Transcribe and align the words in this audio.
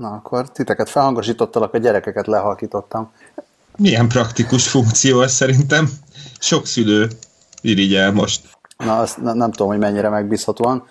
Na, 0.00 0.08
akkor 0.08 0.50
titeket 0.50 0.90
felhangosítottalak, 0.90 1.74
a 1.74 1.78
gyerekeket 1.78 2.26
lehalkítottam. 2.26 3.12
Milyen 3.76 4.08
praktikus 4.08 4.68
funkció 4.68 5.20
ez 5.20 5.32
szerintem? 5.32 5.88
Sok 6.38 6.66
szülő 6.66 7.08
irigyel 7.60 8.12
most. 8.12 8.48
Na, 8.76 8.98
azt 8.98 9.22
ne, 9.22 9.32
nem 9.32 9.50
tudom, 9.50 9.68
hogy 9.68 9.78
mennyire 9.78 10.08
megbízhatóan. 10.08 10.86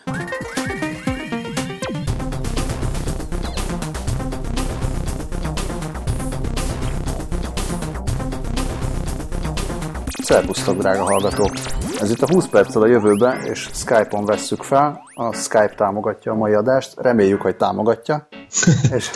Szerbusztok, 10.24 10.78
drága 10.78 11.04
hallgatók! 11.04 11.52
Ez 12.00 12.12
itt 12.12 12.22
a 12.22 12.34
20 12.34 12.48
perccel 12.48 12.82
a 12.82 12.88
jövőbe, 12.88 13.40
és 13.44 13.70
Skype-on 13.74 14.26
vesszük 14.26 14.64
fel. 14.64 15.02
A 15.14 15.34
Skype 15.34 15.74
támogatja 15.76 16.32
a 16.32 16.36
mai 16.36 16.54
adást, 16.54 16.94
reméljük, 16.98 17.42
hogy 17.42 17.56
támogatja, 17.56 18.28
és, 18.98 19.10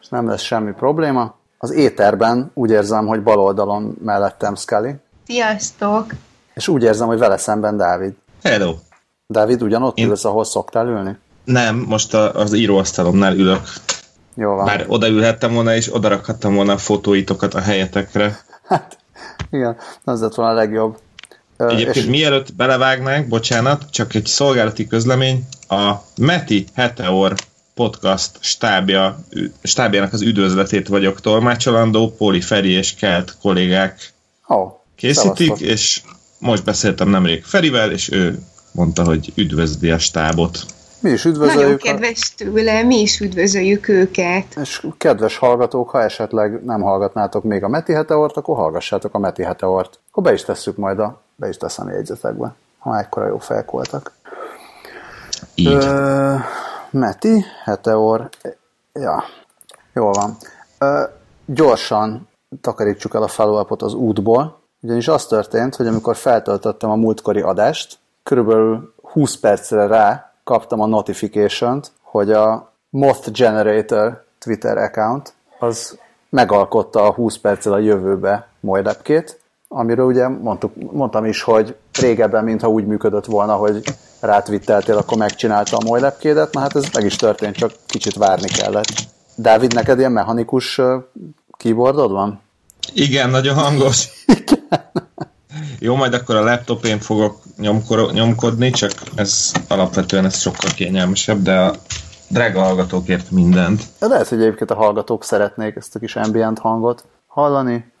és 0.00 0.08
nem 0.08 0.28
lesz 0.28 0.42
semmi 0.42 0.72
probléma. 0.72 1.34
Az 1.58 1.70
éterben 1.70 2.50
úgy 2.54 2.70
érzem, 2.70 3.06
hogy 3.06 3.22
bal 3.22 3.38
oldalon 3.38 3.96
mellettem 4.04 4.54
Scully, 4.54 4.94
Sziasztok! 5.26 6.14
és 6.54 6.68
úgy 6.68 6.82
érzem, 6.82 7.06
hogy 7.06 7.18
vele 7.18 7.36
szemben 7.36 7.76
Dávid. 7.76 8.14
Hello! 8.42 8.74
Dávid, 9.26 9.62
ugyanott 9.62 9.98
Én- 9.98 10.08
ülsz, 10.08 10.24
ahol 10.24 10.44
szoktál 10.44 10.86
ülni? 10.86 11.18
Nem, 11.44 11.84
most 11.88 12.14
a, 12.14 12.34
az 12.34 12.52
íróasztalomnál 12.52 13.36
ülök. 13.36 13.60
Jó 14.34 14.54
van. 14.54 14.64
Bár 14.64 14.84
odaülhettem 14.88 15.52
volna, 15.52 15.74
és 15.74 15.94
odarakhattam 15.94 16.54
volna 16.54 16.72
a 16.72 16.78
fotóitokat 16.78 17.54
a 17.54 17.60
helyetekre. 17.60 18.38
Hát, 18.66 18.98
igen, 19.50 19.76
az 20.04 20.20
lett 20.20 20.34
volna 20.34 20.52
a 20.52 20.54
legjobb. 20.54 20.98
Egyébként 21.56 21.96
és 21.96 22.04
mielőtt 22.04 22.54
belevágnánk, 22.54 23.28
bocsánat, 23.28 23.90
csak 23.90 24.14
egy 24.14 24.26
szolgálati 24.26 24.86
közlemény, 24.86 25.44
a 25.68 25.92
Meti 26.16 26.66
Heteor 26.74 27.34
podcast 27.74 28.30
stábja, 28.40 29.18
stábjának 29.62 30.12
az 30.12 30.22
üdvözletét 30.22 30.88
vagyok 30.88 31.20
tolmácsolandó, 31.20 32.10
Póli 32.10 32.40
Feri 32.40 32.70
és 32.70 32.94
Kelt 32.94 33.36
kollégák 33.42 34.12
Ó, 34.48 34.80
készítik, 34.96 35.46
szevasztok. 35.46 35.68
és 35.68 36.02
most 36.38 36.64
beszéltem 36.64 37.08
nemrég 37.08 37.44
Ferivel, 37.44 37.92
és 37.92 38.12
ő 38.12 38.38
mondta, 38.72 39.04
hogy 39.04 39.32
üdvözli 39.34 39.90
a 39.90 39.98
stábot. 39.98 40.58
Mi 41.00 41.10
is 41.10 41.22
Nagyon 41.22 41.42
üdvözöljük, 41.42 41.80
a, 41.80 41.82
kedves 41.82 42.34
tőle, 42.34 42.82
mi 42.82 43.00
is 43.00 43.20
üdvözöljük 43.20 43.88
őket. 43.88 44.56
és 44.62 44.86
kedves 44.98 45.36
hallgatók, 45.36 45.90
ha 45.90 46.02
esetleg 46.02 46.64
nem 46.64 46.80
hallgatnátok 46.80 47.44
még 47.44 47.62
a 47.62 47.68
Meti 47.68 47.92
Heteort, 47.92 48.36
akkor 48.36 48.56
hallgassátok 48.56 49.14
a 49.14 49.18
Meti 49.18 49.42
Heteort. 49.42 49.98
Akkor 50.10 50.22
be 50.22 50.32
is 50.32 50.44
tesszük 50.44 50.76
majd 50.76 50.98
a, 50.98 51.22
be 51.36 51.48
is 51.48 51.56
teszem 51.56 51.86
a 51.86 51.90
jegyzetekbe, 51.90 52.54
ha 52.78 52.98
ekkora 52.98 53.26
jó 53.26 53.38
fejek 53.38 53.70
voltak. 53.70 54.12
Így. 55.54 55.84
Ö, 55.84 56.34
Meti, 56.94 57.44
Heteor, 57.64 58.28
ja, 58.92 59.24
jól 59.94 60.12
van. 60.12 60.36
Ö, 60.78 61.02
gyorsan 61.46 62.28
takarítsuk 62.60 63.14
el 63.14 63.22
a 63.22 63.28
follow 63.28 63.64
az 63.78 63.94
útból, 63.94 64.60
ugyanis 64.80 65.08
az 65.08 65.26
történt, 65.26 65.76
hogy 65.76 65.86
amikor 65.86 66.16
feltöltöttem 66.16 66.90
a 66.90 66.96
múltkori 66.96 67.40
adást, 67.40 67.98
körülbelül 68.22 68.94
20 69.02 69.36
percre 69.36 69.86
rá 69.86 70.32
kaptam 70.44 70.80
a 70.80 70.86
notification-t, 70.86 71.92
hogy 72.02 72.32
a 72.32 72.72
Moth 72.90 73.30
Generator 73.30 74.24
Twitter 74.38 74.76
account 74.76 75.34
az 75.58 75.98
megalkotta 76.28 77.02
a 77.02 77.12
20 77.12 77.36
perccel 77.38 77.72
a 77.72 77.78
jövőbe 77.78 78.48
mojdepkét, 78.60 79.40
amiről 79.74 80.06
ugye 80.06 80.28
mondtuk, 80.28 80.92
mondtam 80.92 81.24
is, 81.24 81.42
hogy 81.42 81.76
régebben, 82.00 82.44
mintha 82.44 82.68
úgy 82.68 82.86
működött 82.86 83.24
volna, 83.24 83.54
hogy 83.54 83.82
rátvitteltél, 84.20 84.96
akkor 84.96 85.18
megcsinálta 85.18 85.76
a 85.76 85.84
mojdepkédet, 85.84 86.52
na 86.54 86.60
hát 86.60 86.76
ez 86.76 86.84
meg 86.92 87.04
is 87.04 87.16
történt, 87.16 87.56
csak 87.56 87.72
kicsit 87.86 88.14
várni 88.14 88.48
kellett. 88.48 88.92
Dávid, 89.34 89.74
neked 89.74 89.98
ilyen 89.98 90.12
mechanikus 90.12 90.80
keyboardod 91.56 92.10
van? 92.10 92.40
Igen, 92.94 93.30
nagyon 93.30 93.54
hangos. 93.54 94.08
Jó, 95.78 95.94
majd 95.94 96.14
akkor 96.14 96.36
a 96.36 96.44
laptopén 96.44 96.98
fogok 96.98 97.36
nyomkor, 97.56 98.12
nyomkodni, 98.12 98.70
csak 98.70 98.92
ez 99.14 99.52
alapvetően 99.68 100.24
ez 100.24 100.38
sokkal 100.38 100.70
kényelmesebb, 100.74 101.42
de 101.42 101.58
a 101.58 101.74
drága 102.28 102.60
hallgatókért 102.60 103.30
mindent. 103.30 103.82
De 103.98 104.06
lehet, 104.06 104.28
hogy 104.28 104.40
egyébként 104.40 104.70
a 104.70 104.74
hallgatók 104.74 105.24
szeretnék 105.24 105.76
ezt 105.76 105.94
a 105.94 105.98
kis 105.98 106.16
ambient 106.16 106.58
hangot 106.58 107.04
hallani. 107.26 107.92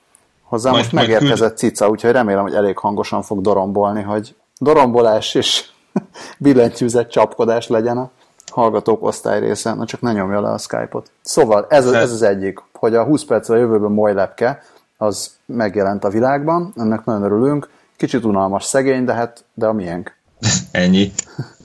Hozzá 0.54 0.70
Majd- 0.70 0.82
most 0.82 0.94
majd 0.94 1.08
megérkezett 1.08 1.56
cica, 1.56 1.88
úgyhogy 1.88 2.10
remélem, 2.10 2.42
hogy 2.42 2.54
elég 2.54 2.78
hangosan 2.78 3.22
fog 3.22 3.40
dorombolni, 3.40 4.02
hogy 4.02 4.34
dorombolás 4.58 5.34
és 5.34 5.64
billentyűzet 6.38 7.10
csapkodás 7.10 7.68
legyen 7.68 7.98
a 7.98 8.10
hallgatók 8.52 9.02
osztály 9.02 9.40
része, 9.40 9.74
na 9.74 9.84
csak 9.84 10.00
ne 10.00 10.12
nyomja 10.12 10.40
le 10.40 10.50
a 10.50 10.58
Skype-ot. 10.58 11.10
Szóval 11.22 11.66
ez, 11.68 11.86
ez 11.86 12.12
az 12.12 12.22
egyik, 12.22 12.62
hogy 12.72 12.94
a 12.94 13.04
20 13.04 13.24
perccel 13.24 13.56
a 13.56 13.58
jövőben 13.58 13.90
Moilepke, 13.90 14.62
az 14.96 15.30
megjelent 15.46 16.04
a 16.04 16.08
világban, 16.08 16.72
ennek 16.76 17.04
nagyon 17.04 17.22
örülünk, 17.22 17.70
kicsit 17.96 18.24
unalmas 18.24 18.64
szegény, 18.64 19.04
de 19.04 19.12
hát 19.12 19.44
de 19.54 19.66
a 19.66 19.72
miénk. 19.72 20.16
Ennyi. 20.70 21.12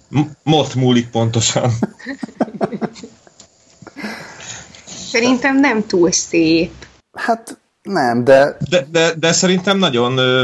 M- 0.09 0.29
Mott 0.43 0.75
múlik 0.75 1.09
pontosan. 1.09 1.71
Szerintem 4.85 5.59
nem 5.59 5.85
túl 5.85 6.11
szép. 6.11 6.71
Hát 7.13 7.57
nem, 7.89 8.23
de 8.23 8.57
De, 8.69 8.87
de, 8.91 9.13
de 9.13 9.31
szerintem 9.31 9.77
nagyon 9.77 10.17
ö, 10.17 10.43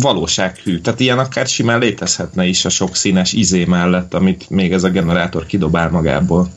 valósághű. 0.00 0.80
Tehát 0.80 1.00
ilyen 1.00 1.18
akár 1.18 1.46
simán 1.46 1.78
létezhetne 1.78 2.44
is 2.44 2.64
a 2.64 2.68
sok 2.68 2.96
színes 2.96 3.32
izé 3.32 3.64
mellett, 3.64 4.14
amit 4.14 4.50
még 4.50 4.72
ez 4.72 4.84
a 4.84 4.88
generátor 4.88 5.46
kidobál 5.46 5.90
magából. 5.90 6.48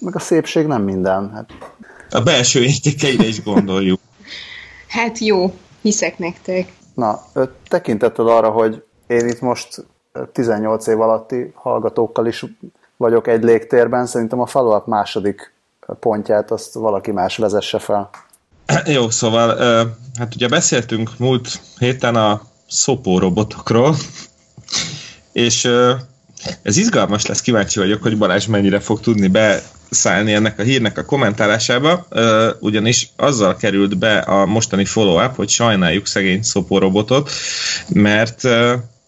meg 0.00 0.16
a 0.16 0.18
szépség 0.18 0.66
nem 0.66 0.82
minden. 0.82 1.30
Hát 1.34 1.50
A 2.10 2.20
belső 2.20 2.62
értékeire 2.62 3.26
is 3.26 3.42
gondoljuk. 3.42 4.00
Hát 4.88 5.18
jó, 5.18 5.54
hiszek 5.82 6.18
nektek. 6.18 6.72
Na, 6.94 7.22
ö, 7.32 7.44
tekintettel 7.68 8.26
arra, 8.26 8.50
hogy 8.50 8.82
én 9.06 9.28
itt 9.28 9.40
most 9.40 9.84
ö, 10.12 10.22
18 10.32 10.86
év 10.86 11.00
alatti 11.00 11.52
hallgatókkal 11.54 12.26
is 12.26 12.44
vagyok 12.96 13.26
egy 13.28 13.42
légtérben, 13.42 14.06
szerintem 14.06 14.40
a 14.40 14.46
follow 14.46 14.82
második 14.86 15.52
pontját 16.00 16.50
azt 16.50 16.74
valaki 16.74 17.10
más 17.10 17.36
vezesse 17.36 17.78
fel. 17.78 18.10
Jó, 18.96 19.10
szóval, 19.10 19.56
hát 20.18 20.34
ugye 20.34 20.48
beszéltünk 20.48 21.18
múlt 21.18 21.60
héten 21.78 22.16
a 22.16 22.42
szopó 22.68 23.18
robotokról, 23.18 23.96
és 25.32 25.68
ez 26.62 26.76
izgalmas 26.76 27.26
lesz, 27.26 27.40
kíváncsi 27.40 27.78
vagyok, 27.78 28.02
hogy 28.02 28.18
Balázs 28.18 28.46
mennyire 28.46 28.80
fog 28.80 29.00
tudni 29.00 29.28
beszállni 29.28 30.32
ennek 30.32 30.58
a 30.58 30.62
hírnek 30.62 30.98
a 30.98 31.04
kommentálásába, 31.04 32.06
ugyanis 32.60 33.08
azzal 33.16 33.56
került 33.56 33.98
be 33.98 34.18
a 34.18 34.46
mostani 34.46 34.84
follow-up, 34.84 35.36
hogy 35.36 35.48
sajnáljuk 35.48 36.06
szegény 36.06 36.42
szopó 36.42 36.78
robotot, 36.78 37.30
mert 37.88 38.42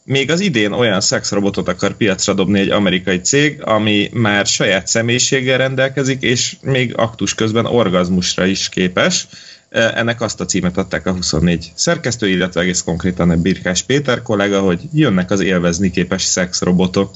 még 0.05 0.31
az 0.31 0.41
idén 0.41 0.73
olyan 0.73 1.01
szexrobotot 1.01 1.69
akar 1.69 1.93
piacra 1.93 2.35
dobni 2.35 2.59
egy 2.61 2.71
amerikai 2.71 3.21
cég, 3.21 3.63
ami 3.65 4.11
már 4.13 4.47
saját 4.47 4.87
személyiséggel 4.87 5.59
rendelkezik, 5.59 6.23
és 6.23 6.57
még 6.63 6.97
aktus 6.97 7.35
közben 7.35 7.67
orgazmusra 7.67 8.45
is 8.45 8.69
képes. 8.69 9.29
Ennek 9.71 10.21
azt 10.21 10.41
a 10.41 10.45
címet 10.45 10.77
adták 10.77 11.07
a 11.07 11.13
24 11.13 11.73
szerkesztő, 11.75 12.29
illetve 12.29 12.61
egész 12.61 12.83
konkrétan 12.83 13.31
a 13.31 13.37
Birkás 13.37 13.83
Péter 13.83 14.23
kollega, 14.23 14.61
hogy 14.61 14.81
jönnek 14.93 15.31
az 15.31 15.41
élvezni 15.41 15.91
képes 15.91 16.23
szexrobotok. 16.23 17.11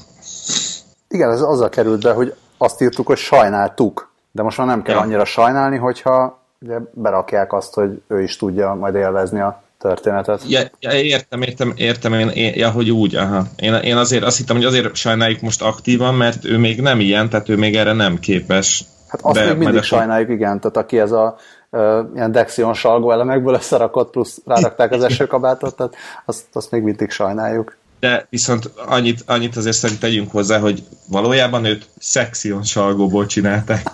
Igen, 1.07 1.31
ez 1.31 1.41
azzal 1.41 1.69
került 1.69 2.01
be, 2.01 2.11
hogy 2.11 2.33
azt 2.57 2.81
írtuk, 2.81 3.07
hogy 3.07 3.17
sajnáltuk, 3.17 4.11
de 4.31 4.43
most 4.43 4.57
már 4.57 4.67
nem 4.67 4.81
kell 4.81 4.95
Ja. 4.95 5.01
annyira 5.01 5.25
sajnálni, 5.25 5.77
hogyha 5.77 6.43
ugye 6.59 6.77
berakják 6.93 7.53
azt, 7.53 7.73
hogy 7.73 8.01
ő 8.07 8.21
is 8.21 8.37
tudja 8.37 8.73
majd 8.73 8.95
élvezni 8.95 9.39
a 9.39 9.63
történetet. 9.87 10.41
Ja, 10.47 10.61
ja, 10.79 10.91
értem, 10.91 11.41
értem, 11.41 11.73
értem, 11.75 12.13
én, 12.13 12.27
én, 12.27 12.53
ja, 12.55 12.71
hogy 12.71 12.91
úgy, 12.91 13.15
aha. 13.15 13.43
Én, 13.55 13.73
én 13.73 13.97
azért 13.97 14.23
azt 14.23 14.37
hittem, 14.37 14.55
hogy 14.55 14.65
azért 14.65 14.95
sajnáljuk 14.95 15.41
most 15.41 15.61
aktívan, 15.61 16.15
mert 16.15 16.45
ő 16.45 16.57
még 16.57 16.81
nem 16.81 16.99
ilyen, 16.99 17.29
tehát 17.29 17.49
ő 17.49 17.55
még 17.55 17.75
erre 17.75 17.93
nem 17.93 18.19
képes. 18.19 18.83
Hát 19.07 19.19
azt 19.23 19.35
De 19.35 19.45
még 19.45 19.57
mindig 19.57 19.81
sajnáljuk, 19.81 20.29
igen, 20.29 20.59
tehát 20.59 20.77
aki 20.77 20.99
ez 20.99 21.11
a 21.11 21.35
ö, 21.69 22.01
ilyen 22.15 22.31
Dexion 22.31 22.73
salgó 22.73 23.11
elemekből 23.11 23.53
összerakott, 23.53 24.11
plusz 24.11 24.41
rárakták 24.45 24.91
az 24.91 25.03
esőkabátot, 25.03 25.75
tehát 25.75 25.95
azt, 26.25 26.43
azt 26.53 26.71
még 26.71 26.81
mindig 26.81 27.09
sajnáljuk. 27.09 27.77
De 27.99 28.27
viszont 28.29 28.71
annyit, 28.87 29.23
annyit 29.27 29.55
azért 29.55 29.75
szerint 29.75 29.99
tegyünk 29.99 30.31
hozzá, 30.31 30.59
hogy 30.59 30.83
valójában 31.09 31.65
őt 31.65 31.87
szexion 31.99 32.63
salgóból 32.63 33.25
csinálták. 33.25 33.87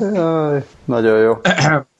Jaj, 0.00 0.64
nagyon 0.84 1.18
jó. 1.18 1.34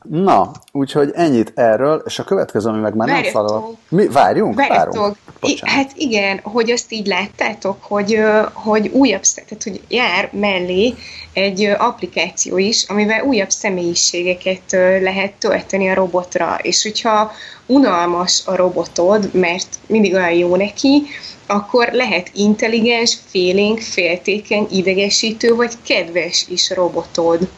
Na, 0.09 0.51
úgyhogy 0.73 1.11
ennyit 1.15 1.53
erről, 1.55 2.03
és 2.07 2.19
a 2.19 2.25
következő, 2.25 2.69
ami 2.69 2.81
meg 2.81 2.95
már 2.95 3.07
nem 3.09 3.17
Várjatok. 3.17 3.49
falal. 3.49 3.77
Mi? 3.89 4.07
Várjunk? 4.09 4.55
Várjatok. 4.55 4.95
Várunk. 4.95 5.17
I- 5.41 5.61
hát 5.63 5.93
igen, 5.95 6.41
hogy 6.43 6.71
azt 6.71 6.93
így 6.93 7.07
láttátok, 7.07 7.77
hogy, 7.81 8.19
hogy 8.53 8.89
újabb, 8.89 9.21
tehát 9.35 9.63
hogy 9.63 9.81
jár 9.89 10.31
mellé 10.33 10.95
egy 11.33 11.65
applikáció 11.79 12.59
is, 12.59 12.85
amivel 12.89 13.23
újabb 13.23 13.51
személyiségeket 13.51 14.73
lehet 15.03 15.33
tölteni 15.39 15.89
a 15.89 15.95
robotra, 15.95 16.59
és 16.63 16.83
hogyha 16.83 17.33
unalmas 17.67 18.43
a 18.47 18.57
robotod, 18.57 19.31
mert 19.33 19.79
mindig 19.87 20.15
olyan 20.15 20.33
jó 20.33 20.57
neki, 20.57 21.03
akkor 21.47 21.89
lehet 21.93 22.31
intelligens, 22.35 23.19
félénk, 23.27 23.81
féltékeny, 23.81 24.67
idegesítő 24.71 25.55
vagy 25.55 25.73
kedves 25.83 26.47
is 26.49 26.71
robotod. 26.71 27.49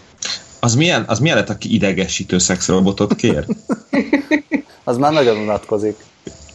Az 0.65 0.75
milyen, 0.75 1.05
az 1.07 1.19
milyen 1.19 1.37
lett, 1.37 1.49
aki 1.49 1.75
idegesítő 1.75 2.39
szexrobotot 2.39 3.15
kér? 3.15 3.45
Az 4.85 4.97
már 4.97 5.13
nagyon 5.13 5.37
unatkozik. 5.37 5.97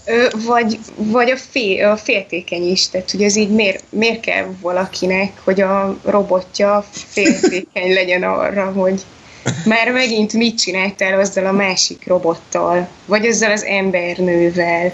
Ö, 0.05 0.27
vagy, 0.45 0.79
vagy 0.95 1.29
a, 1.29 1.37
fél, 1.37 1.85
a 1.85 1.97
féltékeny 1.97 2.69
is, 2.69 2.89
tehát 2.89 3.11
hogy 3.11 3.23
ez 3.23 3.35
így 3.35 3.49
miért, 3.49 3.83
miért 3.89 4.19
kell 4.19 4.45
valakinek, 4.61 5.41
hogy 5.43 5.61
a 5.61 5.97
robotja 6.03 6.85
féltékeny 6.91 7.93
legyen 7.93 8.23
arra, 8.23 8.71
hogy 8.71 9.01
már 9.65 9.91
megint 9.91 10.33
mit 10.33 10.57
csináltál 10.57 11.19
azzal 11.19 11.45
a 11.45 11.51
másik 11.51 12.07
robottal, 12.07 12.87
vagy 13.05 13.25
azzal 13.25 13.51
az 13.51 13.63
embernővel. 13.63 14.93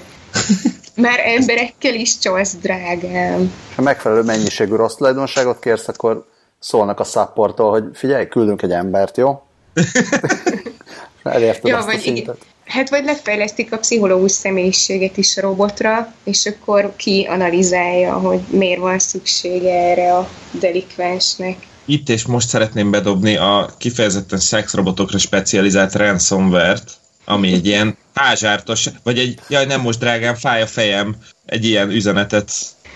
Már 0.95 1.19
emberekkel 1.19 1.93
is 1.93 2.17
csalsz, 2.17 2.55
drágám. 2.61 3.53
Ha 3.75 3.81
megfelelő 3.81 4.21
mennyiségű 4.21 4.75
rossz 4.75 4.95
tulajdonságot 4.95 5.59
kérsz, 5.59 5.87
akkor 5.87 6.25
szólnak 6.63 6.99
a 6.99 7.03
supporttól, 7.03 7.71
hogy 7.71 7.83
figyelj, 7.93 8.27
küldünk 8.27 8.61
egy 8.61 8.71
embert, 8.71 9.17
jó? 9.17 9.43
Elérted 11.23 11.67
Ja, 11.67 11.77
azt 11.77 11.87
a 11.87 11.91
vagy 11.91 12.01
igen. 12.01 12.15
szintet. 12.15 12.37
Hát 12.65 12.89
vagy 12.89 13.03
lefejlesztik 13.03 13.73
a 13.73 13.77
pszichológus 13.77 14.31
személyiséget 14.31 15.17
is 15.17 15.37
a 15.37 15.41
robotra, 15.41 16.13
és 16.23 16.45
akkor 16.45 16.93
ki 16.95 17.27
analizálja, 17.29 18.13
hogy 18.13 18.39
miért 18.49 18.79
van 18.79 18.99
szüksége 18.99 19.73
erre 19.73 20.17
a 20.17 20.29
delikvensnek. 20.51 21.57
Itt 21.85 22.09
és 22.09 22.25
most 22.25 22.47
szeretném 22.47 22.91
bedobni 22.91 23.35
a 23.35 23.69
kifejezetten 23.77 24.39
szexrobotokra 24.39 25.17
specializált 25.17 25.95
ransomware-t, 25.95 26.91
ami 27.25 27.53
egy 27.53 27.65
ilyen 27.65 27.97
ázsártos, 28.13 28.89
vagy 29.03 29.17
egy, 29.17 29.39
jaj 29.49 29.65
nem 29.65 29.81
most 29.81 29.99
drágám, 29.99 30.35
fáj 30.35 30.61
a 30.61 30.67
fejem, 30.67 31.15
egy 31.45 31.65
ilyen 31.65 31.89
üzenetet 31.89 32.51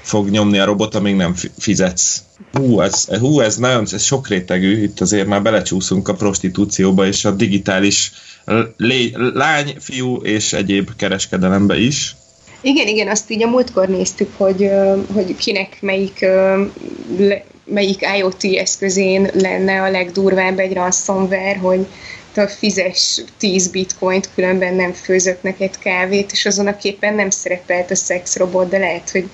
fog 0.08 0.30
nyomni 0.30 0.60
a 0.60 0.66
robot, 0.66 0.96
amíg 0.96 1.16
nem 1.16 1.34
fi- 1.34 1.52
fizetsz. 1.58 2.22
Hú, 2.54 2.82
ez, 2.82 3.06
hú, 3.20 3.40
ez 3.40 3.58
nagyon 3.58 3.88
ez 3.92 4.04
sok 4.04 4.28
rétegű, 4.28 4.84
itt 4.84 5.00
azért 5.00 5.28
már 5.28 5.42
belecsúszunk 5.42 6.08
a 6.08 6.14
prostitúcióba 6.14 7.06
és 7.06 7.26
a 7.26 7.32
digitális 7.32 8.12
lány, 9.34 9.76
fiú 9.80 10.16
és 10.16 10.54
egyéb 10.54 10.90
kereskedelembe 10.96 11.80
is. 11.80 12.16
Igen, 12.62 12.88
igen, 12.88 13.08
azt 13.08 13.32
így 13.32 13.44
a 13.44 13.48
múltkor 13.48 13.88
néztük, 13.88 14.30
hogy, 14.38 14.70
hogy 15.14 15.36
kinek 15.36 15.78
melyik, 15.82 16.26
melyik 17.66 18.08
IoT 18.18 18.44
eszközén 18.44 19.30
lenne 19.34 19.82
a 19.82 19.90
legdurvább 19.90 20.60
egy 20.60 20.74
ransomware, 20.74 21.58
hogy 21.58 21.88
te 22.34 22.48
fizes 22.48 23.22
10 23.38 23.68
bitcoint, 23.68 24.30
különben 24.36 24.74
nem 24.74 24.94
főzök 24.94 25.42
neked 25.42 25.78
kávét, 25.78 26.32
és 26.32 26.46
azon 26.46 26.68
a 26.68 26.78
képen 26.78 27.16
nem 27.16 27.30
szerepelt 27.30 27.92
a 27.92 27.96
szexrobot, 27.96 28.70
de 28.70 28.78
lehet, 28.78 29.10
hogy 29.10 29.30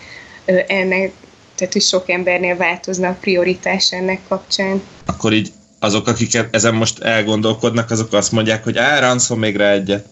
ennek, 0.46 1.12
tehát 1.56 1.74
hogy 1.74 1.82
sok 1.82 2.10
embernél 2.10 2.58
változna 2.58 3.08
a 3.08 3.18
prioritás 3.22 3.92
ennek 3.92 4.20
kapcsán. 4.28 4.82
Akkor 5.06 5.34
így 5.34 5.52
azok, 5.80 6.08
akik 6.08 6.40
ezen 6.52 6.74
most 6.74 7.00
elgondolkodnak, 7.00 7.92
azok 7.92 8.14
azt 8.14 8.32
mondják, 8.32 8.64
hogy 8.64 8.78
á, 8.78 9.00
ransom 9.00 9.40
még 9.40 9.56
rá 9.56 9.72
egyet. 9.72 10.06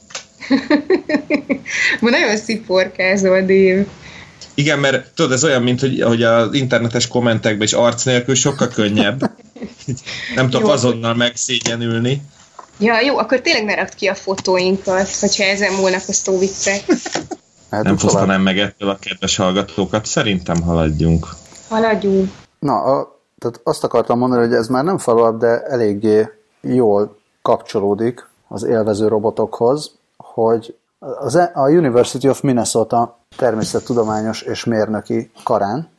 Ma 2.01 2.09
nagyon 2.09 2.37
sziporkázol, 2.37 3.41
Dév. 3.41 3.85
Igen, 4.53 4.79
mert 4.79 5.13
tudod, 5.13 5.31
ez 5.31 5.43
olyan, 5.43 5.61
mint 5.63 5.79
hogy, 5.79 6.01
hogy 6.01 6.23
az 6.23 6.53
internetes 6.53 7.07
kommentekben 7.07 7.67
is 7.67 7.73
arc 7.73 8.03
nélkül 8.03 8.35
sokkal 8.35 8.67
könnyebb. 8.67 9.19
Nem 10.35 10.49
tudok 10.49 10.67
Jó. 10.67 10.73
azonnal 10.73 11.15
megszégyenülni. 11.15 12.21
Ja, 12.79 12.99
jó, 12.99 13.17
akkor 13.17 13.41
tényleg 13.41 13.65
ne 13.65 13.75
rakd 13.75 13.95
ki 13.95 14.07
a 14.07 14.15
fotóinkat, 14.15 15.15
hogyha 15.19 15.43
ezen 15.43 15.73
múlnak 15.73 16.03
a 16.07 16.13
szóviccek. 16.13 16.83
Hát 17.71 17.83
Nem 17.83 17.95
tovább. 17.95 18.11
fosztanám 18.11 18.41
meg 18.41 18.59
ettől 18.59 18.89
a 18.89 18.97
kedves 18.99 19.35
hallgatókat. 19.35 20.05
Szerintem 20.05 20.61
haladjunk. 20.61 21.27
Haladjunk. 21.69 22.29
Na, 22.59 22.81
a, 22.81 23.19
tehát 23.37 23.59
azt 23.63 23.83
akartam 23.83 24.17
mondani, 24.17 24.45
hogy 24.45 24.53
ez 24.53 24.67
már 24.67 24.83
nem 24.83 24.97
follow 24.97 25.37
de 25.37 25.61
eléggé 25.63 26.27
jól 26.61 27.17
kapcsolódik 27.41 28.27
az 28.47 28.63
élvező 28.63 29.07
robotokhoz, 29.07 29.91
hogy 30.17 30.75
az, 30.99 31.35
E- 31.35 31.51
a 31.53 31.69
University 31.69 32.27
of 32.27 32.41
Minnesota 32.41 33.17
természettudományos 33.37 34.41
és 34.41 34.63
mérnöki 34.63 35.31
karán 35.43 35.89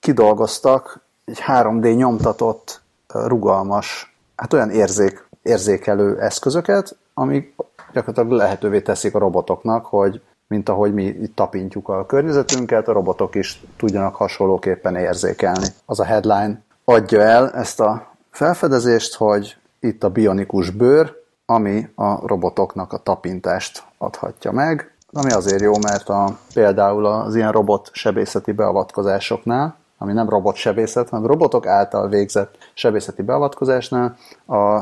kidolgoztak 0.00 1.00
egy 1.24 1.38
3D 1.46 1.96
nyomtatott, 1.96 2.80
rugalmas, 3.08 4.14
hát 4.36 4.52
olyan 4.52 4.70
érzék, 4.70 5.28
érzékelő 5.42 6.20
eszközöket, 6.20 6.96
amik 7.14 7.54
gyakorlatilag 7.92 8.38
lehetővé 8.38 8.80
teszik 8.80 9.14
a 9.14 9.18
robotoknak, 9.18 9.86
hogy 9.86 10.20
mint 10.52 10.68
ahogy 10.68 10.94
mi 10.94 11.04
itt 11.04 11.34
tapintjuk 11.36 11.88
a 11.88 12.06
környezetünket, 12.06 12.88
a 12.88 12.92
robotok 12.92 13.34
is 13.34 13.62
tudjanak 13.76 14.14
hasonlóképpen 14.14 14.96
érzékelni. 14.96 15.66
Az 15.86 16.00
a 16.00 16.04
headline 16.04 16.62
adja 16.84 17.20
el 17.20 17.50
ezt 17.50 17.80
a 17.80 18.14
felfedezést, 18.30 19.14
hogy 19.14 19.56
itt 19.80 20.04
a 20.04 20.10
bionikus 20.10 20.70
bőr, 20.70 21.12
ami 21.46 21.88
a 21.94 22.26
robotoknak 22.26 22.92
a 22.92 22.96
tapintást 22.98 23.82
adhatja 23.98 24.52
meg, 24.52 24.94
ami 25.12 25.30
azért 25.30 25.60
jó, 25.60 25.72
mert 25.82 26.08
a, 26.08 26.38
például 26.54 27.06
az 27.06 27.34
ilyen 27.34 27.52
robot 27.52 27.88
sebészeti 27.92 28.52
beavatkozásoknál, 28.52 29.76
ami 29.98 30.12
nem 30.12 30.28
robot 30.28 30.54
sebészet, 30.54 31.08
hanem 31.08 31.26
robotok 31.26 31.66
által 31.66 32.08
végzett 32.08 32.54
sebészeti 32.74 33.22
beavatkozásnál 33.22 34.16
a 34.46 34.80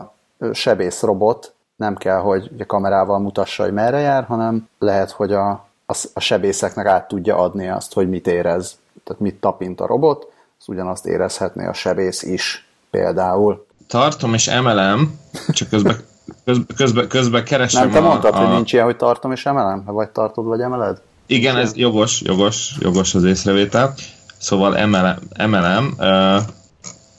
sebész 0.53 1.03
robot 1.03 1.55
nem 1.81 1.97
kell, 1.97 2.19
hogy 2.19 2.51
a 2.59 2.67
kamerával 2.67 3.19
mutassa, 3.19 3.63
hogy 3.63 3.73
merre 3.73 3.99
jár, 3.99 4.25
hanem 4.25 4.69
lehet, 4.79 5.11
hogy 5.11 5.33
a, 5.33 5.51
a, 5.87 5.97
a 6.15 6.21
sebészeknek 6.21 6.87
át 6.87 7.09
tudja 7.09 7.37
adni 7.37 7.69
azt, 7.69 7.93
hogy 7.93 8.09
mit 8.09 8.27
érez. 8.27 8.79
Tehát 9.05 9.23
mit 9.23 9.35
tapint 9.35 9.81
a 9.81 9.87
robot, 9.87 10.33
az 10.59 10.69
ugyanazt 10.69 11.07
érezhetné 11.07 11.67
a 11.67 11.73
sebész 11.73 12.23
is 12.23 12.69
például. 12.91 13.67
Tartom 13.87 14.35
és 14.35 14.49
emelem, 14.49 15.19
csak 15.49 15.69
közben, 15.69 15.97
közben, 16.45 16.67
közben, 16.77 17.09
közben 17.09 17.45
keresem 17.45 17.83
Nem 17.83 17.93
te 17.93 17.99
a, 17.99 18.09
mondtad, 18.09 18.35
a... 18.35 18.39
hogy 18.39 18.55
nincs 18.55 18.73
ilyen, 18.73 18.85
hogy 18.85 18.97
tartom 18.97 19.33
és 19.33 19.47
emelem? 19.47 19.83
Vagy 19.85 20.09
tartod, 20.09 20.45
vagy 20.45 20.61
emeled? 20.61 21.01
Igen, 21.27 21.57
ez 21.57 21.77
jogos, 21.77 22.23
jogos, 22.23 22.77
jogos 22.81 23.15
az 23.15 23.25
észrevétel. 23.25 23.95
Szóval 24.39 24.77
emelem, 24.77 25.19
emelem 25.33 25.95
ö, 25.99 26.37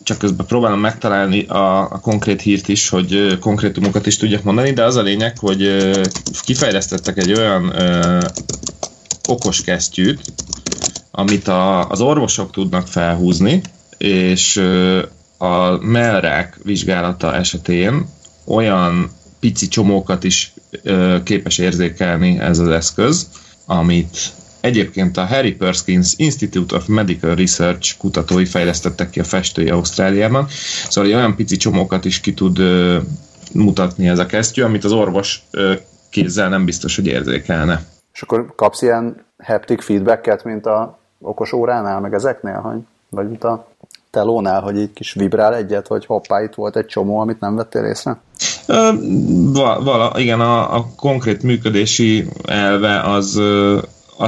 csak 0.03 0.17
közben 0.17 0.45
próbálom 0.45 0.79
megtalálni 0.79 1.45
a, 1.45 1.79
a 1.79 1.99
konkrét 1.99 2.41
hírt 2.41 2.67
is, 2.67 2.89
hogy 2.89 3.13
ö, 3.13 3.39
konkrétumokat 3.39 4.05
is 4.05 4.17
tudjak 4.17 4.43
mondani, 4.43 4.71
de 4.71 4.83
az 4.83 4.95
a 4.95 5.01
lényeg, 5.01 5.37
hogy 5.37 5.63
ö, 5.63 6.03
kifejlesztettek 6.41 7.17
egy 7.17 7.33
olyan 7.33 7.79
ö, 7.79 8.19
okos 9.27 9.61
kesztyűt, 9.61 10.33
amit 11.11 11.47
a, 11.47 11.89
az 11.89 12.01
orvosok 12.01 12.51
tudnak 12.51 12.87
felhúzni, 12.87 13.61
és 13.97 14.55
ö, 14.55 15.01
a 15.37 15.77
mellrák 15.77 16.59
vizsgálata 16.63 17.35
esetén 17.35 18.05
olyan 18.45 19.11
pici 19.39 19.67
csomókat 19.67 20.23
is 20.23 20.53
ö, 20.83 21.17
képes 21.23 21.57
érzékelni 21.57 22.39
ez 22.39 22.59
az 22.59 22.67
eszköz, 22.67 23.29
amit 23.65 24.33
egyébként 24.61 25.17
a 25.17 25.25
Harry 25.25 25.53
Perkins 25.53 26.13
Institute 26.17 26.75
of 26.75 26.85
Medical 26.85 27.35
Research 27.35 27.97
kutatói 27.97 28.45
fejlesztettek 28.45 29.09
ki 29.09 29.19
a 29.19 29.23
festői 29.23 29.69
Ausztráliában. 29.69 30.47
Szóval 30.89 31.09
egy 31.09 31.15
olyan 31.15 31.35
pici 31.35 31.57
csomókat 31.57 32.05
is 32.05 32.19
ki 32.19 32.33
tud 32.33 32.59
ö, 32.59 32.97
mutatni 33.53 34.07
ez 34.07 34.19
a 34.19 34.25
kesztyű, 34.25 34.61
amit 34.61 34.83
az 34.83 34.91
orvos 34.91 35.41
ö, 35.51 35.73
kézzel 36.09 36.49
nem 36.49 36.65
biztos, 36.65 36.95
hogy 36.95 37.07
érzékelne. 37.07 37.83
És 38.13 38.21
akkor 38.21 38.53
kapsz 38.55 38.81
ilyen 38.81 39.25
haptic 39.43 39.83
feedbacket, 39.83 40.43
mint 40.43 40.65
a 40.65 40.99
okos 41.21 41.53
óránál, 41.53 41.99
meg 41.99 42.13
ezeknél, 42.13 42.59
hogy, 42.59 42.79
vagy 43.09 43.29
mint 43.29 43.43
a 43.43 43.67
telónál, 44.09 44.61
hogy 44.61 44.77
így 44.77 44.93
kis 44.93 45.13
vibrál 45.13 45.55
egyet, 45.55 45.87
hogy 45.87 46.05
hoppá, 46.05 46.43
itt 46.43 46.53
volt 46.53 46.75
egy 46.75 46.85
csomó, 46.85 47.19
amit 47.19 47.39
nem 47.39 47.55
vettél 47.55 47.83
észre? 47.83 48.21
Ö, 48.67 48.91
vala, 49.53 50.13
igen, 50.19 50.41
a, 50.41 50.75
a 50.75 50.85
konkrét 50.95 51.43
működési 51.43 52.27
elve 52.45 53.01
az 53.01 53.41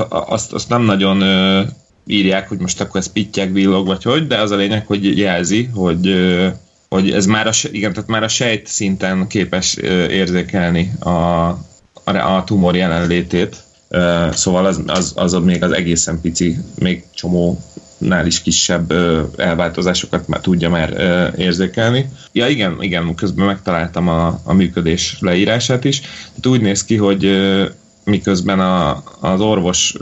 azt, 0.10 0.54
azt 0.54 0.70
nem 0.70 0.82
nagyon 0.82 1.22
ö, 1.22 1.62
írják, 2.08 2.50
hogy 2.50 2.58
most 2.60 2.82
akkor 2.82 3.00
ez 3.00 3.12
pittyeg, 3.12 3.54
villog, 3.54 3.86
vagy 3.88 4.04
hogy, 4.04 4.28
de 4.28 4.38
az 4.38 4.52
a 4.52 4.56
lényeg, 4.56 4.86
hogy 4.86 5.18
jelzi, 5.18 5.70
hogy 5.74 6.08
ö, 6.08 6.48
hogy 6.90 7.12
ez 7.12 7.26
már 7.26 7.48
a, 7.48 7.52
igen, 7.72 7.94
tehát 7.94 8.10
már 8.10 8.24
a 8.24 8.28
sejt 8.28 8.68
szinten 8.68 9.28
képes 9.28 9.78
ö, 9.78 10.08
érzékelni 10.08 10.92
a, 11.00 11.10
a, 11.10 11.58
a 12.04 12.44
tumor 12.46 12.76
jelenlétét. 12.76 13.64
Ö, 13.90 14.28
Szóval 14.32 14.66
az, 14.66 14.82
az, 14.86 15.14
az 15.16 15.34
még 15.34 15.64
az 15.64 15.72
egészen 15.72 16.22
pici, 16.22 16.58
még 16.80 17.04
csomó 17.14 17.60
nál 17.98 18.26
is 18.26 18.42
kisebb 18.42 18.92
elváltozásokat 19.38 20.28
már 20.28 20.40
tudja 20.40 20.70
már 20.70 20.94
érzékelni. 21.38 22.10
Ja 22.32 22.48
igen, 22.48 22.78
igen, 22.80 23.16
közben 23.16 23.46
megtaláltam 23.46 24.08
a, 24.08 24.40
a 24.44 24.54
működés 24.54 25.18
leírását 25.20 25.84
is. 25.84 26.00
Tehát 26.00 26.46
úgy 26.46 26.62
néz 26.62 26.86
ki, 26.86 26.96
hogy 26.96 27.26
miközben 28.04 28.60
a, 28.60 29.04
az 29.20 29.42
orvos 29.42 29.98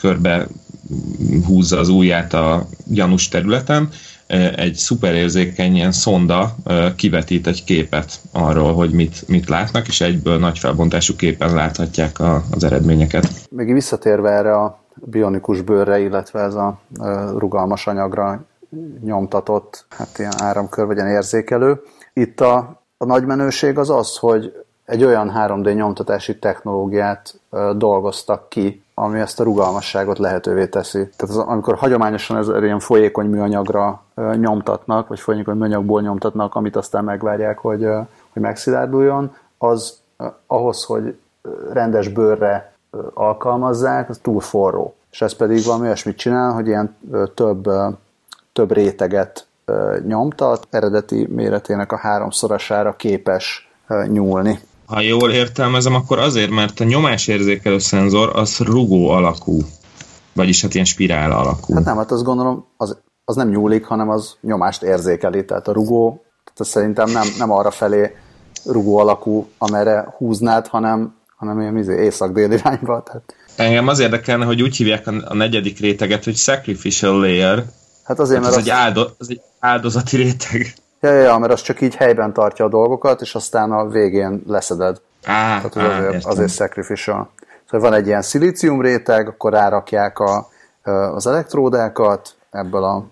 körbe 0.00 0.46
húzza 1.46 1.78
az 1.78 1.88
ujját 1.88 2.32
a 2.32 2.66
gyanús 2.86 3.28
területen, 3.28 3.88
egy 4.56 4.74
szuperérzékeny 4.74 5.74
ilyen 5.74 5.92
szonda 5.92 6.54
kivetít 6.96 7.46
egy 7.46 7.64
képet 7.64 8.20
arról, 8.32 8.74
hogy 8.74 8.90
mit, 8.90 9.28
mit 9.28 9.48
látnak, 9.48 9.88
és 9.88 10.00
egyből 10.00 10.38
nagy 10.38 10.58
felbontású 10.58 11.16
képen 11.16 11.54
láthatják 11.54 12.18
a, 12.20 12.42
az 12.50 12.64
eredményeket. 12.64 13.28
Még 13.50 13.72
visszatérve 13.72 14.30
erre 14.30 14.56
a 14.56 14.80
bionikus 14.94 15.60
bőrre, 15.60 15.98
illetve 15.98 16.40
ez 16.40 16.54
a 16.54 16.80
rugalmas 17.36 17.86
anyagra 17.86 18.44
nyomtatott, 19.04 19.86
hát 19.88 20.18
ilyen 20.18 20.42
áramkör 20.42 20.86
vagy 20.86 20.96
ilyen 20.96 21.08
érzékelő. 21.08 21.80
Itt 22.12 22.40
a, 22.40 22.82
a 22.96 23.04
nagy 23.04 23.24
menőség 23.24 23.78
az 23.78 23.90
az, 23.90 24.16
hogy 24.16 24.52
egy 24.88 25.04
olyan 25.04 25.32
3D 25.36 25.74
nyomtatási 25.74 26.38
technológiát 26.38 27.40
dolgoztak 27.76 28.48
ki, 28.48 28.82
ami 28.94 29.18
ezt 29.18 29.40
a 29.40 29.44
rugalmasságot 29.44 30.18
lehetővé 30.18 30.66
teszi. 30.66 30.98
Tehát 30.98 31.36
az, 31.36 31.36
amikor 31.36 31.74
hagyományosan 31.76 32.36
ez 32.36 32.48
ilyen 32.62 32.78
folyékony 32.78 33.26
műanyagra 33.26 34.02
nyomtatnak, 34.14 35.08
vagy 35.08 35.20
folyékony 35.20 35.56
műanyagból 35.56 36.00
nyomtatnak, 36.00 36.54
amit 36.54 36.76
aztán 36.76 37.04
megvárják, 37.04 37.58
hogy, 37.58 37.86
hogy 38.32 38.42
megszilárduljon, 38.42 39.36
az 39.58 39.98
ahhoz, 40.46 40.84
hogy 40.84 41.18
rendes 41.72 42.08
bőrre 42.08 42.72
alkalmazzák, 43.14 44.08
az 44.08 44.18
túl 44.22 44.40
forró. 44.40 44.94
És 45.10 45.22
ez 45.22 45.32
pedig 45.32 45.64
valami 45.64 45.86
olyasmit 45.86 46.16
csinál, 46.16 46.52
hogy 46.52 46.66
ilyen 46.66 46.96
több, 47.34 47.68
több 48.52 48.72
réteget 48.72 49.46
nyomtat, 50.06 50.66
eredeti 50.70 51.26
méretének 51.30 51.92
a 51.92 51.96
háromszorosára 51.96 52.92
képes 52.96 53.68
nyúlni. 54.06 54.58
Ha 54.88 55.00
jól 55.00 55.32
értelmezem, 55.32 55.94
akkor 55.94 56.18
azért, 56.18 56.50
mert 56.50 56.80
a 56.80 56.84
nyomásérzékelő 56.84 57.78
szenzor 57.78 58.30
az 58.36 58.58
rugó 58.58 59.08
alakú. 59.08 59.60
Vagyis 60.32 60.62
hát 60.62 60.74
ilyen 60.74 60.86
spirál 60.86 61.32
alakú. 61.32 61.74
Hát 61.74 61.84
nem, 61.84 61.96
hát 61.96 62.10
azt 62.10 62.22
gondolom, 62.22 62.66
az, 62.76 62.98
az 63.24 63.36
nem 63.36 63.48
nyúlik, 63.48 63.84
hanem 63.84 64.08
az 64.08 64.36
nyomást 64.40 64.82
érzékeli. 64.82 65.44
Tehát 65.44 65.68
a 65.68 65.72
rugó, 65.72 66.22
tehát 66.54 66.72
szerintem 66.72 67.10
nem, 67.10 67.26
nem 67.38 67.50
arra 67.50 67.70
felé 67.70 68.16
rugó 68.64 68.98
alakú, 68.98 69.48
amerre 69.58 70.14
húznád, 70.16 70.66
hanem, 70.66 71.14
hanem 71.36 71.60
ilyen 71.60 71.78
izé, 71.78 72.04
észak-dél 72.04 72.52
irányba. 72.52 73.02
Tehát. 73.02 73.34
Engem 73.56 73.88
az 73.88 73.98
érdekelne, 73.98 74.44
hogy 74.44 74.62
úgy 74.62 74.76
hívják 74.76 75.06
a, 75.06 75.12
a 75.24 75.34
negyedik 75.34 75.78
réteget, 75.78 76.24
hogy 76.24 76.36
sacrificial 76.36 77.18
layer. 77.18 77.64
Hát 78.04 78.18
azért, 78.18 78.40
mert 78.40 78.52
az, 78.52 78.58
az, 78.58 78.64
egy 78.64 78.70
áldo, 78.70 79.06
az 79.18 79.30
egy 79.30 79.40
áldozati 79.58 80.16
réteg. 80.16 80.74
Ja, 81.00 81.10
ja, 81.10 81.20
ja, 81.20 81.38
mert 81.38 81.52
az 81.52 81.62
csak 81.62 81.80
így 81.80 81.94
helyben 81.94 82.32
tartja 82.32 82.64
a 82.64 82.68
dolgokat, 82.68 83.20
és 83.20 83.34
aztán 83.34 83.72
a 83.72 83.88
végén 83.88 84.42
leszeded. 84.46 85.00
Á, 85.24 85.56
Tehát 85.56 85.76
az 85.76 85.82
á, 85.82 85.98
azért, 85.98 86.24
azért 86.24 86.50
sacrificial. 86.50 87.30
Szóval 87.70 87.90
van 87.90 87.98
egy 87.98 88.06
ilyen 88.06 88.22
szilícium 88.22 88.80
réteg, 88.80 89.28
akkor 89.28 89.52
rárakják 89.52 90.18
a, 90.18 90.48
az 91.14 91.26
elektródákat 91.26 92.34
ebből, 92.50 92.84
a, 92.84 93.06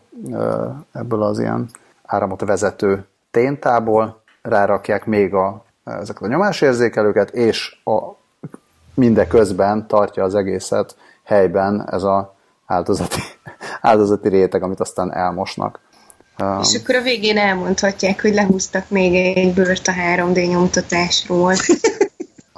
ebből 0.92 1.22
az 1.22 1.38
ilyen 1.38 1.68
áramot 2.04 2.40
vezető 2.40 3.06
téntából, 3.30 4.22
rárakják 4.42 5.04
még 5.04 5.34
a, 5.34 5.64
ezeket 5.84 6.22
a 6.22 6.26
nyomásérzékelőket, 6.26 7.30
és 7.30 7.76
a, 7.84 7.98
mindeközben 8.94 9.86
tartja 9.86 10.24
az 10.24 10.34
egészet 10.34 10.96
helyben 11.24 11.88
ez 11.90 12.02
a 12.02 12.34
áldozati, 12.66 13.20
áldozati 13.80 14.28
réteg, 14.28 14.62
amit 14.62 14.80
aztán 14.80 15.12
elmosnak. 15.12 15.80
Um, 16.38 16.60
és 16.62 16.74
akkor 16.74 16.94
a 16.94 17.02
végén 17.02 17.38
elmondhatják, 17.38 18.22
hogy 18.22 18.34
lehúztak 18.34 18.88
még 18.88 19.36
egy 19.36 19.52
bőrt 19.54 19.88
a 19.88 19.92
3D 19.92 20.48
nyomtatásról. 20.48 21.54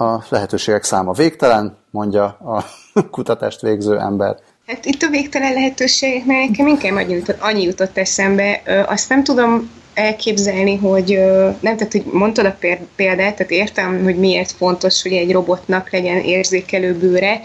A 0.00 0.24
lehetőségek 0.28 0.84
száma 0.84 1.12
végtelen, 1.12 1.76
mondja 1.90 2.24
a 2.24 2.64
kutatást 3.10 3.60
végző 3.60 3.98
ember. 3.98 4.36
Hát 4.66 4.84
itt 4.84 5.02
a 5.02 5.08
végtelen 5.08 5.52
lehetőségeknél 5.52 6.46
nekem 6.46 6.66
inkább 6.66 6.94
annyi 6.94 7.12
jutott, 7.12 7.40
annyi 7.40 7.62
jutott 7.62 7.98
eszembe. 7.98 8.62
Azt 8.86 9.08
nem 9.08 9.24
tudom 9.24 9.70
elképzelni, 9.94 10.76
hogy 10.76 11.18
nem, 11.60 11.76
tehát 11.76 11.92
hogy 11.92 12.04
mondtad 12.12 12.44
a 12.46 12.56
példát, 12.96 13.36
tehát 13.36 13.50
értem, 13.50 14.02
hogy 14.02 14.16
miért 14.16 14.50
fontos, 14.50 15.02
hogy 15.02 15.12
egy 15.12 15.32
robotnak 15.32 15.90
legyen 15.90 16.18
érzékelő 16.18 16.94
bőre, 16.94 17.40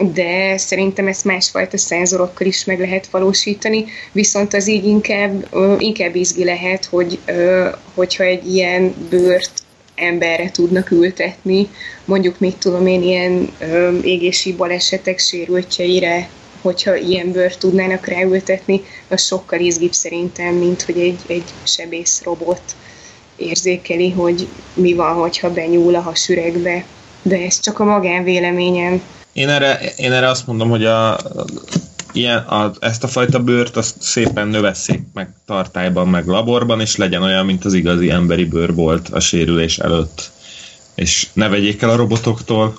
de 0.00 0.56
szerintem 0.56 1.06
ezt 1.06 1.24
másfajta 1.24 1.78
szenzorokkal 1.78 2.46
is 2.46 2.64
meg 2.64 2.80
lehet 2.80 3.06
valósítani, 3.06 3.84
viszont 4.12 4.54
az 4.54 4.68
így 4.68 4.84
inkább, 4.84 5.48
inkább 5.78 6.14
izgi 6.14 6.44
lehet, 6.44 6.84
hogy, 6.84 7.18
hogyha 7.94 8.24
egy 8.24 8.54
ilyen 8.54 8.94
bőrt 9.10 9.52
emberre 9.94 10.50
tudnak 10.50 10.90
ültetni, 10.90 11.68
mondjuk 12.04 12.38
mit 12.38 12.56
tudom 12.56 12.86
én, 12.86 13.02
ilyen 13.02 13.52
égési 14.02 14.52
balesetek 14.52 15.18
sérültjeire, 15.18 16.28
hogyha 16.62 16.96
ilyen 16.96 17.32
bőrt 17.32 17.58
tudnának 17.58 18.06
ráültetni, 18.06 18.82
az 19.08 19.22
sokkal 19.22 19.60
izgibb 19.60 19.92
szerintem, 19.92 20.54
mint 20.54 20.82
hogy 20.82 20.98
egy, 20.98 21.20
egy 21.26 21.44
sebész 21.62 22.22
robot 22.24 22.62
érzékeli, 23.36 24.10
hogy 24.10 24.48
mi 24.74 24.94
van, 24.94 25.14
hogyha 25.14 25.52
benyúl 25.52 25.94
a 25.94 26.00
hasüregbe. 26.00 26.84
De 27.22 27.36
ez 27.36 27.60
csak 27.60 27.78
a 27.78 27.84
magánvéleményem. 27.84 29.02
Én 29.40 29.48
erre, 29.48 29.80
én 29.96 30.12
erre 30.12 30.28
azt 30.28 30.46
mondom, 30.46 30.70
hogy 30.70 30.84
a, 30.84 31.16
ilyen, 32.12 32.38
a, 32.38 32.70
ezt 32.78 33.04
a 33.04 33.08
fajta 33.08 33.42
bőrt 33.42 33.76
azt 33.76 34.02
szépen 34.02 34.48
növesszék 34.48 35.02
meg 35.12 35.34
tartályban, 35.46 36.08
meg 36.08 36.26
laborban, 36.26 36.80
és 36.80 36.96
legyen 36.96 37.22
olyan, 37.22 37.44
mint 37.44 37.64
az 37.64 37.72
igazi 37.72 38.10
emberi 38.10 38.44
bőr 38.44 38.74
volt 38.74 39.08
a 39.08 39.20
sérülés 39.20 39.78
előtt. 39.78 40.30
És 40.94 41.28
ne 41.32 41.48
vegyék 41.48 41.82
el 41.82 41.90
a 41.90 41.96
robotoktól. 41.96 42.74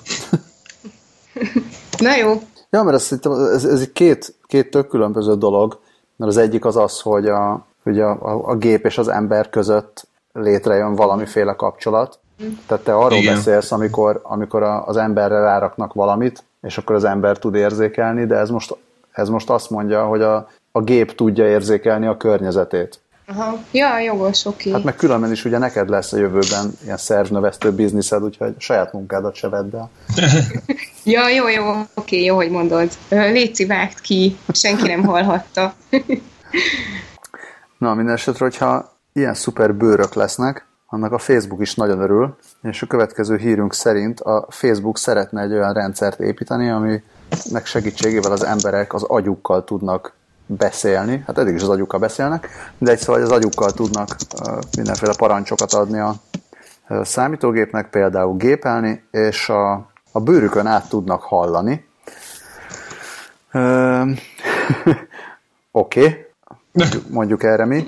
Na 1.98 2.16
jó. 2.16 2.42
Ja, 2.70 2.82
mert 2.82 2.96
ez, 2.96 3.18
ez, 3.52 3.64
ez 3.64 3.88
két, 3.92 4.34
két 4.46 4.70
tök 4.70 4.88
különböző 4.88 5.34
dolog, 5.34 5.80
mert 6.16 6.30
az 6.30 6.36
egyik 6.36 6.64
az 6.64 6.76
az, 6.76 7.00
hogy 7.00 7.26
a, 7.26 7.66
hogy 7.82 8.00
a, 8.00 8.10
a, 8.10 8.48
a 8.48 8.56
gép 8.56 8.84
és 8.86 8.98
az 8.98 9.08
ember 9.08 9.50
között 9.50 10.08
létrejön 10.32 10.94
valamiféle 10.94 11.54
kapcsolat, 11.54 12.20
tehát 12.66 12.84
te 12.84 12.94
arról 12.94 13.18
Igen. 13.18 13.34
beszélsz, 13.34 13.72
amikor, 13.72 14.20
amikor 14.22 14.62
az 14.62 14.96
emberre 14.96 15.40
ráraknak 15.40 15.92
valamit, 15.92 16.44
és 16.62 16.78
akkor 16.78 16.94
az 16.94 17.04
ember 17.04 17.38
tud 17.38 17.54
érzékelni, 17.54 18.26
de 18.26 18.36
ez 18.36 18.50
most, 18.50 18.76
ez 19.12 19.28
most 19.28 19.50
azt 19.50 19.70
mondja, 19.70 20.04
hogy 20.04 20.22
a, 20.22 20.48
a 20.72 20.80
gép 20.80 21.14
tudja 21.14 21.48
érzékelni 21.48 22.06
a 22.06 22.16
környezetét. 22.16 23.00
Aha. 23.26 23.58
Ja, 23.70 23.98
jogos, 23.98 24.44
oké. 24.44 24.56
Okay. 24.58 24.72
Hát 24.72 24.84
meg 24.84 24.96
különben 24.96 25.30
is 25.30 25.44
ugye 25.44 25.58
neked 25.58 25.88
lesz 25.88 26.12
a 26.12 26.16
jövőben 26.16 26.72
ilyen 26.84 26.96
szervnövesztő 26.96 27.72
bizniszed, 27.72 28.22
úgyhogy 28.22 28.54
saját 28.58 28.92
munkádat 28.92 29.34
se 29.34 29.48
vedd 29.48 29.76
el. 29.76 29.90
ja, 31.04 31.28
jó, 31.28 31.48
jó, 31.48 31.68
oké, 31.70 31.86
okay, 31.94 32.24
jó, 32.24 32.34
hogy 32.34 32.50
mondod. 32.50 32.90
Léci 33.08 33.66
vágt 33.66 34.00
ki, 34.00 34.36
senki 34.52 34.86
nem 34.86 35.04
hallhatta. 35.04 35.74
Na, 37.78 37.94
minden 37.94 38.14
esetre, 38.14 38.44
hogyha 38.44 38.98
ilyen 39.12 39.34
szuper 39.34 39.74
bőrök 39.74 40.14
lesznek, 40.14 40.66
annak 40.92 41.12
a 41.12 41.18
Facebook 41.18 41.60
is 41.60 41.74
nagyon 41.74 42.00
örül, 42.00 42.36
és 42.62 42.82
a 42.82 42.86
következő 42.86 43.36
hírünk 43.36 43.74
szerint 43.74 44.20
a 44.20 44.46
Facebook 44.48 44.98
szeretne 44.98 45.42
egy 45.42 45.52
olyan 45.52 45.72
rendszert 45.72 46.20
építeni, 46.20 46.70
aminek 46.70 47.66
segítségével 47.66 48.32
az 48.32 48.44
emberek 48.44 48.94
az 48.94 49.02
agyukkal 49.02 49.64
tudnak 49.64 50.12
beszélni, 50.46 51.22
hát 51.26 51.38
eddig 51.38 51.54
is 51.54 51.62
az 51.62 51.68
agyukkal 51.68 52.00
beszélnek, 52.00 52.48
de 52.78 52.90
egy 52.90 52.98
szóval 52.98 53.22
az 53.22 53.30
agyukkal 53.30 53.72
tudnak 53.72 54.16
mindenféle 54.76 55.14
parancsokat 55.16 55.72
adni 55.72 55.98
a 55.98 56.14
számítógépnek, 57.02 57.90
például 57.90 58.36
gépelni, 58.36 59.04
és 59.10 59.48
a, 59.48 59.72
a 60.12 60.20
bőrükön 60.20 60.66
át 60.66 60.88
tudnak 60.88 61.22
hallani. 61.22 61.86
Oké, 65.70 66.26
okay. 66.72 66.88
mondjuk 67.10 67.42
erre 67.42 67.64
mi. 67.64 67.84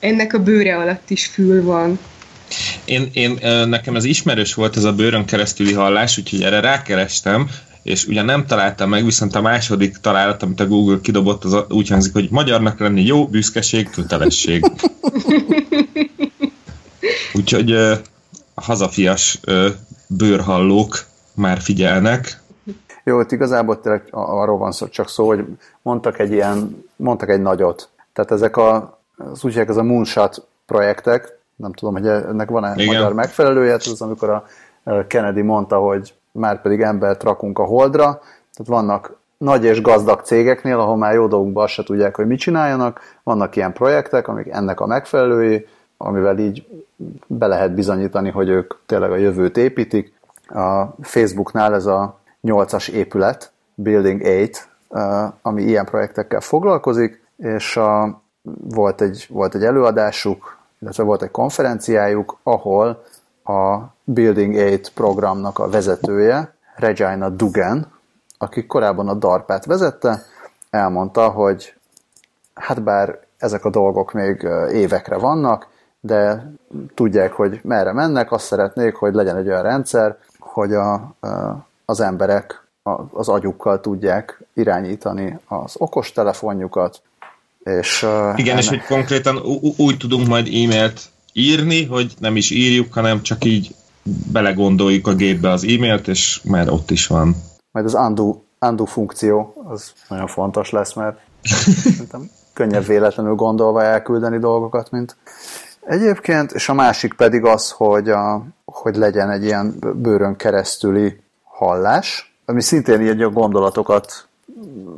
Ennek 0.00 0.34
a 0.34 0.42
bőre 0.42 0.76
alatt 0.76 1.10
is 1.10 1.26
fül 1.26 1.64
van. 1.64 1.98
Én, 2.84 3.10
én, 3.12 3.38
nekem 3.68 3.96
ez 3.96 4.04
ismerős 4.04 4.54
volt 4.54 4.76
ez 4.76 4.84
a 4.84 4.92
bőrön 4.92 5.24
keresztüli 5.24 5.72
hallás, 5.72 6.18
úgyhogy 6.18 6.42
erre 6.42 6.60
rákerestem, 6.60 7.48
és 7.82 8.06
ugye 8.06 8.22
nem 8.22 8.46
találtam 8.46 8.88
meg, 8.88 9.04
viszont 9.04 9.34
a 9.34 9.40
második 9.40 9.96
találat, 9.96 10.42
amit 10.42 10.60
a 10.60 10.66
Google 10.66 10.98
kidobott, 11.02 11.44
az 11.44 11.56
úgy 11.68 11.88
hangzik, 11.88 12.12
hogy 12.12 12.28
magyarnak 12.30 12.78
lenni 12.78 13.02
jó, 13.02 13.26
büszkeség, 13.26 13.90
kötelesség. 13.90 14.64
Úgyhogy 17.34 17.72
a 18.54 18.60
hazafias 18.62 19.40
bőrhallók 20.08 21.04
már 21.34 21.60
figyelnek. 21.60 22.42
Jó, 23.04 23.20
itt 23.20 23.32
igazából 23.32 23.80
tényleg 23.80 24.08
arról 24.10 24.58
van 24.58 24.72
szó, 24.72 24.88
csak 24.88 25.08
szó, 25.08 25.26
hogy 25.26 25.44
mondtak 25.82 26.18
egy 26.18 26.32
ilyen, 26.32 26.84
mondtak 26.96 27.28
egy 27.28 27.42
nagyot. 27.42 27.88
Tehát 28.12 28.30
ezek 28.30 28.56
a, 28.56 28.98
az 29.16 29.44
úgy 29.44 29.58
ez 29.58 29.76
a 29.76 29.82
moonshot 29.82 30.46
projektek, 30.66 31.38
nem 31.56 31.72
tudom, 31.72 31.94
hogy 31.94 32.06
ennek 32.06 32.50
van-e 32.50 32.72
Igen. 32.76 32.94
magyar 32.94 33.12
megfelelője, 33.12 33.72
ez 33.72 33.86
az, 33.86 34.02
amikor 34.02 34.30
a 34.30 34.44
Kennedy 35.06 35.42
mondta, 35.42 35.78
hogy 35.78 36.14
már 36.32 36.60
pedig 36.62 36.80
embert 36.80 37.22
rakunk 37.22 37.58
a 37.58 37.64
holdra, 37.64 38.04
tehát 38.54 38.66
vannak 38.66 39.16
nagy 39.36 39.64
és 39.64 39.80
gazdag 39.80 40.20
cégeknél, 40.20 40.78
ahol 40.78 40.96
már 40.96 41.14
jó 41.14 41.26
dolgunkban 41.26 41.64
azt 41.64 41.72
se 41.72 41.82
tudják, 41.82 42.16
hogy 42.16 42.26
mit 42.26 42.38
csináljanak, 42.38 43.00
vannak 43.22 43.56
ilyen 43.56 43.72
projektek, 43.72 44.28
amik 44.28 44.48
ennek 44.48 44.80
a 44.80 44.86
megfelelői, 44.86 45.66
amivel 45.96 46.38
így 46.38 46.66
be 47.26 47.46
lehet 47.46 47.74
bizonyítani, 47.74 48.30
hogy 48.30 48.48
ők 48.48 48.74
tényleg 48.86 49.10
a 49.10 49.16
jövőt 49.16 49.56
építik. 49.56 50.12
A 50.48 50.84
Facebooknál 51.00 51.74
ez 51.74 51.86
a 51.86 52.18
8-as 52.42 52.88
épület, 52.88 53.52
Building 53.74 54.22
8, 54.22 54.68
ami 55.42 55.62
ilyen 55.62 55.84
projektekkel 55.84 56.40
foglalkozik, 56.40 57.22
és 57.36 57.76
a, 57.76 58.22
volt, 58.68 59.00
egy, 59.00 59.26
volt 59.28 59.54
egy 59.54 59.64
előadásuk, 59.64 60.56
illetve 60.84 61.02
volt 61.02 61.22
egy 61.22 61.30
konferenciájuk, 61.30 62.38
ahol 62.42 63.02
a 63.44 63.78
Building 64.04 64.54
8 64.54 64.88
programnak 64.88 65.58
a 65.58 65.68
vezetője, 65.68 66.54
Regina 66.76 67.28
Dugan, 67.28 67.92
aki 68.38 68.66
korábban 68.66 69.08
a 69.08 69.14
DARPát 69.14 69.64
vezette, 69.64 70.22
elmondta, 70.70 71.28
hogy 71.28 71.74
hát 72.54 72.82
bár 72.82 73.18
ezek 73.38 73.64
a 73.64 73.70
dolgok 73.70 74.12
még 74.12 74.48
évekre 74.72 75.16
vannak, 75.16 75.66
de 76.00 76.52
tudják, 76.94 77.32
hogy 77.32 77.60
merre 77.62 77.92
mennek, 77.92 78.32
azt 78.32 78.44
szeretnék, 78.44 78.94
hogy 78.94 79.14
legyen 79.14 79.36
egy 79.36 79.48
olyan 79.48 79.62
rendszer, 79.62 80.18
hogy 80.38 80.72
a, 80.72 81.14
az 81.84 82.00
emberek 82.00 82.66
az 83.12 83.28
agyukkal 83.28 83.80
tudják 83.80 84.44
irányítani 84.54 85.38
az 85.48 85.74
okos 85.78 86.12
telefonjukat, 86.12 87.02
és... 87.64 88.06
Igen, 88.34 88.52
ennek... 88.52 88.62
és 88.62 88.68
hogy 88.68 88.82
konkrétan 88.82 89.36
úgy 89.76 89.96
tudunk 89.96 90.26
majd 90.26 90.46
e-mailt 90.46 91.00
írni, 91.32 91.84
hogy 91.84 92.14
nem 92.18 92.36
is 92.36 92.50
írjuk, 92.50 92.92
hanem 92.92 93.22
csak 93.22 93.44
így 93.44 93.74
belegondoljuk 94.32 95.06
a 95.06 95.14
gépbe 95.14 95.50
az 95.50 95.64
e-mailt, 95.64 96.08
és 96.08 96.40
már 96.44 96.70
ott 96.70 96.90
is 96.90 97.06
van. 97.06 97.36
Majd 97.72 97.86
az 97.86 97.94
undo, 97.94 98.36
undo 98.60 98.84
funkció, 98.84 99.54
az 99.68 99.92
nagyon 100.08 100.26
fontos 100.26 100.70
lesz, 100.70 100.94
mert 100.94 101.18
könnyebb 102.52 102.86
véletlenül 102.86 103.34
gondolva 103.34 103.82
elküldeni 103.82 104.38
dolgokat, 104.38 104.90
mint 104.90 105.16
egyébként, 105.80 106.52
és 106.52 106.68
a 106.68 106.74
másik 106.74 107.14
pedig 107.14 107.44
az, 107.44 107.70
hogy, 107.70 108.08
a, 108.08 108.46
hogy 108.64 108.96
legyen 108.96 109.30
egy 109.30 109.44
ilyen 109.44 109.74
bőrön 109.94 110.36
keresztüli 110.36 111.20
hallás, 111.44 112.34
ami 112.44 112.62
szintén 112.62 113.00
így 113.00 113.22
a 113.22 113.30
gondolatokat, 113.30 114.28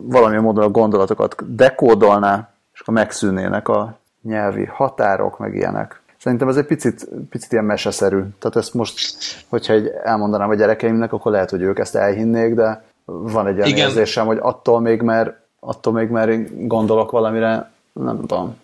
valamilyen 0.03 0.43
módon 0.43 0.65
a 0.65 0.71
gondolatokat 0.71 1.55
dekódolná, 1.55 2.56
és 2.77 2.83
akkor 2.83 2.95
megszűnnének 2.95 3.69
a 3.69 3.99
nyelvi 4.23 4.65
határok, 4.65 5.39
meg 5.39 5.55
ilyenek. 5.55 6.01
Szerintem 6.19 6.49
ez 6.49 6.57
egy 6.57 6.67
picit, 6.67 7.09
picit 7.31 7.53
ilyen 7.53 7.65
meseszerű. 7.65 8.23
Tehát 8.39 8.57
ezt 8.57 8.75
most, 8.75 9.17
hogyha 9.49 9.73
egy 9.73 9.87
elmondanám 10.05 10.51
a 10.51 10.55
gyerekeimnek, 10.55 11.13
akkor 11.13 11.33
lehet, 11.33 11.51
hogy 11.51 11.63
ők 11.63 11.79
ezt 11.79 11.97
elhinnék, 11.97 12.55
de 12.55 12.85
van 13.05 13.47
egy 13.47 13.57
olyan 13.57 13.69
Igen. 13.69 13.89
érzésem, 13.89 14.27
hogy 14.27 14.39
attól 14.41 14.81
még, 14.81 15.03
mert, 15.03 15.33
attól 15.61 15.93
még, 15.93 16.09
mert 16.09 16.67
gondolok 16.67 17.11
valamire, 17.11 17.71
nem 17.93 18.21
tudom. 18.21 18.57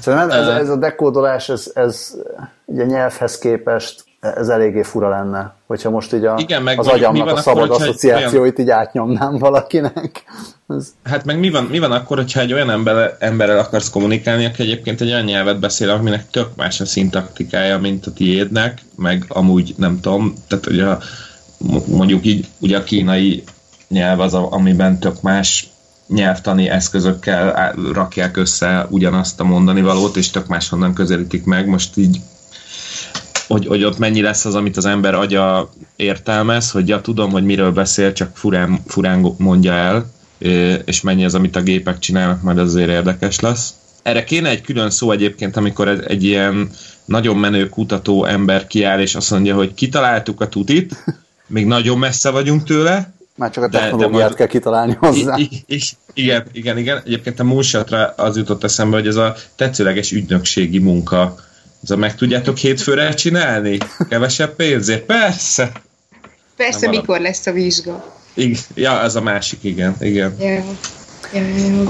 Szerintem 0.00 0.30
ez, 0.30 0.48
ez 0.48 0.68
a 0.68 0.76
dekódolás, 0.76 1.48
ez, 1.48 1.70
ez 1.74 2.16
ugye 2.64 2.84
nyelvhez 2.84 3.38
képest 3.38 4.04
ez 4.20 4.48
eléggé 4.48 4.82
fura 4.82 5.08
lenne, 5.08 5.54
hogyha 5.66 5.90
most 5.90 6.14
így 6.14 6.24
a, 6.24 6.34
Igen, 6.38 6.62
meg 6.62 6.78
az 6.78 6.86
agyamnak 6.86 7.36
a 7.36 7.36
szabad 7.36 7.70
akkor, 7.70 7.82
asszociációit 7.82 8.58
olyan... 8.58 8.68
így 8.68 8.70
átnyomnám 8.70 9.38
valakinek. 9.38 10.24
Ez... 10.68 10.88
Hát 11.04 11.24
meg 11.24 11.38
mi 11.38 11.50
van, 11.50 11.64
mi 11.64 11.78
van 11.78 11.92
akkor, 11.92 12.16
hogyha 12.16 12.40
egy 12.40 12.52
olyan 12.52 12.70
ember, 12.70 13.16
emberrel 13.18 13.58
akarsz 13.58 13.90
kommunikálni, 13.90 14.44
aki 14.44 14.62
egyébként 14.62 15.00
egy 15.00 15.10
olyan 15.10 15.24
nyelvet 15.24 15.60
beszél, 15.60 15.90
aminek 15.90 16.30
tök 16.30 16.48
más 16.56 16.80
a 16.80 16.84
szintaktikája, 16.84 17.78
mint 17.78 18.06
a 18.06 18.12
tiédnek, 18.12 18.82
meg 18.96 19.24
amúgy 19.28 19.74
nem 19.76 20.00
tudom, 20.00 20.34
tehát 20.48 20.66
ugye 20.66 20.84
mondjuk 21.86 22.26
így 22.26 22.48
ugye 22.58 22.76
a 22.76 22.82
kínai 22.82 23.44
nyelv 23.88 24.20
az, 24.20 24.34
amiben 24.34 24.98
tök 24.98 25.22
más 25.22 25.68
nyelvtani 26.08 26.68
eszközökkel 26.68 27.72
rakják 27.92 28.36
össze 28.36 28.86
ugyanazt 28.90 29.40
a 29.40 29.44
mondani 29.44 29.82
valót, 29.82 30.16
és 30.16 30.30
tök 30.30 30.46
máshonnan 30.46 30.94
közelítik 30.94 31.44
meg. 31.44 31.66
Most 31.66 31.96
így 31.96 32.20
hogy, 33.50 33.66
hogy 33.66 33.84
ott 33.84 33.98
mennyi 33.98 34.20
lesz 34.20 34.44
az, 34.44 34.54
amit 34.54 34.76
az 34.76 34.84
ember 34.84 35.14
agya 35.14 35.70
értelmez, 35.96 36.70
hogy 36.70 36.88
ja, 36.88 37.00
tudom, 37.00 37.30
hogy 37.30 37.44
miről 37.44 37.72
beszél, 37.72 38.12
csak 38.12 38.36
furán, 38.36 38.82
furán 38.86 39.34
mondja 39.38 39.72
el, 39.72 40.10
és 40.84 41.00
mennyi 41.00 41.24
az, 41.24 41.34
amit 41.34 41.56
a 41.56 41.62
gépek 41.62 41.98
csinálnak, 41.98 42.42
majd 42.42 42.58
azért 42.58 42.88
érdekes 42.88 43.40
lesz. 43.40 43.74
Erre 44.02 44.24
kéne 44.24 44.48
egy 44.48 44.60
külön 44.60 44.90
szó 44.90 45.10
egyébként, 45.10 45.56
amikor 45.56 45.88
egy 45.88 46.24
ilyen 46.24 46.70
nagyon 47.04 47.36
menő 47.36 47.68
kutató 47.68 48.24
ember 48.24 48.66
kiáll, 48.66 49.00
és 49.00 49.14
azt 49.14 49.30
mondja, 49.30 49.54
hogy 49.54 49.74
kitaláltuk 49.74 50.40
a 50.40 50.48
tutit, 50.48 51.04
még 51.46 51.66
nagyon 51.66 51.98
messze 51.98 52.30
vagyunk 52.30 52.64
tőle, 52.64 53.12
már 53.36 53.50
csak 53.50 53.64
a 53.64 53.68
technológiát 53.68 54.10
de, 54.10 54.16
de 54.16 54.22
majd, 54.22 54.34
kell 54.34 54.46
kitalálni 54.46 54.96
hozzá. 54.98 55.36
I, 55.36 55.64
I, 55.66 55.80
igen, 56.14 56.46
igen, 56.52 56.78
igen. 56.78 57.02
Egyébként 57.04 57.40
a 57.40 57.44
Moonshot-ra 57.44 58.14
az 58.16 58.36
jutott 58.36 58.64
eszembe, 58.64 58.96
hogy 58.96 59.06
ez 59.06 59.16
a 59.16 59.34
tetszőleges 59.56 60.12
ügynökségi 60.12 60.78
munka 60.78 61.34
ez 61.82 61.90
a 61.90 61.96
meg 61.96 62.14
tudjátok 62.14 62.56
hétfőre 62.56 63.14
csinálni? 63.14 63.78
Kevesebb 64.08 64.54
pénzért? 64.54 65.02
Persze! 65.02 65.72
Persze, 66.56 66.86
Nem 66.86 66.90
mikor 66.90 67.20
lesz 67.20 67.46
a 67.46 67.52
vizsga? 67.52 68.04
Igen, 68.34 68.60
ja, 68.74 69.00
ez 69.00 69.16
a 69.16 69.20
másik, 69.20 69.64
igen. 69.64 69.96
igen. 70.00 70.36
Yeah. 70.38 70.64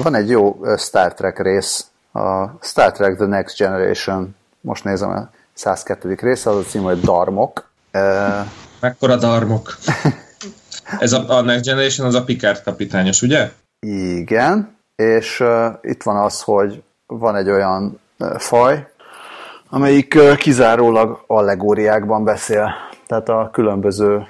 Van 0.03 0.15
egy 0.15 0.29
jó 0.29 0.61
Star 0.79 1.15
Trek 1.15 1.43
rész, 1.43 1.85
a 2.13 2.47
Star 2.63 2.93
Trek 2.93 3.17
The 3.17 3.27
Next 3.27 3.57
Generation, 3.57 4.35
most 4.61 4.85
nézem 4.85 5.11
a 5.11 5.31
102. 5.55 6.21
része, 6.21 6.51
az 6.51 6.57
a 6.57 6.63
cím, 6.63 6.83
hogy 6.83 7.01
Darmok. 7.01 7.71
Mekkora 8.81 9.17
Darmok? 9.17 9.79
Ez 10.99 11.13
a, 11.13 11.37
a 11.37 11.41
Next 11.41 11.65
Generation 11.65 12.07
az 12.07 12.15
a 12.15 12.25
Picard 12.25 12.63
kapitányos, 12.63 13.23
ugye? 13.23 13.51
Igen, 13.81 14.77
és 14.97 15.41
uh, 15.41 15.67
itt 15.83 16.03
van 16.03 16.17
az, 16.17 16.41
hogy 16.41 16.83
van 17.07 17.37
egy 17.37 17.51
olyan 17.51 18.01
uh, 18.19 18.39
faj, 18.39 18.89
amelyik 19.71 20.37
kizárólag 20.37 21.25
allegóriákban 21.27 22.25
beszél, 22.25 22.71
tehát 23.07 23.29
a 23.29 23.49
különböző 23.53 24.27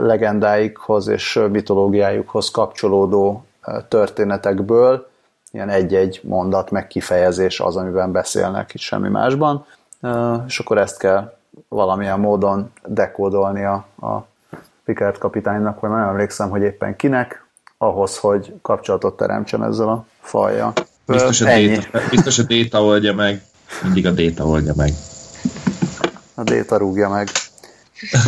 legendáikhoz 0.00 1.08
és 1.08 1.40
mitológiájukhoz 1.50 2.50
kapcsolódó 2.50 3.44
történetekből 3.88 5.08
ilyen 5.50 5.68
egy-egy 5.68 6.20
mondat, 6.22 6.70
meg 6.70 6.86
kifejezés 6.86 7.60
az, 7.60 7.76
amiben 7.76 8.12
beszélnek, 8.12 8.74
itt 8.74 8.80
semmi 8.80 9.08
másban, 9.08 9.66
és 10.46 10.58
akkor 10.58 10.78
ezt 10.78 10.98
kell 10.98 11.36
valamilyen 11.68 12.20
módon 12.20 12.72
dekódolni 12.86 13.64
a, 13.64 13.86
a 14.00 14.26
Picard 14.84 15.18
kapitánynak, 15.18 15.80
vagy 15.80 15.90
nem 15.90 16.08
emlékszem, 16.08 16.50
hogy 16.50 16.62
éppen 16.62 16.96
kinek, 16.96 17.46
ahhoz, 17.78 18.18
hogy 18.18 18.54
kapcsolatot 18.62 19.16
teremtsen 19.16 19.64
ezzel 19.64 19.88
a 19.88 20.06
fajjal. 20.20 20.72
Biztos 21.06 21.40
a, 21.40 21.44
déta, 21.44 21.98
biztos 22.10 22.38
a 22.38 22.42
déta 22.42 22.84
oldja 22.84 23.14
meg. 23.14 23.42
Mindig 23.82 24.06
a 24.06 24.10
déta 24.10 24.46
oldja 24.46 24.72
meg. 24.76 24.92
A 26.34 26.42
déta 26.42 26.76
rúgja 26.76 27.08
meg. 27.08 27.28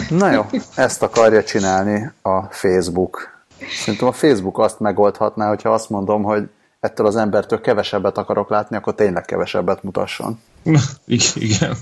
Na 0.09 0.30
jó, 0.30 0.46
ezt 0.74 1.02
akarja 1.02 1.44
csinálni 1.44 2.11
a 2.22 2.42
Facebook. 2.42 3.44
Szerintem 3.78 4.09
a 4.09 4.12
Facebook 4.12 4.59
azt 4.59 4.80
megoldhatná, 4.80 5.48
hogyha 5.48 5.72
azt 5.72 5.90
mondom, 5.90 6.22
hogy 6.22 6.48
ettől 6.80 7.06
az 7.06 7.16
embertől 7.16 7.61
kevesebbet 7.61 8.18
akarok 8.18 8.50
látni, 8.50 8.76
akkor 8.76 8.94
tényleg 8.94 9.24
kevesebbet 9.24 9.82
mutasson. 9.82 10.40
Igen. 11.35 11.76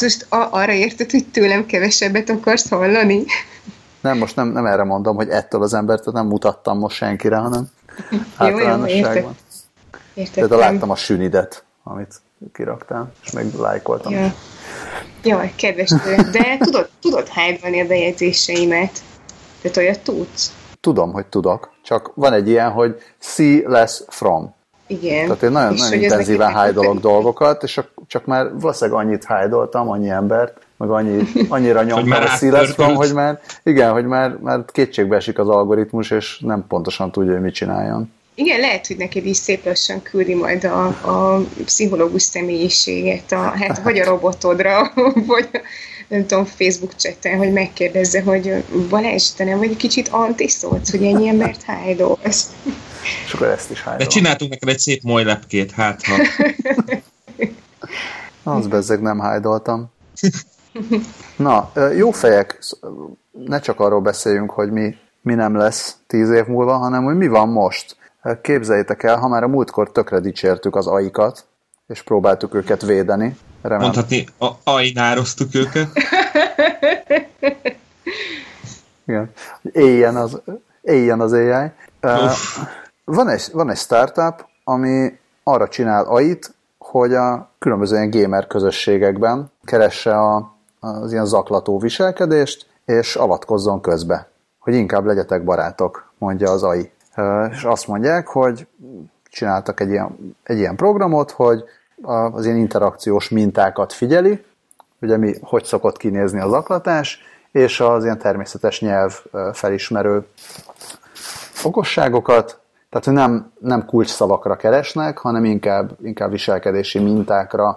Most 0.00 0.26
arra 0.28 0.72
érted, 0.72 1.10
hogy 1.10 1.26
tőlem 1.26 1.66
kevesebbet 1.66 2.30
akarsz 2.30 2.68
hallani? 2.68 3.24
Nem, 4.00 4.18
most 4.18 4.36
nem, 4.36 4.48
nem 4.48 4.66
erre 4.66 4.84
mondom, 4.84 5.16
hogy 5.16 5.28
ettől 5.28 5.62
az 5.62 5.74
embertől 5.74 6.12
nem 6.12 6.26
mutattam 6.26 6.78
most 6.78 6.96
senkire, 6.96 7.36
hanem 7.36 7.68
általánosságban. 8.36 9.36
Például 10.34 10.60
láttam 10.60 10.90
a 10.90 10.96
sünidet, 10.96 11.64
amit 11.82 12.20
kiraktál, 12.52 13.12
és 13.24 13.30
meg 13.30 13.54
lájkoltam. 13.54 14.12
Ja. 14.12 14.34
Jaj, 15.22 15.52
kedves 15.56 15.88
tőle. 15.88 16.22
De 16.22 16.56
tudod, 16.58 16.88
tudod 17.00 17.28
hányolni 17.28 17.80
a 17.80 17.86
bejegyzéseimet? 17.86 19.02
Tehát 19.62 19.76
olyat 19.76 20.00
tudsz? 20.00 20.52
Tudom, 20.80 21.12
hogy 21.12 21.26
tudok. 21.26 21.70
Csak 21.82 22.12
van 22.14 22.32
egy 22.32 22.48
ilyen, 22.48 22.70
hogy 22.70 22.96
see 23.18 23.62
less 23.66 24.00
from. 24.08 24.54
Igen. 24.86 25.24
Tehát 25.26 25.42
én 25.42 25.50
nagyon, 25.50 25.74
nagyon 25.74 26.02
intenzíven 26.02 26.52
hájdolok 26.52 27.00
dolgokat, 27.00 27.62
és 27.62 27.80
csak 28.06 28.24
már 28.24 28.58
valószínűleg 28.58 29.04
annyit 29.04 29.24
hájdoltam, 29.24 29.90
annyi 29.90 30.08
embert, 30.08 30.60
meg 30.76 30.90
annyi, 30.90 31.22
annyira 31.48 31.82
nyomtam 31.92 32.22
a 32.22 32.26
szílesztom, 32.26 32.94
hogy 32.94 33.12
már, 33.12 33.40
igen, 33.62 33.92
hogy 33.92 34.04
már, 34.04 34.36
már 34.40 34.64
kétségbe 34.66 35.16
esik 35.16 35.38
az 35.38 35.48
algoritmus, 35.48 36.10
és 36.10 36.38
nem 36.38 36.64
pontosan 36.68 37.10
tudja, 37.10 37.32
hogy 37.32 37.42
mit 37.42 37.54
csináljon. 37.54 38.12
Igen, 38.42 38.60
lehet, 38.60 38.86
hogy 38.86 38.96
neked 38.96 39.26
is 39.26 39.36
szép 39.36 39.64
lassan 39.64 40.02
küldi 40.02 40.34
majd 40.34 40.64
a, 40.64 40.86
a 40.86 41.44
pszichológus 41.64 42.22
személyiséget, 42.22 43.32
a, 43.32 43.40
hát 43.40 43.82
vagy 43.82 43.98
a 43.98 44.04
robotodra, 44.04 44.92
vagy 45.26 45.48
nem 46.08 46.26
tudom, 46.26 46.44
Facebook 46.44 46.94
chatten, 46.96 47.36
hogy 47.36 47.52
megkérdezze, 47.52 48.22
hogy 48.22 48.64
Balázs, 48.88 49.30
te 49.30 49.44
nem 49.44 49.58
vagy 49.58 49.76
kicsit 49.76 50.08
antiszolc, 50.08 50.90
hogy 50.90 51.04
ennyi 51.04 51.28
embert 51.28 51.62
hájdolsz. 51.62 52.46
És 53.26 53.32
akkor 53.32 53.46
ezt 53.46 53.70
is 53.70 53.82
hájdol. 53.82 54.06
De 54.06 54.12
csináltunk 54.12 54.50
neked 54.50 54.68
egy 54.68 54.78
szép 54.78 55.00
lepkét, 55.04 55.70
hát 55.70 56.02
ha. 56.02 56.14
Az 58.42 58.66
bezzeg 58.66 59.00
nem 59.00 59.18
hájdoltam. 59.18 59.90
Na, 61.36 61.72
jó 61.96 62.10
fejek, 62.10 62.58
ne 63.46 63.60
csak 63.60 63.80
arról 63.80 64.00
beszéljünk, 64.00 64.50
hogy 64.50 64.70
mi 64.70 64.94
mi 65.22 65.34
nem 65.34 65.56
lesz 65.56 65.96
tíz 66.06 66.30
év 66.30 66.46
múlva, 66.46 66.76
hanem 66.76 67.04
hogy 67.04 67.16
mi 67.16 67.26
van 67.26 67.48
most. 67.48 67.96
Képzeljétek 68.42 69.02
el, 69.02 69.18
ha 69.18 69.28
már 69.28 69.42
a 69.42 69.48
múltkor 69.48 69.92
tökre 69.92 70.20
dicsértük 70.20 70.76
az 70.76 70.86
aikat, 70.86 71.44
és 71.86 72.02
próbáltuk 72.02 72.54
őket 72.54 72.82
védeni. 72.82 73.36
Remélem. 73.62 73.82
Mondhatni, 73.82 74.26
a 74.38 74.50
ainároztuk 74.64 75.54
őket. 75.54 75.88
Igen. 79.06 79.30
Éljen 79.62 80.16
az, 80.16 80.40
éljen 80.80 81.20
az 81.20 81.32
AI. 81.32 81.70
Uh, 82.02 82.30
van, 83.04 83.28
egy, 83.28 83.48
van 83.52 83.70
egy 83.70 83.76
startup, 83.76 84.46
ami 84.64 85.18
arra 85.42 85.68
csinál 85.68 86.04
AI-t, 86.04 86.54
hogy 86.78 87.14
a 87.14 87.50
különböző 87.58 87.96
ilyen 87.96 88.10
gamer 88.10 88.46
közösségekben 88.46 89.50
keresse 89.64 90.18
a, 90.18 90.56
az 90.80 91.12
ilyen 91.12 91.26
zaklató 91.26 91.78
viselkedést, 91.78 92.66
és 92.84 93.16
avatkozzon 93.16 93.80
közbe, 93.80 94.28
hogy 94.58 94.74
inkább 94.74 95.04
legyetek 95.04 95.44
barátok, 95.44 96.12
mondja 96.18 96.50
az 96.50 96.62
AI. 96.62 96.90
És 97.50 97.64
azt 97.64 97.86
mondják, 97.86 98.26
hogy 98.26 98.66
csináltak 99.30 99.80
egy 99.80 99.90
ilyen, 99.90 100.36
egy 100.42 100.58
ilyen 100.58 100.76
programot, 100.76 101.30
hogy 101.30 101.64
az 102.32 102.44
ilyen 102.44 102.56
interakciós 102.56 103.28
mintákat 103.28 103.92
figyeli, 103.92 104.44
ugye 105.00 105.16
mi, 105.16 105.34
hogy 105.40 105.64
szokott 105.64 105.96
kinézni 105.96 106.40
az 106.40 106.52
aklatás, 106.52 107.20
és 107.52 107.80
az 107.80 108.04
ilyen 108.04 108.18
természetes 108.18 108.80
nyelv 108.80 109.20
felismerő 109.52 110.26
okosságokat, 111.64 112.60
tehát 112.88 113.06
hogy 113.06 113.14
nem, 113.14 113.52
nem 113.58 113.84
kulcs 113.84 114.08
szavakra 114.10 114.56
keresnek, 114.56 115.18
hanem 115.18 115.44
inkább, 115.44 115.90
inkább 116.02 116.30
viselkedési 116.30 116.98
mintákra 116.98 117.76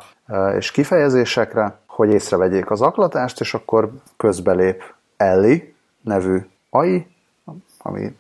és 0.58 0.72
kifejezésekre, 0.72 1.78
hogy 1.88 2.10
észrevegyék 2.10 2.72
az 2.72 2.82
aklatást, 2.82 3.40
és 3.40 3.54
akkor 3.54 3.92
közbelép 4.18 4.84
Ellie 5.18 5.74
nevű 6.02 6.38
AI, 6.70 7.08
ami 7.78 8.16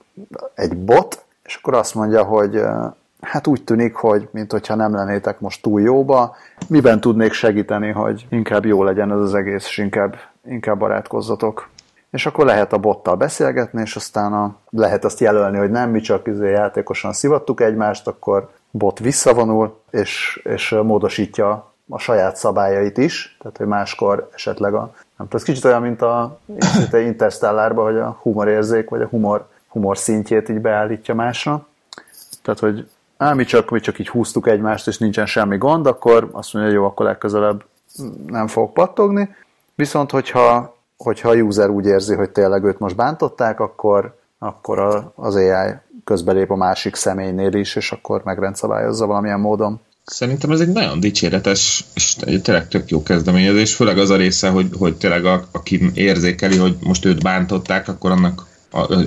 egy 0.53 0.77
bot, 0.77 1.25
és 1.43 1.55
akkor 1.55 1.73
azt 1.73 1.95
mondja, 1.95 2.23
hogy 2.23 2.61
hát 3.21 3.47
úgy 3.47 3.63
tűnik, 3.63 3.95
hogy 3.95 4.27
mint 4.31 4.51
hogyha 4.51 4.75
nem 4.75 4.93
lennétek 4.93 5.39
most 5.39 5.61
túl 5.61 5.81
jóba, 5.81 6.35
miben 6.67 6.99
tudnék 6.99 7.33
segíteni, 7.33 7.91
hogy 7.91 8.25
inkább 8.29 8.65
jó 8.65 8.83
legyen 8.83 9.11
ez 9.11 9.19
az 9.19 9.33
egész, 9.33 9.65
és 9.65 9.77
inkább, 9.77 10.15
inkább 10.47 10.77
barátkozzatok. 10.77 11.69
És 12.11 12.25
akkor 12.25 12.45
lehet 12.45 12.73
a 12.73 12.77
bottal 12.77 13.15
beszélgetni, 13.15 13.81
és 13.81 13.95
aztán 13.95 14.33
a, 14.33 14.55
lehet 14.69 15.05
azt 15.05 15.19
jelölni, 15.19 15.57
hogy 15.57 15.71
nem, 15.71 15.89
mi 15.89 15.99
csak 15.99 16.27
izé 16.27 16.49
játékosan 16.49 17.13
szivattuk 17.13 17.61
egymást, 17.61 18.07
akkor 18.07 18.49
bot 18.71 18.99
visszavonul, 18.99 19.79
és, 19.91 20.41
és 20.43 20.75
módosítja 20.83 21.73
a 21.89 21.99
saját 21.99 22.35
szabályait 22.35 22.97
is, 22.97 23.37
tehát 23.39 23.57
hogy 23.57 23.67
máskor 23.67 24.29
esetleg 24.33 24.73
a, 24.73 24.93
nem 25.17 25.27
ez 25.31 25.43
kicsit 25.43 25.65
olyan, 25.65 25.81
mint 25.81 26.01
a 26.01 26.39
Interstellárban, 26.91 27.85
hogy 27.85 27.97
a 27.97 28.17
humorérzék, 28.21 28.89
vagy 28.89 29.01
a 29.01 29.07
humor, 29.07 29.47
humor 29.75 29.97
szintjét 29.97 30.49
így 30.49 30.61
beállítja 30.61 31.15
másra. 31.15 31.67
Tehát, 32.41 32.59
hogy 32.59 32.87
á, 33.17 33.33
mi 33.33 33.43
csak, 33.43 33.69
mi 33.69 33.79
csak 33.79 33.99
így 33.99 34.09
húztuk 34.09 34.47
egymást, 34.47 34.87
és 34.87 34.97
nincsen 34.97 35.25
semmi 35.25 35.57
gond, 35.57 35.87
akkor 35.87 36.29
azt 36.31 36.53
mondja, 36.53 36.71
hogy 36.71 36.81
jó, 36.81 36.87
akkor 36.87 37.05
legközelebb 37.05 37.63
nem 38.25 38.47
fog 38.47 38.73
pattogni. 38.73 39.35
Viszont, 39.75 40.11
hogyha, 40.11 40.77
hogyha 40.97 41.29
a 41.29 41.35
user 41.35 41.69
úgy 41.69 41.85
érzi, 41.85 42.15
hogy 42.15 42.29
tényleg 42.29 42.63
őt 42.63 42.79
most 42.79 42.95
bántották, 42.95 43.59
akkor, 43.59 44.17
akkor 44.39 45.11
az 45.15 45.35
AI 45.35 45.73
közbelép 46.03 46.51
a 46.51 46.55
másik 46.55 46.95
személynél 46.95 47.53
is, 47.53 47.75
és 47.75 47.91
akkor 47.91 48.21
megrendszabályozza 48.23 49.05
valamilyen 49.05 49.39
módon. 49.39 49.79
Szerintem 50.05 50.51
ez 50.51 50.59
egy 50.59 50.71
nagyon 50.71 50.99
dicséretes, 50.99 51.85
és 51.93 52.15
tényleg 52.15 52.67
tök 52.67 52.89
jó 52.89 53.03
kezdeményezés, 53.03 53.75
főleg 53.75 53.97
az 53.97 54.09
a 54.09 54.15
része, 54.15 54.49
hogy, 54.49 54.69
hogy 54.79 54.97
tényleg 54.97 55.25
a, 55.25 55.43
aki 55.51 55.91
érzékeli, 55.93 56.57
hogy 56.57 56.77
most 56.83 57.05
őt 57.05 57.23
bántották, 57.23 57.87
akkor 57.87 58.11
annak 58.11 58.53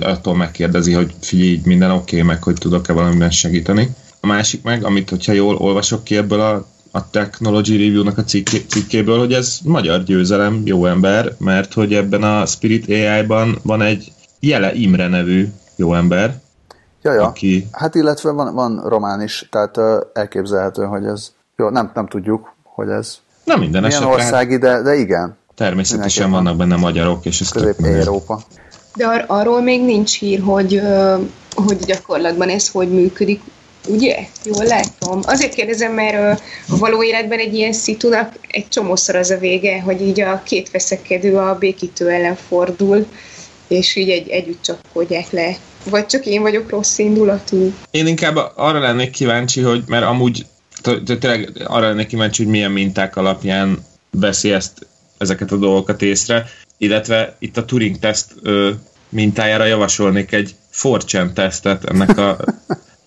attól 0.01 0.35
megkérdezi, 0.35 0.93
hogy 0.93 1.13
figyelj, 1.21 1.49
így 1.49 1.65
minden 1.65 1.91
oké, 1.91 2.15
okay, 2.15 2.27
meg 2.27 2.43
hogy 2.43 2.55
tudok-e 2.55 2.93
valamiben 2.93 3.31
segíteni. 3.31 3.89
A 4.21 4.27
másik 4.27 4.63
meg, 4.63 4.85
amit 4.85 5.09
hogyha 5.09 5.31
jól 5.31 5.55
olvasok 5.55 6.03
ki 6.03 6.17
ebből 6.17 6.39
a, 6.39 6.65
a 6.91 7.09
Technology 7.09 7.71
Review-nak 7.71 8.17
a 8.17 8.23
cikké, 8.23 8.57
cikkéből, 8.67 9.19
hogy 9.19 9.33
ez 9.33 9.57
magyar 9.63 10.03
győzelem, 10.03 10.61
jó 10.65 10.85
ember, 10.85 11.35
mert 11.37 11.73
hogy 11.73 11.93
ebben 11.93 12.23
a 12.23 12.45
Spirit 12.45 12.89
AI-ban 12.89 13.59
van 13.63 13.81
egy 13.81 14.11
Jele 14.39 14.73
Imre 14.73 15.07
nevű 15.07 15.47
jó 15.75 15.93
ember, 15.93 16.41
Ja, 17.01 17.13
ja. 17.13 17.25
Aki... 17.25 17.67
Hát 17.71 17.95
illetve 17.95 18.31
van, 18.31 18.53
van 18.53 18.81
román 18.85 19.21
is, 19.21 19.47
tehát 19.51 19.77
uh, 19.77 19.99
elképzelhető, 20.13 20.83
hogy 20.83 21.05
ez, 21.05 21.31
jó, 21.55 21.69
nem, 21.69 21.91
nem 21.93 22.07
tudjuk, 22.07 22.53
hogy 22.63 22.89
ez 22.89 23.17
nem 23.43 23.59
minden 23.59 23.81
milyen 23.81 24.01
esetre. 24.01 24.15
országi, 24.15 24.57
de, 24.57 24.81
de 24.81 24.95
igen. 24.95 25.37
Természetesen 25.55 26.31
vannak 26.31 26.57
benne 26.57 26.75
magyarok, 26.75 27.25
és 27.25 27.41
ez 27.41 27.49
Közép-Európa. 27.49 28.41
De 28.99 29.05
ar- 29.05 29.25
arról 29.27 29.61
még 29.61 29.81
nincs 29.81 30.19
hír, 30.19 30.39
hogy, 30.39 30.81
hogy 31.55 31.77
gyakorlatban 31.77 32.49
ez 32.49 32.69
hogy 32.69 32.89
működik, 32.89 33.41
ugye? 33.87 34.17
Jól 34.43 34.65
látom. 34.65 35.19
Azért 35.23 35.53
kérdezem, 35.53 35.93
mert 35.93 36.39
a 36.67 36.77
való 36.77 37.03
életben 37.03 37.39
egy 37.39 37.53
ilyen 37.53 37.73
szitunak 37.73 38.33
egy 38.47 38.67
csomószor 38.67 39.15
az 39.15 39.29
a 39.29 39.37
vége, 39.37 39.81
hogy 39.81 40.01
így 40.01 40.21
a 40.21 40.41
két 40.45 40.71
veszekedő 40.71 41.37
a 41.37 41.57
békítő 41.57 42.09
ellen 42.09 42.35
fordul, 42.35 43.05
és 43.67 43.95
így 43.95 44.09
egy, 44.09 44.29
együtt 44.29 44.61
csapkodják 44.61 45.31
le. 45.31 45.55
Vagy 45.89 46.05
csak 46.05 46.25
én 46.25 46.41
vagyok 46.41 46.69
rossz 46.69 46.97
indulatú? 46.97 47.73
Én 47.91 48.07
inkább 48.07 48.51
arra 48.55 48.79
lennék 48.79 49.09
kíváncsi, 49.09 49.61
hogy, 49.61 49.83
mert 49.87 50.05
amúgy 50.05 50.45
tényleg 51.05 51.51
arra 51.65 51.87
lennék 51.87 52.07
kíváncsi, 52.07 52.43
hogy 52.43 52.51
milyen 52.51 52.71
minták 52.71 53.15
alapján 53.15 53.85
veszi 54.11 54.51
ezt, 54.51 54.87
ezeket 55.17 55.51
a 55.51 55.57
dolgokat 55.57 56.01
észre, 56.01 56.45
illetve 56.77 57.35
itt 57.39 57.57
a 57.57 57.65
Turing 57.65 57.99
teszt 57.99 58.33
mintájára 59.09 59.65
javasolnék 59.65 60.31
egy 60.31 60.55
fortune 60.69 61.31
tesztet 61.33 61.85
ennek 61.85 62.17
a 62.17 62.37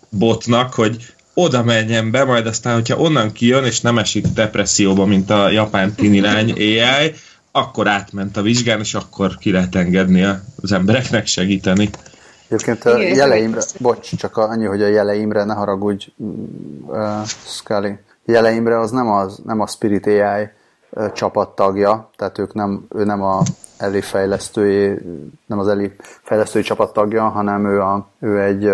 botnak, 0.08 0.74
hogy 0.74 1.14
oda 1.34 1.62
menjen 1.62 2.10
be, 2.10 2.24
majd 2.24 2.46
aztán, 2.46 2.74
hogyha 2.74 2.98
onnan 2.98 3.32
kijön, 3.32 3.64
és 3.64 3.80
nem 3.80 3.98
esik 3.98 4.26
depresszióba, 4.26 5.04
mint 5.04 5.30
a 5.30 5.50
japán 5.50 5.94
tini 5.94 6.20
lány 6.20 6.52
AI, 6.52 7.14
akkor 7.52 7.88
átment 7.88 8.36
a 8.36 8.42
vizsgán, 8.42 8.80
és 8.80 8.94
akkor 8.94 9.36
ki 9.38 9.52
lehet 9.52 9.74
engedni 9.74 10.22
az 10.62 10.72
embereknek 10.72 11.26
segíteni. 11.26 11.90
Egyébként 12.46 12.84
a 12.84 12.98
jeleimre, 12.98 13.60
bocs, 13.78 14.16
csak 14.16 14.36
annyi, 14.36 14.64
hogy 14.64 14.82
a 14.82 14.86
jeleimre, 14.86 15.44
ne 15.44 15.54
haragudj, 15.54 16.06
uh, 16.86 17.26
Scully. 17.46 17.98
Jeleimre 18.26 18.78
az 18.78 18.90
nem, 18.90 19.08
az 19.08 19.40
nem 19.44 19.60
a 19.60 19.66
Spirit 19.66 20.06
AI 20.06 20.48
uh, 20.90 21.12
csapattagja, 21.12 22.10
tehát 22.16 22.38
ők 22.38 22.54
nem, 22.54 22.86
ő 22.94 23.04
nem 23.04 23.22
a 23.22 23.42
Eli 23.82 24.00
fejlesztői, 24.00 24.98
nem 25.46 25.58
az 25.58 25.68
Eli 25.68 25.92
fejlesztői 26.22 26.62
csapattagja, 26.62 27.28
hanem 27.28 27.66
ő, 27.66 27.80
a, 27.80 28.08
ő 28.20 28.40
egy 28.40 28.70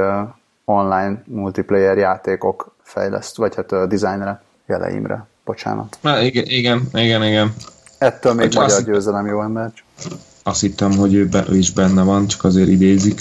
online 0.65 1.23
multiplayer 1.25 1.97
játékok 1.97 2.75
fejleszt, 2.83 3.37
vagy 3.37 3.55
hát 3.55 3.73
uh, 3.73 3.85
designere 3.85 4.43
jeleimre. 4.67 5.27
Bocsánat. 5.45 5.99
Na, 6.01 6.21
igen, 6.21 6.45
igen, 6.47 6.89
igen, 6.93 7.25
igen. 7.25 7.55
Ettől 7.99 8.33
még 8.33 8.55
magyar 8.55 8.65
azt 8.65 8.85
győzelem 8.85 9.27
jó 9.27 9.43
ember. 9.43 9.73
Azt 10.43 10.61
hittem, 10.61 10.93
hogy 10.93 11.15
ő, 11.15 11.27
be, 11.27 11.45
ő 11.51 11.57
is 11.57 11.73
benne 11.73 12.03
van, 12.03 12.27
csak 12.27 12.45
azért 12.45 12.69
idézik. 12.69 13.21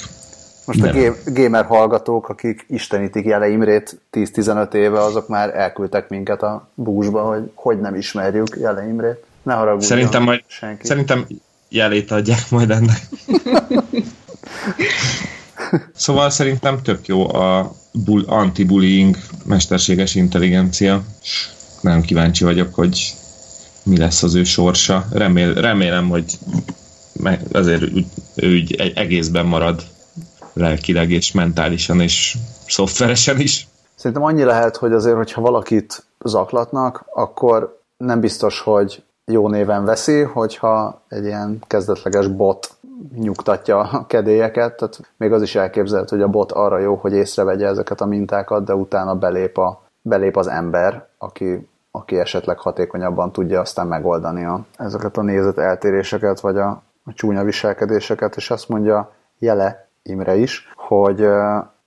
Most 0.66 0.82
Nem. 0.82 1.16
a 1.26 1.32
gamer 1.32 1.66
hallgatók, 1.66 2.30
akik 2.30 2.66
istenítik 2.70 3.26
Jele 3.26 3.50
Imrét 3.50 4.00
10-15 4.12 4.74
éve, 4.74 5.04
azok 5.04 5.28
már 5.28 5.56
elküldtek 5.56 6.10
minket 6.10 6.42
a 6.42 6.70
búzsba, 6.74 7.22
hogy 7.22 7.52
hogy 7.54 7.80
nem 7.80 7.96
ismerjük 7.96 8.58
Jele 8.60 8.88
Imrét. 8.88 9.26
Ne 9.44 9.54
haragudjon 9.54 9.90
Szerintem 9.90 10.24
majd, 10.24 10.44
senki. 10.48 10.86
Szerintem 10.86 11.26
jelét 11.70 12.12
adják 12.12 12.50
majd 12.50 12.72
ennek. 12.72 13.02
szóval 15.96 16.30
szerintem 16.30 16.82
tök 16.82 17.08
jó 17.08 17.34
a 17.34 17.76
anti-bullying 18.26 19.18
mesterséges 19.46 20.16
intelligencia. 20.16 21.04
Nagyon 21.82 22.02
kíváncsi 22.02 22.44
vagyok, 22.44 22.74
hogy 22.74 23.14
mi 23.84 23.98
lesz 23.98 24.24
az 24.24 24.36
ő 24.36 24.44
sorsa. 24.44 25.06
Remél, 25.12 25.54
remélem, 25.54 26.10
hogy 26.10 26.38
azért 27.52 27.82
ő 28.36 28.56
úgy 28.56 28.76
egészben 28.96 29.46
marad 29.46 29.84
lelkileg 30.54 31.12
és 31.12 31.32
mentálisan 31.32 32.02
és 32.02 32.38
szoftveresen 32.68 33.40
is. 33.40 33.68
Szerintem 33.96 34.26
annyi 34.26 34.44
lehet, 34.44 34.78
hogy 34.78 34.94
azért, 34.94 35.16
hogyha 35.16 35.42
valakit 35.42 36.06
zaklatnak, 36.24 37.06
akkor 37.14 37.82
nem 37.98 38.20
biztos, 38.20 38.60
hogy 38.60 39.04
jó 39.32 39.50
néven 39.50 39.86
veszi, 39.86 40.22
hogyha 40.22 41.02
egy 41.08 41.26
ilyen 41.26 41.60
kezdetleges 41.68 42.28
bot 42.28 42.70
nyugtatja 43.16 43.80
a 43.80 44.06
kedélyeket, 44.06 44.76
tehát 44.78 45.00
még 45.18 45.32
az 45.32 45.42
is 45.42 45.56
elképzelhető, 45.56 46.16
hogy 46.16 46.26
a 46.26 46.30
bot 46.30 46.52
arra 46.52 46.78
jó, 46.78 46.96
hogy 46.96 47.14
észrevegye 47.14 47.68
ezeket 47.68 48.02
a 48.02 48.06
mintákat, 48.06 48.66
de 48.66 48.76
utána 48.76 49.16
belép, 49.16 49.58
a, 49.58 49.82
belép 50.02 50.38
az 50.38 50.48
ember, 50.48 51.08
aki, 51.18 51.70
aki 51.92 52.20
esetleg 52.20 52.60
hatékonyabban 52.60 53.32
tudja 53.32 53.60
aztán 53.60 53.88
megoldani 53.88 54.46
a, 54.46 54.66
ezeket 54.78 55.18
a 55.18 55.22
nézet 55.22 55.58
eltéréseket, 55.58 56.40
vagy 56.40 56.58
a, 56.58 56.70
a 57.04 57.14
csúnya 57.14 57.44
viselkedéseket, 57.44 58.36
és 58.36 58.52
azt 58.52 58.70
mondja 58.70 59.12
Jele 59.40 59.88
Imre 60.04 60.36
is, 60.36 60.74
hogy 60.76 61.28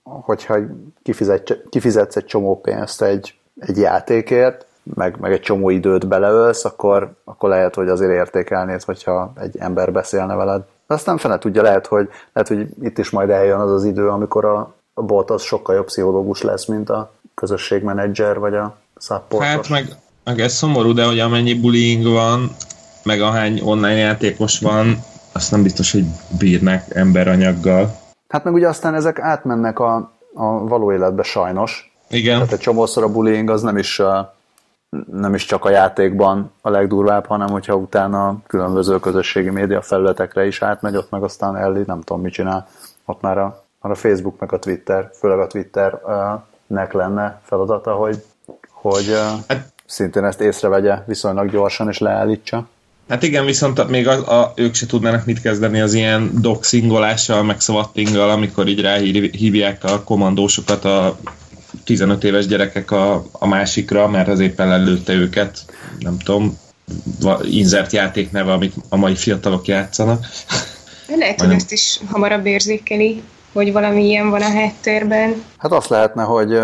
hogyha 0.03 0.57
kifizet, 1.03 1.57
kifizetsz 1.69 2.15
egy 2.15 2.25
csomó 2.25 2.59
pénzt 2.59 3.01
egy, 3.01 3.39
egy 3.59 3.77
játékért, 3.77 4.65
meg, 4.83 5.17
meg 5.19 5.31
egy 5.31 5.39
csomó 5.39 5.69
időt 5.69 6.07
beleölsz, 6.07 6.65
akkor, 6.65 7.11
akkor 7.23 7.49
lehet, 7.49 7.75
hogy 7.75 7.89
azért 7.89 8.11
értékelnéd, 8.11 8.83
hogyha 8.83 9.33
egy 9.41 9.57
ember 9.57 9.91
beszélne 9.91 10.35
veled. 10.35 10.61
De 10.87 10.93
aztán 10.93 11.17
fene 11.17 11.37
tudja, 11.37 11.61
lehet 11.61 11.87
hogy, 11.87 12.09
lehet, 12.33 12.49
hogy 12.49 12.67
itt 12.81 12.97
is 12.97 13.09
majd 13.09 13.29
eljön 13.29 13.59
az 13.59 13.71
az 13.71 13.85
idő, 13.85 14.07
amikor 14.07 14.45
a, 14.45 14.73
a 14.93 15.01
bot 15.01 15.29
az 15.29 15.41
sokkal 15.41 15.75
jobb 15.75 15.85
pszichológus 15.85 16.41
lesz, 16.41 16.65
mint 16.65 16.89
a 16.89 17.11
közösségmenedzser, 17.35 18.39
vagy 18.39 18.55
a 18.55 18.77
support 18.99 19.45
Hát 19.45 19.69
meg, 19.69 19.85
meg 20.23 20.39
ez 20.39 20.53
szomorú, 20.53 20.93
de 20.93 21.05
hogy 21.05 21.19
amennyi 21.19 21.53
bullying 21.53 22.05
van, 22.05 22.55
meg 23.03 23.21
ahány 23.21 23.61
online 23.63 23.97
játékos 23.97 24.59
van, 24.59 24.97
azt 25.31 25.51
nem 25.51 25.63
biztos, 25.63 25.91
hogy 25.91 26.05
bírnak 26.39 26.83
emberanyaggal. 26.89 27.99
Hát 28.27 28.43
meg 28.43 28.53
ugye 28.53 28.67
aztán 28.67 28.95
ezek 28.95 29.19
átmennek 29.19 29.79
a, 29.79 29.95
a 30.33 30.67
való 30.67 30.93
életbe 30.93 31.23
sajnos. 31.23 31.91
Igen. 32.09 32.33
Tehát 32.33 32.51
egy 32.51 32.59
csomószor 32.59 33.03
a 33.03 33.11
bullying 33.11 33.49
az 33.49 33.61
nem 33.61 33.77
is, 33.77 33.99
nem 35.11 35.33
is 35.33 35.45
csak 35.45 35.65
a 35.65 35.69
játékban 35.69 36.51
a 36.61 36.69
legdurvább, 36.69 37.25
hanem 37.25 37.49
hogyha 37.49 37.75
utána 37.75 38.37
különböző 38.47 38.99
közösségi 38.99 39.49
média 39.49 39.81
felületekre 39.81 40.45
is 40.45 40.61
átmegy, 40.61 40.95
ott 40.95 41.09
meg 41.09 41.23
aztán 41.23 41.57
Ellie 41.57 41.83
nem 41.85 42.01
tudom 42.01 42.21
mit 42.21 42.33
csinál. 42.33 42.67
Ott 43.05 43.21
már 43.21 43.37
a, 43.37 43.63
már 43.81 43.91
a 43.91 43.95
Facebook 43.95 44.39
meg 44.39 44.53
a 44.53 44.59
Twitter, 44.59 45.09
főleg 45.19 45.39
a 45.39 45.47
Twitternek 45.47 46.91
lenne 46.91 47.41
feladata, 47.43 47.93
hogy, 47.93 48.23
hogy 48.69 49.05
hát, 49.47 49.73
szintén 49.85 50.23
ezt 50.23 50.41
észrevegye 50.41 51.03
viszonylag 51.05 51.51
gyorsan 51.51 51.87
és 51.87 51.97
leállítsa. 51.97 52.67
Hát 53.09 53.23
igen, 53.23 53.45
viszont 53.45 53.87
még 53.87 54.07
a, 54.07 54.39
a, 54.41 54.51
ők 54.55 54.73
se 54.73 54.85
tudnának 54.85 55.25
mit 55.25 55.41
kezdeni 55.41 55.81
az 55.81 55.93
ilyen 55.93 56.31
doxingolással, 56.41 57.43
meg 57.43 57.59
swattinggal, 57.59 58.29
amikor 58.29 58.67
így 58.67 58.81
ráhívják 58.81 59.83
a 59.83 60.03
kommandósokat 60.03 60.85
a 60.85 61.17
15 61.83 62.23
éves 62.23 62.47
gyerekek 62.47 62.91
a, 62.91 63.25
a 63.31 63.47
másikra, 63.47 64.07
mert 64.07 64.27
az 64.27 64.39
éppen 64.39 64.67
lelőtte 64.67 65.13
őket, 65.13 65.65
nem 65.99 66.17
tudom, 66.17 66.57
inzert 67.41 67.91
játék 67.91 68.31
neve, 68.31 68.53
amit 68.53 68.73
a 68.89 68.95
mai 68.95 69.15
fiatalok 69.15 69.67
játszanak. 69.67 70.25
Lehet, 71.17 71.41
hogy 71.41 71.51
ezt 71.51 71.71
is 71.71 71.99
hamarabb 72.09 72.45
érzékeli, 72.45 73.23
hogy 73.53 73.71
valami 73.71 74.05
ilyen 74.05 74.29
van 74.29 74.41
a 74.41 74.51
háttérben. 74.51 75.43
Hát 75.57 75.71
azt 75.71 75.89
lehetne, 75.89 76.23
hogy 76.23 76.59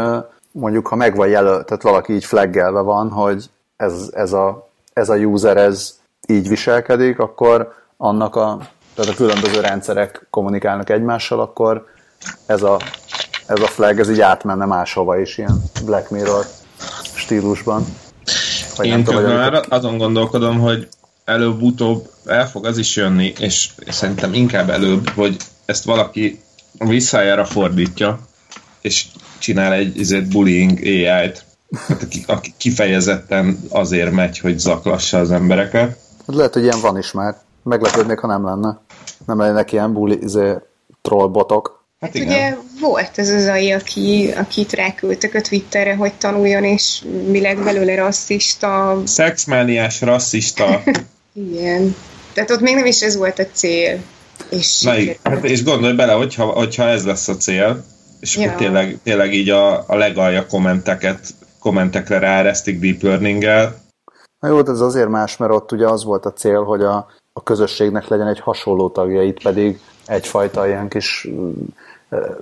mondjuk, 0.51 0.87
ha 0.87 0.95
meg 0.95 1.15
van 1.15 1.27
jelölt, 1.27 1.65
tehát 1.65 1.83
valaki 1.83 2.13
így 2.13 2.25
flaggelve 2.25 2.81
van, 2.81 3.09
hogy 3.09 3.49
ez, 3.77 4.09
ez, 4.11 4.33
a, 4.33 4.69
ez 4.93 5.09
a 5.09 5.15
user, 5.15 5.57
ez 5.57 5.95
így 6.27 6.47
viselkedik, 6.47 7.19
akkor 7.19 7.73
annak 7.97 8.35
a, 8.35 8.59
tehát 8.95 9.11
a 9.11 9.15
különböző 9.15 9.59
rendszerek 9.59 10.27
kommunikálnak 10.29 10.89
egymással, 10.89 11.39
akkor 11.39 11.85
ez 12.45 12.61
a, 12.63 12.79
ez 13.47 13.61
a 13.61 13.67
flag, 13.67 13.99
ez 13.99 14.09
így 14.09 14.21
átmenne 14.21 14.65
máshova 14.65 15.19
is, 15.19 15.37
ilyen 15.37 15.63
Black 15.85 16.09
Mirror 16.09 16.45
stílusban. 17.15 17.85
Vagy 18.75 18.85
Én 18.85 19.03
tudom, 19.03 19.23
már 19.23 19.65
azon 19.69 19.97
gondolkodom, 19.97 20.59
hogy 20.59 20.87
előbb-utóbb 21.25 22.09
el 22.25 22.49
fog 22.49 22.65
az 22.65 22.77
is 22.77 22.95
jönni, 22.95 23.33
és, 23.39 23.69
és 23.77 23.93
szerintem 23.95 24.33
inkább 24.33 24.69
előbb, 24.69 25.09
hogy 25.09 25.37
ezt 25.65 25.83
valaki 25.83 26.41
visszájára 26.77 27.45
fordítja, 27.45 28.19
és 28.81 29.05
csinál 29.37 29.73
egy 29.73 29.99
ezért 29.99 30.27
bullying 30.27 30.79
AI-t, 30.79 31.45
hát 31.87 32.01
aki, 32.01 32.23
aki 32.27 32.53
kifejezetten 32.57 33.59
azért 33.69 34.11
megy, 34.11 34.39
hogy 34.39 34.59
zaklassa 34.59 35.19
az 35.19 35.31
embereket, 35.31 35.97
Hát 36.27 36.35
lehet, 36.35 36.53
hogy 36.53 36.63
ilyen 36.63 36.81
van 36.81 36.97
is 36.97 37.11
már. 37.11 37.35
Meglepődnék, 37.63 38.19
ha 38.19 38.27
nem 38.27 38.45
lenne. 38.45 38.79
Nem 39.25 39.39
lennének 39.39 39.71
ilyen 39.71 39.93
bully, 39.93 40.17
izé, 40.21 40.53
trollbotok. 41.01 41.76
Hát, 41.99 42.17
hát 42.17 42.25
ugye 42.25 42.57
volt 42.79 43.11
ez 43.15 43.29
az 43.29 43.45
AI, 43.45 43.71
aki, 43.71 44.31
akit 44.37 44.73
ráküldtek 44.73 45.33
a 45.33 45.41
Twitterre, 45.41 45.95
hogy 45.95 46.13
tanuljon, 46.13 46.63
és 46.63 47.03
mi 47.27 47.41
lett 47.41 47.63
belőle 47.63 47.95
rasszista. 47.95 49.01
Szexmániás 49.05 50.01
rasszista. 50.01 50.83
Igen. 51.33 51.95
Tehát 52.33 52.51
ott 52.51 52.59
még 52.59 52.75
nem 52.75 52.85
is 52.85 53.01
ez 53.01 53.15
volt 53.15 53.39
a 53.39 53.45
cél. 53.53 53.99
És, 54.49 54.81
Na, 54.81 54.93
hát, 55.23 55.43
és 55.43 55.63
gondolj 55.63 55.93
bele, 55.93 56.13
hogyha, 56.13 56.45
hogyha 56.45 56.83
ez 56.83 57.05
lesz 57.05 57.27
a 57.27 57.37
cél, 57.37 57.83
és 58.19 58.35
ja. 58.35 58.43
akkor 58.43 58.57
tényleg, 58.57 58.97
tényleg 59.03 59.33
így 59.33 59.49
a, 59.49 59.83
a 59.87 59.95
legalja 59.95 60.45
kommenteket, 60.45 61.19
kommentekre 61.59 62.19
ráeresztik 62.19 62.79
deep 62.79 63.01
learning-el, 63.01 63.85
Na 64.39 64.47
jó, 64.47 64.59
ez 64.67 64.79
azért 64.79 65.09
más, 65.09 65.37
mert 65.37 65.51
ott 65.51 65.71
ugye 65.71 65.87
az 65.87 66.03
volt 66.03 66.25
a 66.25 66.33
cél, 66.33 66.63
hogy 66.63 66.81
a, 66.81 67.07
a 67.33 67.43
közösségnek 67.43 68.07
legyen 68.07 68.27
egy 68.27 68.39
hasonló 68.39 68.89
tagja, 68.89 69.23
itt 69.23 69.41
pedig 69.41 69.79
egyfajta 70.07 70.67
ilyen 70.67 70.87
kis 70.87 71.27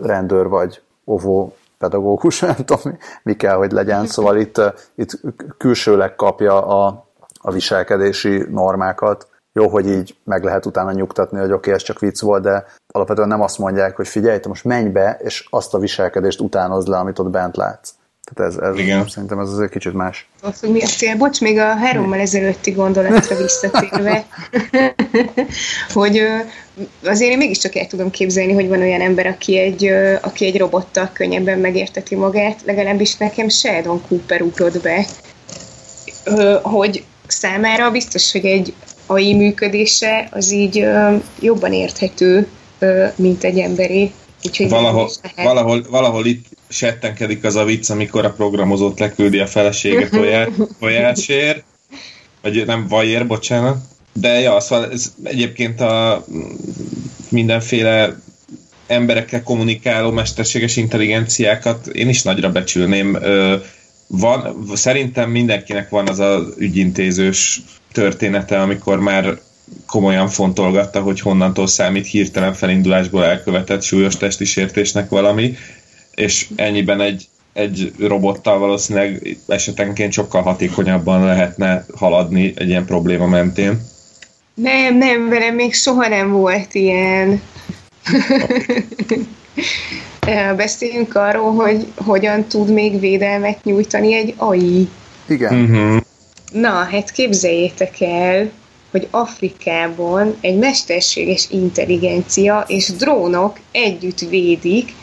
rendőr 0.01 0.47
vagy 0.47 0.81
óvó 1.05 1.55
pedagógus, 1.77 2.39
nem 2.49 2.55
tudom, 2.55 2.97
mi 3.23 3.35
kell, 3.35 3.55
hogy 3.55 3.71
legyen. 3.71 4.07
Szóval 4.15 4.37
itt, 4.37 4.61
itt 4.95 5.19
külsőleg 5.57 6.15
kapja 6.15 6.65
a, 6.65 7.05
a 7.41 7.51
viselkedési 7.51 8.45
normákat. 8.49 9.27
Jó, 9.53 9.67
hogy 9.67 9.87
így 9.87 10.17
meg 10.23 10.43
lehet 10.43 10.65
utána 10.65 10.91
nyugtatni, 10.91 11.37
hogy 11.37 11.51
oké, 11.51 11.55
okay, 11.55 11.73
ez 11.73 11.81
csak 11.81 11.99
vicc 11.99 12.21
volt, 12.21 12.43
de 12.43 12.65
alapvetően 12.87 13.27
nem 13.27 13.41
azt 13.41 13.57
mondják, 13.57 13.95
hogy 13.95 14.07
figyelj, 14.07 14.39
te 14.39 14.47
most 14.47 14.63
menj 14.63 14.89
be, 14.89 15.17
és 15.21 15.47
azt 15.49 15.73
a 15.73 15.79
viselkedést 15.79 16.39
utánozd 16.39 16.87
le, 16.87 16.97
amit 16.97 17.19
ott 17.19 17.29
bent 17.29 17.55
látsz. 17.57 17.93
Tehát 18.33 18.51
ez, 18.51 18.57
ez 18.57 18.79
Igen. 18.79 19.07
szerintem 19.07 19.39
ez 19.39 19.49
azért 19.49 19.71
kicsit 19.71 19.93
más. 19.93 20.27
Azt, 20.41 20.59
hogy 20.59 20.71
mi 20.71 20.81
a 20.81 20.85
cél? 20.85 21.17
Bocs, 21.17 21.41
még 21.41 21.57
a 21.57 21.75
hárommal 21.75 22.19
ezelőtti 22.19 22.71
gondolatra 22.71 23.35
visszatérve, 23.35 24.25
hogy 25.93 26.21
azért 27.03 27.31
én 27.31 27.37
mégiscsak 27.37 27.75
el 27.75 27.87
tudom 27.87 28.09
képzelni, 28.09 28.53
hogy 28.53 28.67
van 28.67 28.79
olyan 28.79 29.01
ember, 29.01 29.25
aki 29.25 29.57
egy, 29.57 29.85
aki 30.21 30.45
egy 30.45 30.57
robottal 30.57 31.09
könnyebben 31.13 31.59
megérteti 31.59 32.15
magát, 32.15 32.61
legalábbis 32.65 33.17
nekem 33.17 33.49
Sheldon 33.49 34.01
Cooper 34.07 34.41
ugrott 34.41 34.81
be, 34.81 35.05
hogy 36.61 37.03
számára 37.27 37.91
biztos, 37.91 38.31
hogy 38.31 38.45
egy 38.45 38.73
AI 39.05 39.33
működése 39.33 40.27
az 40.31 40.51
így 40.51 40.87
jobban 41.39 41.73
érthető, 41.73 42.47
mint 43.15 43.43
egy 43.43 43.59
emberi. 43.59 44.13
Úgyhogy 44.45 44.69
valahol, 44.69 45.09
valahol, 45.35 45.85
valahol 45.89 46.25
itt 46.25 46.45
settenkedik 46.67 47.43
az 47.43 47.55
a 47.55 47.63
vicc, 47.63 47.89
amikor 47.89 48.25
a 48.25 48.31
programozót 48.31 48.99
leküldi 48.99 49.39
a 49.39 49.47
felesége 49.47 50.09
tojásért, 50.79 51.63
vagy 52.41 52.65
nem 52.65 52.87
vajér, 52.87 53.27
bocsánat. 53.27 53.77
De 54.13 54.39
ja, 54.39 54.59
szóval 54.59 54.91
ez 54.91 55.13
egyébként 55.23 55.81
a 55.81 56.25
mindenféle 57.29 58.19
emberekkel 58.87 59.43
kommunikáló 59.43 60.11
mesterséges 60.11 60.77
intelligenciákat 60.77 61.87
én 61.87 62.09
is 62.09 62.23
nagyra 62.23 62.51
becsülném. 62.51 63.17
Van, 64.07 64.67
szerintem 64.73 65.29
mindenkinek 65.29 65.89
van 65.89 66.07
az 66.07 66.19
az 66.19 66.53
ügyintézős 66.57 67.61
története, 67.91 68.61
amikor 68.61 68.99
már 68.99 69.39
komolyan 69.85 70.27
fontolgatta, 70.27 71.01
hogy 71.01 71.19
honnantól 71.19 71.67
számít 71.67 72.07
hirtelen 72.07 72.53
felindulásból 72.53 73.23
elkövetett 73.23 73.81
súlyos 73.81 74.17
testi 74.17 74.45
sértésnek 74.45 75.09
valami, 75.09 75.55
és 76.15 76.47
ennyiben 76.55 77.01
egy, 77.01 77.27
egy 77.53 77.93
robottal 77.99 78.59
valószínűleg 78.59 79.37
esetenként 79.47 80.11
sokkal 80.11 80.41
hatékonyabban 80.41 81.25
lehetne 81.25 81.85
haladni 81.95 82.53
egy 82.55 82.67
ilyen 82.67 82.85
probléma 82.85 83.25
mentén. 83.25 83.81
Nem, 84.53 84.97
nem, 84.97 85.29
velem 85.29 85.55
még 85.55 85.73
soha 85.73 86.07
nem 86.07 86.31
volt 86.31 86.73
ilyen. 86.73 87.41
Beszéljünk 90.55 91.15
arról, 91.15 91.53
hogy 91.53 91.85
hogyan 91.95 92.45
tud 92.45 92.73
még 92.73 92.99
védelmet 92.99 93.63
nyújtani 93.63 94.13
egy 94.13 94.33
AI. 94.37 94.89
Igen. 95.27 95.61
Uh-huh. 95.61 96.01
Na, 96.51 96.69
hát 96.69 97.11
képzeljétek 97.11 98.01
el, 98.01 98.51
hogy 98.95 99.07
Afrikában 99.11 100.37
egy 100.41 100.57
mesterséges 100.57 101.47
intelligencia 101.49 102.63
és 102.67 102.87
drónok 102.87 103.59
együtt 103.71 104.19
védik 104.19 104.93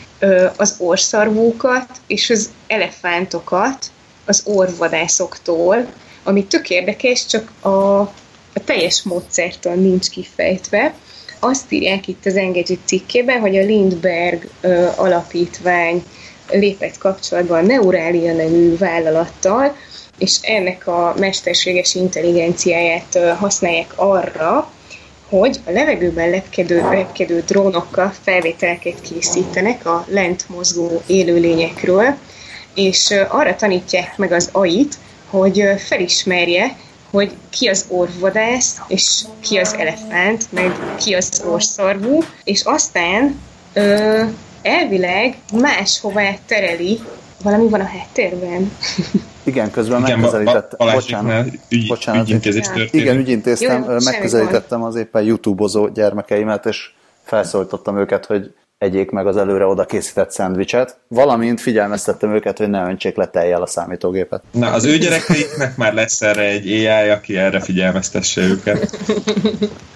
az 0.57 0.77
orszarvókat 0.79 1.87
és 2.07 2.31
az 2.31 2.51
elefántokat 2.67 3.91
az 4.25 4.43
orvadászoktól, 4.45 5.87
ami 6.23 6.45
tök 6.45 6.71
érdekes, 6.71 7.27
csak 7.27 7.53
a, 7.61 7.69
a 7.69 8.65
teljes 8.65 9.03
módszertan 9.03 9.79
nincs 9.79 10.09
kifejtve. 10.11 10.95
Azt 11.41 11.73
írják 11.73 12.09
itt 12.09 12.27
az 12.27 12.37
Engedjük 12.37 12.81
cikkében, 12.85 13.41
hogy 13.41 13.57
a 13.57 13.65
Lindberg 13.65 14.49
ö, 14.61 14.87
alapítvány 14.97 16.05
lépett 16.51 16.99
kapcsolatban 16.99 17.59
a 17.59 17.67
Neuralia 17.67 18.35
nevű 18.35 18.77
vállalattal, 18.77 19.77
és 20.23 20.39
ennek 20.43 20.87
a 20.87 21.15
mesterséges 21.19 21.95
intelligenciáját 21.95 23.19
használják 23.39 23.93
arra, 23.97 24.71
hogy 25.29 25.61
a 25.67 25.71
levegőben 25.71 26.31
lepkedő, 26.31 26.77
lepkedő 26.77 27.43
drónokkal 27.47 28.13
felvételeket 28.23 29.01
készítenek 29.01 29.87
a 29.87 30.07
lent 30.09 30.49
mozgó 30.49 31.03
élőlényekről, 31.07 32.15
és 32.75 33.15
arra 33.29 33.57
tanítják 33.57 34.17
meg 34.17 34.33
az 34.33 34.49
AI-t, 34.53 34.95
hogy 35.31 35.65
felismerje, 35.79 36.77
hogy 37.11 37.33
ki 37.51 37.69
az 37.69 37.85
orvodász, 37.89 38.79
és 38.89 39.23
ki 39.41 39.57
az 39.57 39.75
elefánt, 39.79 40.53
meg 40.53 40.73
ki 40.99 41.15
az 41.15 41.43
orszarvú, 41.47 42.23
és 42.45 42.63
aztán 42.65 43.41
ö, 43.73 44.23
elvileg 44.63 45.37
máshová 45.53 46.35
tereli, 46.47 47.01
valami 47.43 47.69
van 47.69 47.81
a 47.81 47.85
háttérben. 47.85 48.73
Igen, 49.45 49.71
közben 49.71 50.01
igen, 50.01 50.19
megközelítettem. 50.19 50.79
Ba, 50.79 50.85
ba, 50.85 50.93
bocsánat, 50.93 51.47
ügy, 51.69 51.87
bocsánat, 51.87 52.29
ügyintézés 52.29 52.67
történt. 52.67 52.93
Igen, 52.93 53.17
ügyintéztem, 53.17 53.85
Jó, 53.89 53.97
megközelítettem 54.05 54.83
az 54.83 54.95
éppen 54.97 55.23
YouTube-ozó 55.23 55.89
gyermekeimet, 55.89 56.67
és 56.67 56.91
felszólítottam 57.23 57.99
őket, 57.99 58.27
hogy 58.27 58.55
egyék 58.79 59.11
meg 59.11 59.27
az 59.27 59.37
előre 59.37 59.67
oda 59.67 59.85
készített 59.85 60.31
szendvicset, 60.31 60.99
valamint 61.09 61.61
figyelmeztettem 61.61 62.35
őket, 62.35 62.59
hogy 62.59 62.69
ne 62.69 62.83
öntsék 62.89 63.17
le 63.17 63.27
tejjel 63.27 63.63
a 63.63 63.67
számítógépet. 63.67 64.43
Na, 64.51 64.71
az 64.71 64.85
ő 64.85 64.99
gyerekeiknek 64.99 65.77
már 65.77 65.95
lesz 65.95 66.23
erre 66.23 66.43
egy 66.43 66.67
AI, 66.67 67.09
aki 67.09 67.37
erre 67.37 67.61
figyelmeztesse 67.61 68.41
őket. 68.41 68.91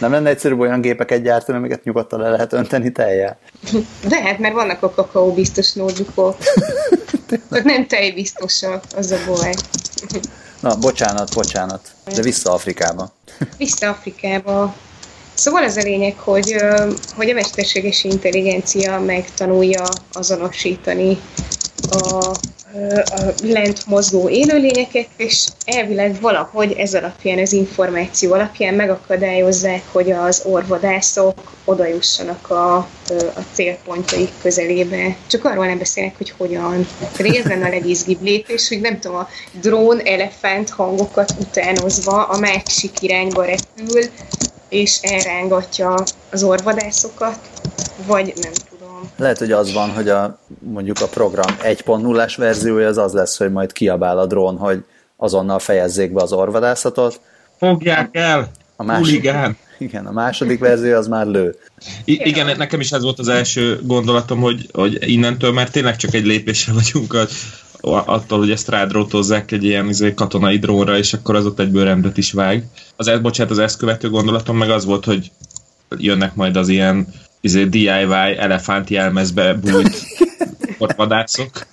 Nem 0.00 0.10
lenne 0.10 0.28
egyszerűbb 0.28 0.58
olyan 0.58 0.80
gépeket 0.80 1.22
gyártani, 1.22 1.58
amiket 1.58 1.84
nyugodtan 1.84 2.20
le 2.20 2.30
lehet 2.30 2.52
önteni 2.52 2.92
tejjel? 2.92 3.38
De 4.08 4.22
hát, 4.22 4.38
mert 4.38 4.54
vannak 4.54 4.82
a 4.82 4.90
kakaó 4.90 5.32
biztos 5.32 5.72
notebookok. 5.72 6.36
Tehát 7.48 7.64
nem 7.64 7.86
tej 7.86 8.10
biztosak, 8.10 8.84
az 8.96 9.10
a 9.10 9.16
baj. 9.26 9.54
Na, 10.60 10.76
bocsánat, 10.76 11.34
bocsánat. 11.34 11.88
De 12.14 12.22
vissza 12.22 12.52
Afrikába. 12.52 13.12
Vissza 13.56 13.88
Afrikába. 13.88 14.74
Szóval 15.34 15.64
az 15.64 15.76
a 15.76 15.82
lényeg, 15.82 16.18
hogy, 16.18 16.56
hogy 17.16 17.30
a 17.30 17.34
mesterséges 17.34 18.04
intelligencia 18.04 19.00
megtanulja 19.00 19.88
azonosítani 20.12 21.18
a 21.90 22.34
a 23.04 23.32
lent 23.42 23.86
mozgó 23.86 24.28
élőlényeket, 24.28 25.06
és 25.16 25.46
elvileg 25.64 26.20
valahogy 26.20 26.72
ez 26.72 26.94
alapján, 26.94 27.38
az 27.38 27.52
információ 27.52 28.32
alapján 28.32 28.74
megakadályozzák, 28.74 29.82
hogy 29.92 30.10
az 30.10 30.42
orvodászok 30.44 31.52
odajussanak 31.64 32.50
a, 32.50 32.76
a 33.34 33.40
célpontjaik 33.52 34.30
közelébe. 34.42 35.16
Csak 35.26 35.44
arról 35.44 35.66
nem 35.66 35.78
beszélnek, 35.78 36.16
hogy 36.16 36.34
hogyan. 36.36 36.86
Lenne 37.44 37.66
a 37.66 37.68
legizgibb 37.68 38.22
lépés, 38.22 38.68
hogy 38.68 38.80
nem 38.80 39.00
tudom, 39.00 39.16
a 39.16 39.28
drón 39.60 40.00
elefánt 40.00 40.70
hangokat 40.70 41.34
utánozva 41.40 42.24
a 42.24 42.38
másik 42.38 43.00
irányba 43.00 43.44
repül, 43.44 44.02
és 44.68 44.98
elrángatja 45.02 46.04
az 46.30 46.42
orvadászokat, 46.42 47.38
vagy 48.06 48.32
nem 48.40 48.52
lehet, 49.16 49.38
hogy 49.38 49.52
az 49.52 49.72
van, 49.72 49.90
hogy 49.90 50.08
a, 50.08 50.38
mondjuk 50.58 51.00
a 51.00 51.06
program 51.06 51.56
1.0-as 51.58 52.34
verziója 52.36 52.88
az 52.88 52.98
az 52.98 53.12
lesz, 53.12 53.38
hogy 53.38 53.52
majd 53.52 53.72
kiabál 53.72 54.18
a 54.18 54.26
drón, 54.26 54.56
hogy 54.56 54.84
azonnal 55.16 55.58
fejezzék 55.58 56.12
be 56.12 56.22
az 56.22 56.32
orvadászatot. 56.32 57.20
Fogják 57.58 58.08
el! 58.12 58.50
A 58.76 58.84
másik, 58.84 59.30
igen, 59.78 60.06
a 60.06 60.12
második 60.12 60.58
verzió 60.58 60.96
az 60.96 61.06
már 61.06 61.26
lő. 61.26 61.56
I- 62.04 62.20
igen, 62.24 62.56
nekem 62.56 62.80
is 62.80 62.92
ez 62.92 63.02
volt 63.02 63.18
az 63.18 63.28
első 63.28 63.80
gondolatom, 63.82 64.40
hogy, 64.40 64.68
hogy 64.72 65.10
innentől 65.10 65.52
már 65.52 65.70
tényleg 65.70 65.96
csak 65.96 66.14
egy 66.14 66.26
lépésre 66.26 66.72
vagyunk 66.72 67.14
a, 67.14 67.26
attól, 68.06 68.38
hogy 68.38 68.50
ezt 68.50 68.68
rádrótozzák 68.68 69.52
egy 69.52 69.64
ilyen 69.64 69.88
izé, 69.88 70.14
katonai 70.14 70.58
drónra, 70.58 70.96
és 70.96 71.12
akkor 71.12 71.34
az 71.34 71.46
ott 71.46 71.60
egyből 71.60 71.84
rendet 71.84 72.16
is 72.16 72.32
vág. 72.32 72.64
Az, 72.96 73.18
bocsánat, 73.22 73.52
az 73.52 73.58
ezt 73.58 73.78
követő 73.78 74.10
gondolatom 74.10 74.56
meg 74.56 74.70
az 74.70 74.84
volt, 74.84 75.04
hogy 75.04 75.30
jönnek 75.96 76.34
majd 76.34 76.56
az 76.56 76.68
ilyen 76.68 77.08
izé, 77.42 77.64
DIY 77.64 77.88
elefánt 78.38 78.90
jelmezbe 78.90 79.54
bújt 79.54 80.06
vadászok. 80.96 81.66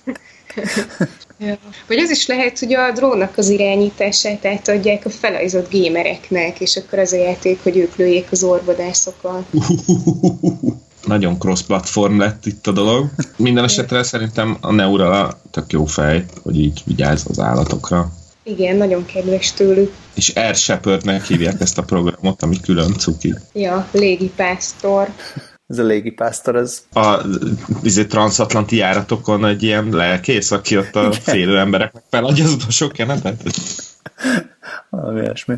Ja. 1.38 1.58
Vagy 1.86 1.98
az 1.98 2.10
is 2.10 2.26
lehet, 2.26 2.58
hogy 2.58 2.74
a 2.74 2.92
drónnak 2.92 3.38
az 3.38 3.48
irányítását 3.48 4.46
átadják 4.46 5.06
a 5.06 5.10
felajzott 5.10 5.70
gémereknek, 5.70 6.60
és 6.60 6.76
akkor 6.76 6.98
az 6.98 7.12
a 7.12 7.16
játék, 7.16 7.62
hogy 7.62 7.76
ők 7.76 7.96
lőjék 7.96 8.26
az 8.30 8.42
orvadászokat. 8.42 9.44
Nagyon 11.06 11.38
cross-platform 11.38 12.18
lett 12.18 12.46
itt 12.46 12.66
a 12.66 12.72
dolog. 12.72 13.10
Minden 13.36 13.64
esetre 13.64 14.02
szerintem 14.02 14.56
a 14.60 14.72
Neura 14.72 15.40
tök 15.50 15.72
jó 15.72 15.84
fej, 15.84 16.24
hogy 16.42 16.58
így 16.60 16.82
vigyáz 16.84 17.24
az 17.28 17.38
állatokra. 17.38 18.12
Igen, 18.42 18.76
nagyon 18.76 19.06
kedves 19.06 19.52
tőlük. 19.52 19.92
És 20.14 20.28
Air 20.28 20.54
Shepherdnek 20.54 21.26
hívják 21.26 21.60
ezt 21.60 21.78
a 21.78 21.82
programot, 21.82 22.42
ami 22.42 22.60
külön 22.60 22.94
cuki. 22.98 23.34
Ja, 23.52 23.88
légipásztor 23.92 25.08
ez 25.70 25.78
a 25.78 25.82
légipásztor, 25.82 26.56
ez... 26.56 26.84
A 26.92 27.18
izé, 27.82 28.04
transatlanti 28.04 28.76
járatokon 28.76 29.44
egy 29.44 29.62
ilyen 29.62 29.88
lelkész, 29.90 30.50
aki 30.50 30.78
ott 30.78 30.96
a 30.96 31.12
félő 31.12 31.58
embereknek 31.58 32.02
feladja 32.10 32.44
az 32.44 32.52
utolsó 32.52 32.88
kenetet? 32.88 33.42
Valami 34.88 35.20
ilyesmi. 35.20 35.54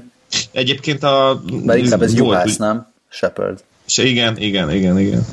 Egyébként 0.51 1.03
a... 1.03 1.42
Mert 1.64 1.79
inkább 1.79 2.03
ez 2.03 2.14
juhász, 2.14 2.57
nem? 2.57 2.92
Shepard. 3.09 3.64
Se, 3.85 4.05
igen, 4.05 4.37
igen, 4.37 4.70
igen, 4.70 4.98
igen. 4.98 5.27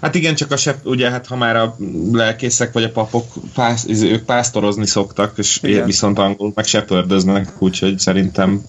Hát 0.00 0.14
igen, 0.14 0.34
csak 0.34 0.50
a 0.50 0.56
sep, 0.56 0.86
ugye, 0.86 1.10
hát 1.10 1.26
ha 1.26 1.36
már 1.36 1.56
a 1.56 1.76
lelkészek 2.12 2.72
vagy 2.72 2.82
a 2.82 2.90
papok, 2.90 3.26
pász, 3.54 3.84
izé, 3.84 4.10
ők 4.10 4.24
pásztorozni 4.24 4.86
szoktak, 4.86 5.38
és 5.38 5.58
igen. 5.62 5.84
viszont 5.84 6.18
angol 6.18 6.52
meg 6.54 6.64
sepördöznek, 6.64 7.52
úgyhogy 7.58 7.98
szerintem 7.98 8.64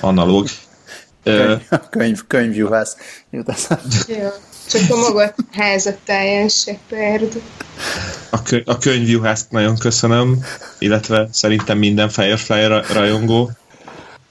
analóg. 0.00 0.46
Könyv, 1.24 1.60
könyv, 1.90 2.20
könyvjuhász 2.26 2.96
jut 3.30 3.52
ja, 4.08 4.32
csak 4.68 4.82
a 4.90 4.96
maga 4.96 5.34
házattáján 5.52 6.48
Shepard. 6.48 7.42
A, 8.30 8.42
kö, 8.42 8.60
a 8.64 8.78
könyvjuhászt 8.78 9.50
nagyon 9.50 9.76
köszönöm, 9.76 10.44
illetve 10.78 11.28
szerintem 11.32 11.78
minden 11.78 12.08
Firefly 12.08 12.66
rajongó. 12.92 13.50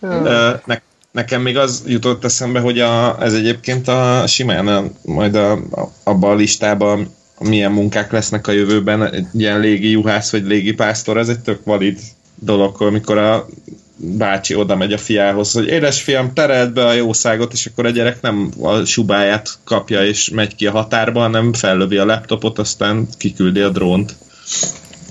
Ja. 0.01 0.61
Ne, 0.65 0.79
nekem 1.11 1.41
még 1.41 1.57
az 1.57 1.83
jutott 1.85 2.23
eszembe, 2.23 2.59
hogy 2.59 2.79
a, 2.79 3.23
ez 3.23 3.33
egyébként 3.33 3.87
a 3.87 4.23
simán 4.27 4.67
a, 4.67 4.83
majd 5.01 5.35
a, 5.35 5.51
a, 5.51 5.91
abban 6.03 6.31
a 6.31 6.35
listában 6.35 7.15
milyen 7.39 7.71
munkák 7.71 8.11
lesznek 8.11 8.47
a 8.47 8.51
jövőben, 8.51 9.13
egy 9.13 9.27
ilyen 9.33 9.59
légi 9.59 9.89
juhász 9.89 10.31
vagy 10.31 10.45
légi 10.45 10.73
pásztor, 10.73 11.17
ez 11.17 11.29
egy 11.29 11.39
tök 11.39 11.63
valid 11.63 11.99
dolog, 12.35 12.81
amikor 12.81 13.17
a 13.17 13.47
bácsi 13.95 14.55
oda 14.55 14.75
megy 14.75 14.93
a 14.93 14.97
fiához, 14.97 15.51
hogy 15.51 15.67
édesfiam, 15.67 16.33
tereld 16.33 16.73
be 16.73 16.85
a 16.85 16.93
jószágot, 16.93 17.53
és 17.53 17.65
akkor 17.65 17.85
a 17.85 17.89
gyerek 17.89 18.21
nem 18.21 18.51
a 18.61 18.85
subáját 18.85 19.49
kapja 19.63 20.05
és 20.05 20.29
megy 20.29 20.55
ki 20.55 20.67
a 20.67 20.71
határba, 20.71 21.19
hanem 21.19 21.53
fellövi 21.53 21.97
a 21.97 22.05
laptopot, 22.05 22.59
aztán 22.59 23.07
kiküldi 23.17 23.59
a 23.59 23.69
drónt. 23.69 24.15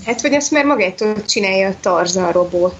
Hát, 0.05 0.21
vagy 0.21 0.33
ezt 0.33 0.51
már 0.51 0.65
magától 0.65 1.25
csinálja 1.25 1.67
a 1.67 1.75
Tarzan 1.81 2.31
robot. 2.31 2.75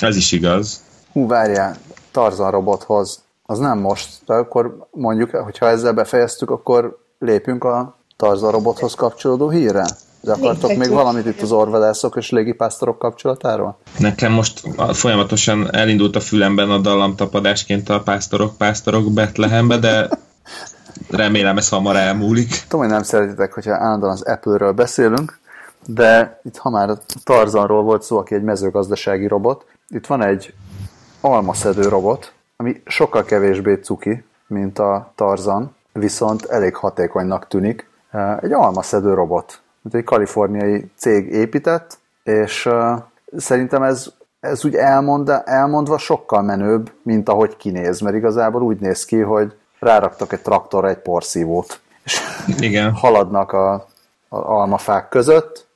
Ez 0.00 0.16
is 0.16 0.32
igaz. 0.32 0.82
Hú, 1.12 1.26
várjál, 1.26 1.76
Tarzan 2.10 2.50
robothoz. 2.50 3.22
Az 3.42 3.58
nem 3.58 3.78
most, 3.78 4.08
de 4.26 4.34
akkor 4.34 4.88
mondjuk, 4.90 5.30
hogyha 5.30 5.68
ezzel 5.68 5.92
befejeztük, 5.92 6.50
akkor 6.50 6.98
lépjünk 7.18 7.64
a 7.64 7.98
Tarzan 8.16 8.50
robothoz 8.50 8.94
kapcsolódó 8.94 9.50
hírre? 9.50 9.86
De 10.28 10.34
akartok 10.34 10.76
még 10.76 10.90
valamit 10.90 11.26
itt 11.26 11.40
az 11.40 11.52
orvadászok 11.52 12.16
és 12.16 12.30
légipásztorok 12.30 12.98
kapcsolatáról? 12.98 13.78
Nekem 13.98 14.32
most 14.32 14.62
folyamatosan 14.92 15.74
elindult 15.74 16.16
a 16.16 16.20
fülemben 16.20 16.70
a 16.70 16.78
dallamtapadásként 16.78 17.88
a 17.88 18.00
pásztorok, 18.00 18.56
pásztorok 18.56 19.12
Betlehembe, 19.12 19.78
de 19.78 20.08
remélem 21.10 21.56
ez 21.56 21.68
hamar 21.68 21.96
elmúlik. 21.96 22.64
Tudom, 22.68 22.80
hogy 22.80 22.94
nem 22.94 23.02
szeretitek, 23.02 23.52
hogyha 23.52 23.74
állandóan 23.74 24.12
az 24.12 24.22
Apple-ről 24.22 24.72
beszélünk, 24.72 25.38
de 25.86 26.40
itt 26.44 26.56
ha 26.56 26.70
már 26.70 26.90
a 26.90 26.98
Tarzanról 27.24 27.82
volt 27.82 28.02
szó, 28.02 28.18
aki 28.18 28.34
egy 28.34 28.42
mezőgazdasági 28.42 29.26
robot, 29.26 29.64
itt 29.88 30.06
van 30.06 30.22
egy 30.22 30.54
almaszedő 31.20 31.88
robot, 31.88 32.32
ami 32.56 32.82
sokkal 32.86 33.24
kevésbé 33.24 33.74
cuki, 33.74 34.24
mint 34.46 34.78
a 34.78 35.12
Tarzan, 35.14 35.76
viszont 35.92 36.44
elég 36.44 36.74
hatékonynak 36.74 37.46
tűnik. 37.48 37.90
Egy 38.40 38.52
almaszedő 38.52 39.14
robot 39.14 39.60
egy 39.92 40.04
kaliforniai 40.04 40.90
cég 40.96 41.32
épített, 41.32 41.98
és 42.22 42.66
uh, 42.66 42.98
szerintem 43.36 43.82
ez, 43.82 44.06
ez 44.40 44.64
úgy 44.64 44.74
elmond, 44.74 45.32
elmondva 45.44 45.98
sokkal 45.98 46.42
menőbb, 46.42 46.92
mint 47.02 47.28
ahogy 47.28 47.56
kinéz, 47.56 48.00
mert 48.00 48.16
igazából 48.16 48.62
úgy 48.62 48.80
néz 48.80 49.04
ki, 49.04 49.20
hogy 49.20 49.54
ráraktak 49.78 50.32
egy 50.32 50.40
traktorra 50.42 50.88
egy 50.88 50.98
porszívót, 50.98 51.80
és 52.04 52.20
Igen. 52.58 52.92
haladnak 53.04 53.52
a, 53.52 53.72
a 54.28 54.36
almafák 54.36 55.08
között, 55.08 55.66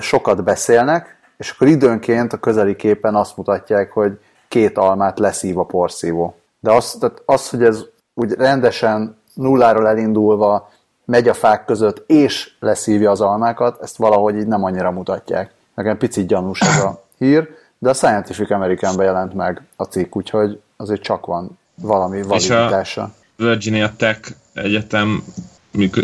sokat 0.00 0.44
beszélnek, 0.44 1.16
és 1.36 1.50
akkor 1.50 1.66
időnként 1.66 2.32
a 2.32 2.36
közeli 2.36 2.76
képen 2.76 3.14
azt 3.14 3.36
mutatják, 3.36 3.92
hogy 3.92 4.18
két 4.48 4.78
almát 4.78 5.18
leszív 5.18 5.58
a 5.58 5.64
porszívó. 5.64 6.34
De 6.60 6.72
az, 6.72 6.96
tehát 7.00 7.22
az 7.24 7.48
hogy 7.50 7.62
ez 7.62 7.84
úgy 8.14 8.32
rendesen 8.32 9.16
nulláról 9.34 9.88
elindulva 9.88 10.70
megy 11.06 11.28
a 11.28 11.34
fák 11.34 11.64
között, 11.64 12.04
és 12.06 12.50
leszívja 12.60 13.10
az 13.10 13.20
almákat, 13.20 13.82
ezt 13.82 13.96
valahogy 13.96 14.36
így 14.36 14.46
nem 14.46 14.64
annyira 14.64 14.90
mutatják. 14.90 15.54
Nekem 15.74 15.98
picit 15.98 16.26
gyanús 16.26 16.60
ez 16.60 16.82
a 16.82 17.02
hír, 17.18 17.48
de 17.78 17.88
a 17.88 17.94
Scientific 17.94 18.50
American 18.50 19.02
jelent 19.02 19.34
meg 19.34 19.62
a 19.76 19.84
cikk, 19.84 20.16
úgyhogy 20.16 20.60
azért 20.76 21.02
csak 21.02 21.26
van 21.26 21.58
valami 21.74 22.22
validitása. 22.22 23.12
És 23.36 23.42
a 23.44 23.48
Virginia 23.48 23.92
Tech 23.96 24.30
Egyetem 24.56 25.24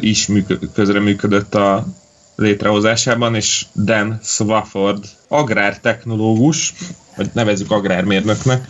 is 0.01 0.29
közreműködött 0.75 1.55
a 1.55 1.85
létrehozásában, 2.37 3.35
és 3.35 3.67
Dan 3.75 4.19
Swafford, 4.23 5.05
agrártechnológus, 5.29 6.75
vagy 7.17 7.31
nevezzük 7.33 7.71
agrármérnöknek, 7.71 8.67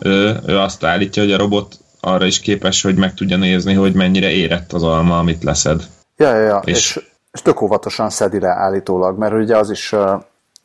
ő, 0.00 0.40
ő 0.46 0.58
azt 0.58 0.84
állítja, 0.84 1.22
hogy 1.22 1.32
a 1.32 1.36
robot 1.36 1.78
arra 2.00 2.24
is 2.24 2.40
képes, 2.40 2.82
hogy 2.82 2.96
meg 2.96 3.14
tudja 3.14 3.36
nézni, 3.36 3.74
hogy 3.74 3.94
mennyire 3.94 4.30
érett 4.30 4.72
az 4.72 4.82
alma, 4.82 5.18
amit 5.18 5.44
leszed. 5.44 5.82
Ja, 6.16 6.34
ja, 6.34 6.42
ja. 6.42 6.62
És, 6.64 6.76
és, 6.76 7.10
és 7.32 7.42
tök 7.42 7.60
óvatosan 7.60 8.10
szedi 8.10 8.40
le 8.40 8.48
állítólag, 8.48 9.18
mert 9.18 9.32
ugye 9.32 9.56
az 9.56 9.70
is 9.70 9.94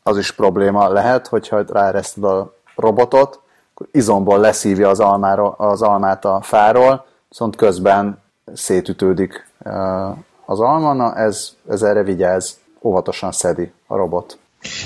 az 0.03 0.17
is 0.17 0.31
probléma 0.31 0.89
lehet, 0.89 1.27
hogyha 1.27 1.63
ráereszted 1.67 2.23
a 2.23 2.53
robotot, 2.75 3.39
akkor 3.73 3.87
izomból 3.91 4.39
leszívja 4.39 4.89
az, 4.89 4.99
almára, 4.99 5.51
az 5.51 5.81
almát 5.81 6.25
a 6.25 6.39
fáról, 6.41 7.05
viszont 7.29 7.55
közben 7.55 8.21
szétütődik 8.53 9.47
az 10.45 10.59
alma, 10.59 10.93
na 10.93 11.15
ez, 11.15 11.49
ez 11.69 11.81
erre 11.81 12.03
vigyáz, 12.03 12.59
óvatosan 12.81 13.31
szedi 13.31 13.71
a 13.87 13.95
robot. 13.95 14.37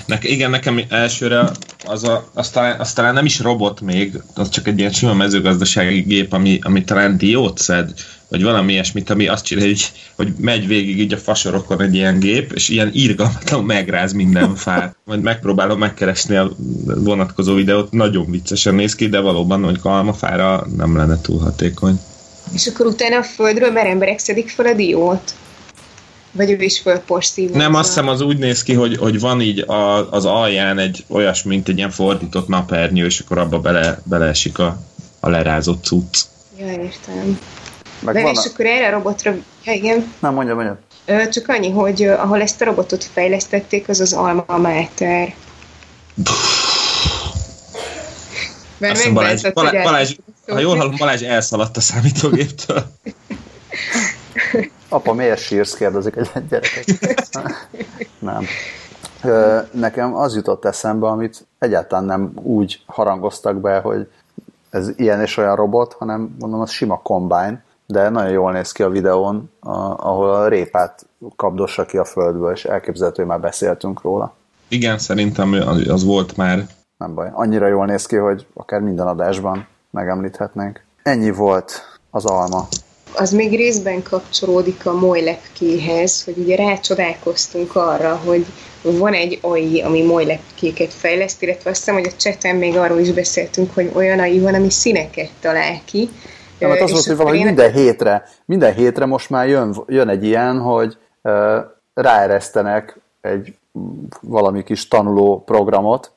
Ne, 0.06 0.18
igen, 0.22 0.50
nekem 0.50 0.82
elsőre 0.90 1.52
az, 1.86 2.04
a, 2.04 2.30
az, 2.34 2.50
talán, 2.50 2.80
az 2.80 2.94
talán 2.94 3.14
nem 3.14 3.26
is 3.26 3.40
robot 3.40 3.82
még, 3.82 4.22
az 4.36 4.50
csak 4.50 4.68
egy 4.68 4.80
ilyen 4.80 4.92
sima 4.92 5.14
mezőgazdasági 5.14 6.02
gép, 6.02 6.34
ami, 6.34 6.60
ami 6.62 6.84
talán 6.84 7.18
diót 7.18 7.58
szed, 7.58 7.94
vagy 8.28 8.44
valami 8.44 8.72
ilyesmit, 8.72 9.10
ami 9.10 9.28
azt 9.28 9.46
csinálja, 9.46 9.70
hogy, 9.70 9.92
hogy 10.16 10.34
megy 10.40 10.68
végig 10.68 11.00
így 11.00 11.14
a 11.14 11.18
fasorokon 11.18 11.82
egy 11.82 11.96
ilyen 11.96 12.20
gép, 12.20 12.52
és 12.52 12.70
ilyen 12.70 12.92
írgalmatlan 12.94 13.64
megráz 13.64 14.14
minden 14.14 14.56
fát. 14.66 14.96
Majd 15.04 15.22
megpróbálom 15.22 15.80
megkeresni 15.80 16.36
a 16.36 16.52
vonatkozó 16.86 17.54
videót, 17.54 17.92
nagyon 17.92 18.32
viccesen 18.32 18.76
néz 18.76 18.96
ki, 18.96 19.08
de 19.08 19.20
valóban, 19.20 19.64
hogy 19.64 19.80
kalmafára 19.80 20.68
nem 20.78 20.98
lenne 20.98 21.22
túl 21.22 21.40
hatékony. 21.40 22.00
És 22.54 22.68
akkor 22.68 22.86
utána 22.86 23.18
a 23.18 23.24
földről 23.24 23.72
már 23.72 23.86
emberek 23.86 24.20
szedik 24.20 24.50
fel 24.50 24.66
a 24.66 24.74
diót? 24.74 25.36
Vagy 26.36 26.52
ő 26.52 26.62
is 26.62 26.80
fölporszívózza? 26.80 27.58
Nem, 27.58 27.74
azt 27.74 27.88
hiszem 27.88 28.08
az 28.08 28.22
úgy 28.22 28.38
néz 28.38 28.64
ki, 28.64 28.74
hogy, 28.74 28.98
hogy 28.98 29.20
van 29.20 29.42
így 29.42 29.60
a, 29.60 30.12
az 30.12 30.26
alján 30.26 30.78
egy 30.78 31.06
olyas, 31.08 31.44
mint 31.44 31.68
egy 31.68 31.78
ilyen 31.78 31.90
fordított 31.90 32.48
napernyő, 32.48 33.06
és 33.06 33.20
akkor 33.20 33.38
abba 33.38 33.60
bele, 33.60 34.00
beleesik 34.04 34.60
a, 34.60 34.78
a 35.20 35.30
lerázott 35.30 35.84
cucc. 35.84 36.18
Ja, 36.58 36.68
értem. 36.68 37.40
Meg 38.00 38.14
De 38.14 38.30
és 38.30 38.38
a... 38.38 38.50
akkor 38.54 38.66
erre 38.66 38.88
a 38.88 38.92
robotra... 38.92 39.36
Ja, 39.64 39.74
igen. 39.74 40.14
Nem, 40.20 40.34
mondja, 40.34 40.56
mondja. 40.56 40.80
Csak 41.32 41.48
annyi, 41.48 41.72
hogy 41.72 42.04
ahol 42.04 42.42
ezt 42.42 42.62
a 42.62 42.66
robotot 42.66 43.04
fejlesztették, 43.04 43.90
az 43.90 44.00
az 44.00 44.14
Alma 44.14 44.46
Mater. 44.48 45.36
Mert 48.78 49.14
Balázs, 49.14 49.42
Balázs, 49.54 49.84
Balázs, 49.84 50.16
ha 50.48 50.60
jól 50.60 50.78
hallom, 50.78 50.96
Balázs 50.98 51.22
elszaladt 51.22 51.78
a 51.78 51.82
számítógéptől. 51.82 52.86
Apa, 54.90 55.14
miért 55.14 55.40
sírsz? 55.40 55.74
kérdezik 55.74 56.16
egy 56.16 56.48
gyerek. 56.50 56.86
Nem. 58.20 58.46
Nekem 59.72 60.16
az 60.16 60.36
jutott 60.36 60.66
eszembe, 60.66 61.08
amit 61.08 61.48
egyáltalán 61.60 62.06
nem 62.06 62.32
úgy 62.34 62.84
harangoztak 62.86 63.56
be, 63.56 63.80
hogy 63.80 64.08
ez 64.70 64.90
ilyen 64.96 65.22
és 65.22 65.38
olyan 65.38 65.56
robot, 65.56 65.94
hanem 65.94 66.36
mondom, 66.40 66.60
az 66.60 66.70
sima 66.70 67.00
combine, 67.04 67.64
de 67.86 68.10
nagyon 68.10 68.32
jól 68.32 68.52
néz 68.52 68.72
ki 68.72 68.84
a 68.84 68.90
videón, 68.90 69.52
ahol 69.96 70.30
a 70.30 70.48
répát 70.48 71.06
kapdossa 71.36 71.86
ki 71.86 71.98
a 71.98 72.06
földből, 72.06 72.52
és 72.52 72.66
elképzelhető, 72.66 73.22
hogy 73.22 73.32
már 73.32 73.40
beszéltünk 73.40 74.02
róla. 74.02 74.34
Igen, 74.68 74.98
szerintem 74.98 75.54
az 75.88 76.04
volt 76.04 76.38
már. 76.38 76.68
Nem 76.98 77.14
baj. 77.14 77.30
Annyira 77.34 77.68
jól 77.68 77.86
néz 77.86 78.06
ki, 78.06 78.16
hogy 78.16 78.46
akár 78.54 78.80
minden 78.80 79.08
adásban 79.08 79.68
megemlíthetnénk. 79.90 80.84
Ennyi 81.04 81.32
volt 81.32 82.00
az 82.10 82.26
alma 82.26 82.68
az 83.16 83.32
még 83.32 83.56
részben 83.56 84.04
kapcsolódik 84.04 84.86
a 84.86 84.94
moly 84.94 85.22
lepkéhez, 85.22 86.24
hogy 86.24 86.38
ugye 86.38 86.56
rácsodálkoztunk 86.56 87.76
arra, 87.76 88.22
hogy 88.26 88.46
van 88.82 89.14
egy 89.14 89.40
AI, 89.42 89.82
ami 89.82 90.04
moly 90.04 90.26
lepkéket 90.26 90.94
fejleszt, 90.94 91.42
illetve 91.42 91.70
azt 91.70 91.80
hiszem, 91.80 91.96
hogy 91.96 92.08
a 92.14 92.18
cseten 92.18 92.56
még 92.56 92.78
arról 92.78 93.00
is 93.00 93.12
beszéltünk, 93.12 93.74
hogy 93.74 93.92
olyan 93.94 94.20
AI 94.20 94.40
van, 94.40 94.54
ami 94.54 94.70
színeket 94.70 95.30
talál 95.40 95.82
ki. 95.86 96.10
Ja, 96.60 96.68
mert 96.68 96.82
az 96.82 96.92
volt, 96.92 97.06
hogy 97.06 97.16
valahogy 97.16 97.44
minden 97.44 97.72
hétre, 97.72 98.24
minden 98.46 98.74
hétre 98.74 99.06
most 99.06 99.30
már 99.30 99.48
jön, 99.48 99.84
jön 99.88 100.10
egy 100.10 100.24
ilyen, 100.24 100.60
hogy 100.60 100.98
uh, 101.22 101.32
ráeresztenek 101.94 103.00
egy 103.22 103.54
valami 104.22 104.64
kis 104.64 104.88
tanuló 104.88 105.44
programot, 105.46 106.12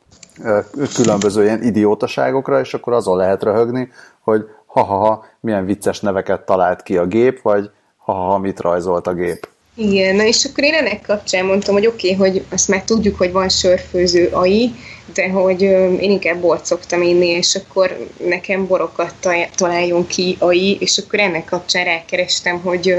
különböző 0.95 1.43
ilyen 1.43 1.63
idiótaságokra, 1.63 2.61
és 2.61 2.75
akkor 2.75 2.93
azon 2.93 3.17
lehet 3.17 3.43
röhögni, 3.43 3.91
hogy 4.21 4.45
ha-ha-ha, 4.69 5.25
milyen 5.41 5.65
vicces 5.65 6.01
neveket 6.01 6.41
talált 6.41 6.83
ki 6.83 6.97
a 6.97 7.07
gép, 7.07 7.43
vagy 7.43 7.71
ha-ha, 7.97 8.39
mit 8.39 8.61
rajzolt 8.61 9.07
a 9.07 9.13
gép. 9.13 9.49
Igen, 9.75 10.17
na 10.17 10.25
és 10.25 10.45
akkor 10.45 10.65
én 10.65 10.75
ennek 10.75 11.01
kapcsán 11.07 11.45
mondtam, 11.45 11.75
hogy 11.75 11.87
oké, 11.87 12.15
okay, 12.15 12.31
hogy 12.31 12.45
azt 12.51 12.69
már 12.69 12.83
tudjuk, 12.83 13.17
hogy 13.17 13.33
van 13.33 13.49
sörfőző 13.49 14.29
AI, 14.33 14.71
de 15.15 15.29
hogy 15.31 15.63
én 15.63 16.11
inkább 16.11 16.41
bort 16.41 16.65
szoktam 16.65 17.03
inni, 17.03 17.27
és 17.27 17.55
akkor 17.55 18.07
nekem 18.25 18.67
borokat 18.67 19.15
találjon 19.55 20.07
ki 20.07 20.37
AI, 20.39 20.77
és 20.81 20.99
akkor 20.99 21.19
ennek 21.19 21.45
kapcsán 21.45 21.85
rákerestem, 21.85 22.61
hogy, 22.61 22.95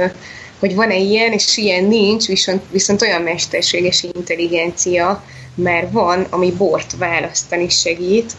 hogy 0.59 0.75
van-e 0.75 0.97
ilyen, 0.97 1.31
és 1.31 1.57
ilyen 1.57 1.83
nincs, 1.83 2.27
viszont, 2.27 2.61
viszont 2.71 3.01
olyan 3.01 3.21
mesterséges 3.21 4.03
intelligencia 4.03 5.23
már 5.53 5.91
van, 5.91 6.25
ami 6.29 6.51
bort 6.51 6.97
választani 6.97 7.69
segít, 7.69 8.33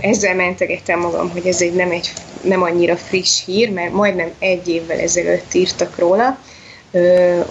ezzel 0.00 0.34
mentegettem 0.34 1.00
magam, 1.00 1.30
hogy 1.30 1.46
ez 1.46 1.60
egy 1.60 1.74
nem, 1.74 1.90
egy 1.90 2.12
nem 2.42 2.62
annyira 2.62 2.96
friss 2.96 3.44
hír, 3.44 3.70
mert 3.70 3.92
majdnem 3.92 4.30
egy 4.38 4.68
évvel 4.68 4.98
ezelőtt 4.98 5.54
írtak 5.54 5.98
róla, 5.98 6.38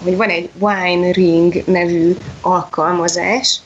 hogy 0.03 0.15
van 0.15 0.29
egy 0.29 0.49
Wine 0.59 1.11
Ring 1.11 1.63
nevű 1.65 2.15
alkalmazás, 2.41 3.59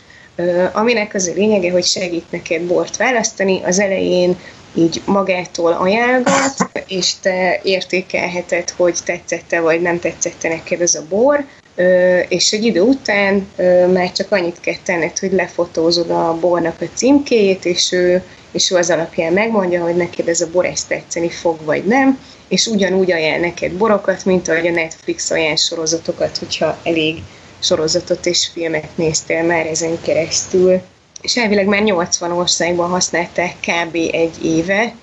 aminek 0.74 1.14
az 1.14 1.28
a 1.28 1.34
lényege, 1.36 1.72
hogy 1.72 1.84
segít 1.84 2.32
neked 2.32 2.62
bort 2.62 2.98
választani. 2.98 3.62
Az 3.64 3.80
elején 3.80 4.38
így 4.74 5.02
magától 5.06 5.72
ajánlgat, 5.74 6.54
és 6.88 7.14
te 7.20 7.60
értékelheted, 7.64 8.70
hogy 8.70 8.98
tetszette 9.06 9.60
vagy 9.60 9.82
nem 9.82 10.00
tetszette 10.00 10.48
neked 10.48 10.82
ez 10.82 10.96
a 10.96 11.06
bor, 11.10 11.46
és 12.28 12.52
egy 12.52 12.64
idő 12.64 12.82
után 12.82 13.48
már 13.94 14.12
csak 14.12 14.32
annyit 14.32 14.60
kell 14.60 14.76
tenned, 14.84 15.18
hogy 15.18 15.32
lefotózod 15.32 16.10
a 16.10 16.38
bornak 16.40 16.82
a 16.82 16.86
címkéjét, 16.94 17.66
és 17.66 17.92
ő, 17.92 18.24
és 18.52 18.72
ő 18.72 18.76
az 18.76 18.90
alapján 18.90 19.34
megmondja, 19.34 19.84
hogy 19.84 19.96
neked 19.96 20.28
ez 20.28 20.42
a 20.42 20.50
bor 20.52 20.66
ezt 20.66 20.88
tetszeni 20.88 21.30
fog, 21.30 21.58
vagy 21.64 21.86
nem, 21.86 22.20
és 22.48 22.66
ugyanúgy 22.66 23.12
ajánl 23.12 23.40
neked 23.40 23.72
borokat, 23.72 24.26
mint 24.26 24.48
ahogy 24.48 24.68
a 24.68 24.72
Netflix 24.72 25.32
ajánl 25.32 25.56
sorozatokat, 25.56 26.38
hogyha 26.38 26.78
elég 26.84 27.22
sorozatot 27.60 28.26
és 28.26 28.50
filmet 28.54 28.90
néztél 28.96 29.44
már 29.44 29.66
ezen 29.66 30.02
keresztül. 30.02 30.82
És 31.22 31.38
elvileg 31.38 31.66
már 31.66 31.82
80 31.82 32.32
országban 32.32 32.90
használták 32.90 33.54
kb. 33.62 33.96
egy 34.12 34.46
éve, 34.46 34.94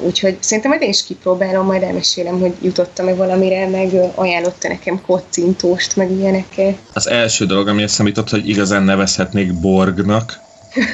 úgyhogy 0.00 0.36
szerintem 0.40 0.70
majd 0.70 0.82
én 0.82 0.88
is 0.88 1.04
kipróbálom, 1.04 1.66
majd 1.66 1.82
elmesélem, 1.82 2.40
hogy 2.40 2.52
jutottam-e 2.62 3.14
valamire, 3.14 3.68
meg 3.68 3.92
ajánlotta 4.14 4.68
nekem 4.68 5.00
kocintóst, 5.00 5.96
meg 5.96 6.10
ilyenekkel. 6.10 6.76
Az 6.92 7.08
első 7.08 7.46
dolog, 7.46 7.68
ami 7.68 7.82
eszembe 7.82 8.10
jutott, 8.10 8.30
hogy 8.30 8.48
igazán 8.48 8.82
nevezhetnék 8.82 9.60
Borgnak. 9.60 10.40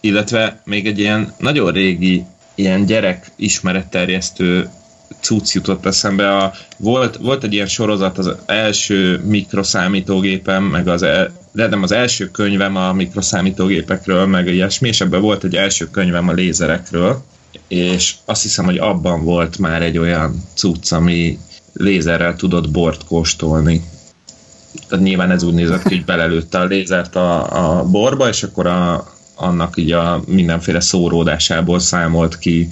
Illetve 0.00 0.60
még 0.64 0.86
egy 0.86 0.98
ilyen 0.98 1.34
nagyon 1.38 1.72
régi, 1.72 2.24
ilyen 2.54 2.84
gyerek 2.84 3.26
ismeretterjesztő 3.36 4.68
cucc 5.20 5.52
jutott 5.52 5.86
eszembe. 5.86 6.36
A, 6.36 6.52
volt, 6.76 7.16
volt 7.16 7.44
egy 7.44 7.52
ilyen 7.52 7.66
sorozat 7.66 8.18
az 8.18 8.34
első 8.46 9.20
mikroszámítógépem, 9.24 10.64
meg 10.64 10.88
az 10.88 11.02
el, 11.02 11.32
de 11.52 11.66
nem 11.66 11.82
az 11.82 11.92
első 11.92 12.30
könyvem 12.30 12.76
a 12.76 12.92
mikroszámítógépekről, 12.92 14.26
meg 14.26 14.46
ilyesmi, 14.46 14.88
és 14.88 15.00
ebben 15.00 15.20
volt 15.20 15.44
egy 15.44 15.56
első 15.56 15.90
könyvem 15.90 16.28
a 16.28 16.32
lézerekről, 16.32 17.22
és 17.68 18.14
azt 18.24 18.42
hiszem, 18.42 18.64
hogy 18.64 18.78
abban 18.78 19.24
volt 19.24 19.58
már 19.58 19.82
egy 19.82 19.98
olyan 19.98 20.42
cucc, 20.54 20.92
ami 20.92 21.38
lézerrel 21.72 22.36
tudott 22.36 22.70
bort 22.70 23.04
kóstolni. 23.04 23.84
Tehát 24.88 25.04
nyilván 25.04 25.30
ez 25.30 25.42
úgy 25.42 25.54
nézett 25.54 25.82
ki, 25.82 25.94
hogy 25.94 26.04
belelőtte 26.04 26.58
a 26.58 26.64
lézert 26.64 27.16
a, 27.16 27.78
a 27.78 27.84
borba, 27.84 28.28
és 28.28 28.42
akkor 28.42 28.66
a, 28.66 29.12
annak 29.34 29.76
így 29.76 29.92
a 29.92 30.22
mindenféle 30.26 30.80
szóródásából 30.80 31.78
számolt 31.78 32.38
ki 32.38 32.68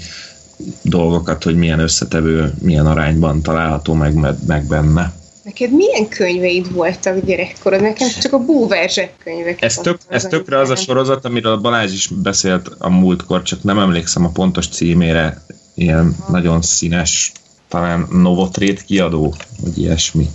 dolgokat, 0.82 1.42
hogy 1.42 1.56
milyen 1.56 1.78
összetevő, 1.78 2.52
milyen 2.62 2.86
arányban 2.86 3.42
található 3.42 3.92
meg, 3.92 4.14
meg 4.46 4.66
benne. 4.66 5.12
Neked 5.44 5.70
milyen 5.70 6.08
könyveid 6.08 6.72
voltak 6.72 7.24
gyerekkorod? 7.24 7.80
Nekem 7.80 8.08
csak 8.20 8.32
a 8.32 8.38
búver 8.38 8.90
könyvek. 9.24 9.62
Ez, 9.62 9.74
tök, 9.74 9.98
ez 10.08 10.24
tökre 10.24 10.58
az 10.58 10.70
a 10.70 10.76
sorozat, 10.76 11.24
amiről 11.24 11.56
Balázs 11.56 11.92
is 11.92 12.06
beszélt 12.06 12.70
a 12.78 12.90
múltkor, 12.90 13.42
csak 13.42 13.62
nem 13.62 13.78
emlékszem 13.78 14.24
a 14.24 14.28
pontos 14.28 14.68
címére. 14.68 15.42
Ilyen 15.74 16.14
ha. 16.20 16.32
nagyon 16.32 16.62
színes, 16.62 17.32
talán 17.68 18.06
Novotrét 18.10 18.82
kiadó, 18.82 19.34
vagy 19.60 19.78
ilyesmi. 19.78 20.26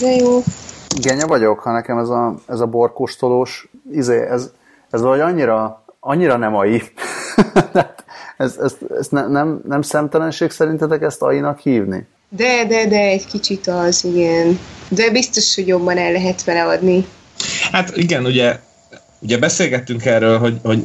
De 0.00 0.10
jó. 0.10 0.42
Genya 1.00 1.26
vagyok, 1.26 1.58
ha 1.58 1.72
nekem 1.72 1.98
ez 1.98 2.08
a, 2.08 2.34
ez 2.46 2.60
a 2.60 2.66
borkóstolós, 2.66 3.70
izé, 3.92 4.26
ez, 4.26 4.50
ez 4.90 5.00
vagy 5.00 5.20
annyira, 5.20 5.84
annyira 6.00 6.36
nem 6.36 6.56
ai. 6.56 6.82
ez, 8.40 8.56
ez, 8.62 8.76
ez 8.98 9.06
ne, 9.08 9.26
nem, 9.26 9.60
nem 9.68 9.82
szemtelenség 9.82 10.50
szerintetek 10.50 11.02
ezt 11.02 11.22
AI-nak 11.22 11.58
hívni? 11.58 12.06
De, 12.28 12.66
de, 12.68 12.86
de, 12.86 12.98
egy 12.98 13.26
kicsit 13.26 13.66
az, 13.66 14.04
igen. 14.04 14.58
De 14.88 15.10
biztos, 15.10 15.54
hogy 15.54 15.66
jobban 15.66 15.98
el 15.98 16.12
lehet 16.12 16.44
vele 16.44 16.64
adni. 16.64 17.06
Hát 17.72 17.96
igen, 17.96 18.24
ugye 18.24 18.58
ugye 19.22 19.38
beszélgettünk 19.38 20.04
erről, 20.04 20.38
hogy, 20.38 20.58
hogy 20.62 20.84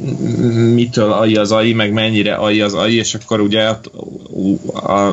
mitől 0.74 1.12
AI 1.12 1.36
az 1.36 1.52
AI, 1.52 1.72
meg 1.72 1.92
mennyire 1.92 2.34
AI 2.34 2.60
az 2.60 2.74
AI, 2.74 2.96
és 2.96 3.14
akkor 3.14 3.40
ugye 3.40 3.68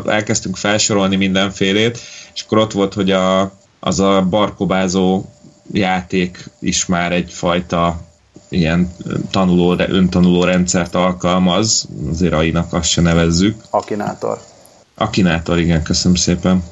elkezdtünk 0.05 0.55
felsorolni 0.55 1.15
mindenfélét, 1.15 1.99
és 2.33 2.41
akkor 2.41 2.57
ott 2.57 2.71
volt, 2.71 2.93
hogy 2.93 3.11
a 3.11 3.51
az 3.85 3.99
a 3.99 4.25
barkobázó 4.29 5.25
játék 5.71 6.49
is 6.59 6.85
már 6.85 7.11
egyfajta 7.11 8.01
ilyen 8.53 8.95
tanuló, 9.31 9.75
öntanuló 9.77 10.43
rendszert 10.43 10.95
alkalmaz, 10.95 11.87
azért 12.09 12.33
AI-nak 12.33 12.73
azt 12.73 12.89
se 12.89 13.01
nevezzük. 13.01 13.61
Akinátor. 13.69 14.39
Akinátor, 14.95 15.59
igen, 15.59 15.83
köszönöm 15.83 16.17
szépen. 16.17 16.63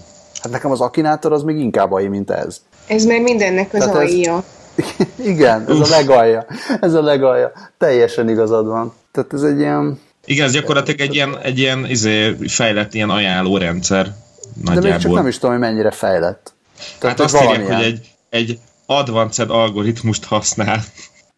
Hát 0.41 0.51
nekem 0.51 0.71
az 0.71 0.81
Akinátor 0.81 1.33
az 1.33 1.43
még 1.43 1.57
inkább 1.57 1.91
AI, 1.91 2.07
mint 2.07 2.29
ez. 2.29 2.61
Ez 2.87 3.05
már 3.05 3.19
mindennek 3.19 3.73
az 3.73 3.87
AI-ja. 3.87 4.43
Igen, 5.33 5.65
ez 5.67 5.75
Uff. 5.75 5.91
a 5.91 5.95
legalja. 5.95 6.45
Ez 6.81 6.93
a 6.93 7.01
legalja. 7.01 7.51
Teljesen 7.77 8.29
igazad 8.29 8.65
van. 8.65 8.93
Tehát 9.11 9.33
ez 9.33 9.41
egy 9.41 9.59
ilyen... 9.59 9.99
Igen, 10.25 10.45
ez 10.45 10.51
gyakorlatilag 10.51 10.99
egy 10.99 11.13
ilyen, 11.13 11.37
egy 11.41 11.59
ilyen 11.59 11.85
izé, 11.89 12.35
fejlett 12.47 12.93
ilyen 12.93 13.09
ajánlórendszer. 13.09 14.13
Nagyjából. 14.53 14.81
De 14.81 14.89
még 14.89 15.01
csak 15.01 15.13
nem 15.13 15.27
is 15.27 15.35
tudom, 15.35 15.51
hogy 15.51 15.59
mennyire 15.59 15.91
fejlett. 15.91 16.53
Tehát 16.99 17.19
hát 17.19 17.33
azt 17.33 17.43
írják, 17.43 17.67
hogy 17.67 17.83
egy, 17.83 18.09
egy 18.29 18.59
advanced 18.85 19.49
algoritmust 19.49 20.25
használ. 20.25 20.83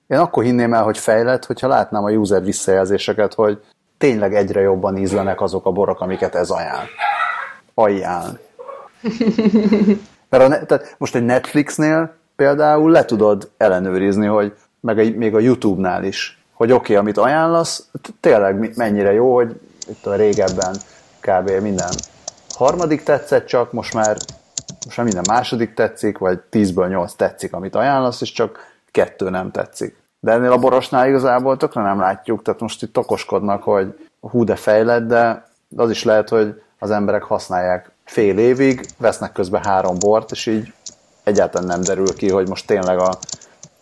Én 0.08 0.18
akkor 0.18 0.44
hinném 0.44 0.74
el, 0.74 0.84
hogy 0.84 0.98
fejlett, 0.98 1.46
hogyha 1.46 1.68
látnám 1.68 2.04
a 2.04 2.10
user 2.10 2.44
visszajelzéseket, 2.44 3.34
hogy 3.34 3.64
tényleg 3.98 4.36
egyre 4.36 4.62
jobban 4.62 4.98
ízlenek 4.98 5.42
azok 5.42 5.66
a 5.66 5.72
borok, 5.72 6.02
amiket 6.02 6.36
ez 6.36 6.50
ajánl. 6.50 6.88
Ajánl. 7.74 8.40
Mert 10.30 10.44
a, 10.44 10.66
tehát 10.66 10.96
most 10.98 11.16
egy 11.16 11.26
Netflixnél 11.26 12.16
például 12.36 12.92
le 12.92 13.06
tudod 13.06 13.52
ellenőrizni, 13.58 14.26
hogy 14.26 14.54
meg 14.80 14.98
a, 14.98 15.04
még 15.16 15.36
a 15.36 15.40
YouTube-nál 15.40 16.04
is, 16.04 16.44
hogy 16.54 16.72
oké, 16.72 16.82
okay, 16.82 16.96
amit 16.96 17.18
ajánlasz, 17.18 17.90
tényleg 18.20 18.78
mennyire 18.78 19.14
jó, 19.14 19.36
hogy 19.36 19.60
itt 19.88 20.06
a 20.06 20.16
régebben 20.16 20.76
kb. 21.20 21.50
minden 21.50 21.90
harmadik 22.50 23.04
tetszett 23.04 23.46
csak, 23.46 23.72
most 23.72 23.94
már, 23.94 24.18
most 24.86 24.98
már 24.98 25.06
minden 25.06 25.26
második 25.28 25.74
tetszik, 25.74 26.18
vagy 26.18 26.40
10-ből 26.52 26.90
8 26.90 27.14
tetszik, 27.14 27.54
amit 27.54 27.76
ajánlasz, 27.76 28.22
és 28.22 28.32
csak 28.32 28.73
kettő 28.94 29.30
nem 29.30 29.52
tetszik. 29.52 30.02
De 30.20 30.32
ennél 30.32 30.52
a 30.52 30.58
borosnál 30.58 31.08
igazából 31.08 31.58
tökre 31.58 31.82
nem 31.82 32.00
látjuk, 32.00 32.42
tehát 32.42 32.60
most 32.60 32.84
itt 32.84 32.98
okoskodnak, 32.98 33.64
hogy 33.64 34.10
hú 34.20 34.44
de 34.44 34.56
fejlett, 34.56 35.08
de 35.08 35.46
az 35.76 35.90
is 35.90 36.04
lehet, 36.04 36.30
hogy 36.30 36.62
az 36.80 36.92
emberek 36.92 37.24
használják 37.24 37.92
fél 38.06 38.38
évig, 38.38 38.86
vesznek 38.98 39.32
közben 39.32 39.64
három 39.64 39.96
bort, 40.00 40.32
és 40.32 40.46
így 40.46 40.74
egyáltalán 41.24 41.68
nem 41.68 41.82
derül 41.82 42.16
ki, 42.16 42.30
hogy 42.30 42.48
most 42.48 42.68
tényleg 42.68 43.00
a, 43.00 43.18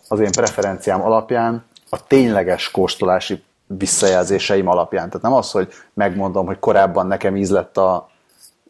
az 0.08 0.20
én 0.20 0.30
preferenciám 0.30 1.02
alapján, 1.02 1.64
a 1.90 2.06
tényleges 2.06 2.70
kóstolási 2.70 3.42
visszajelzéseim 3.66 4.68
alapján. 4.68 5.06
Tehát 5.06 5.22
nem 5.22 5.32
az, 5.32 5.50
hogy 5.50 5.72
megmondom, 5.94 6.46
hogy 6.46 6.58
korábban 6.58 7.06
nekem 7.06 7.36
íz 7.36 7.50
lett 7.50 7.76
a 7.76 8.08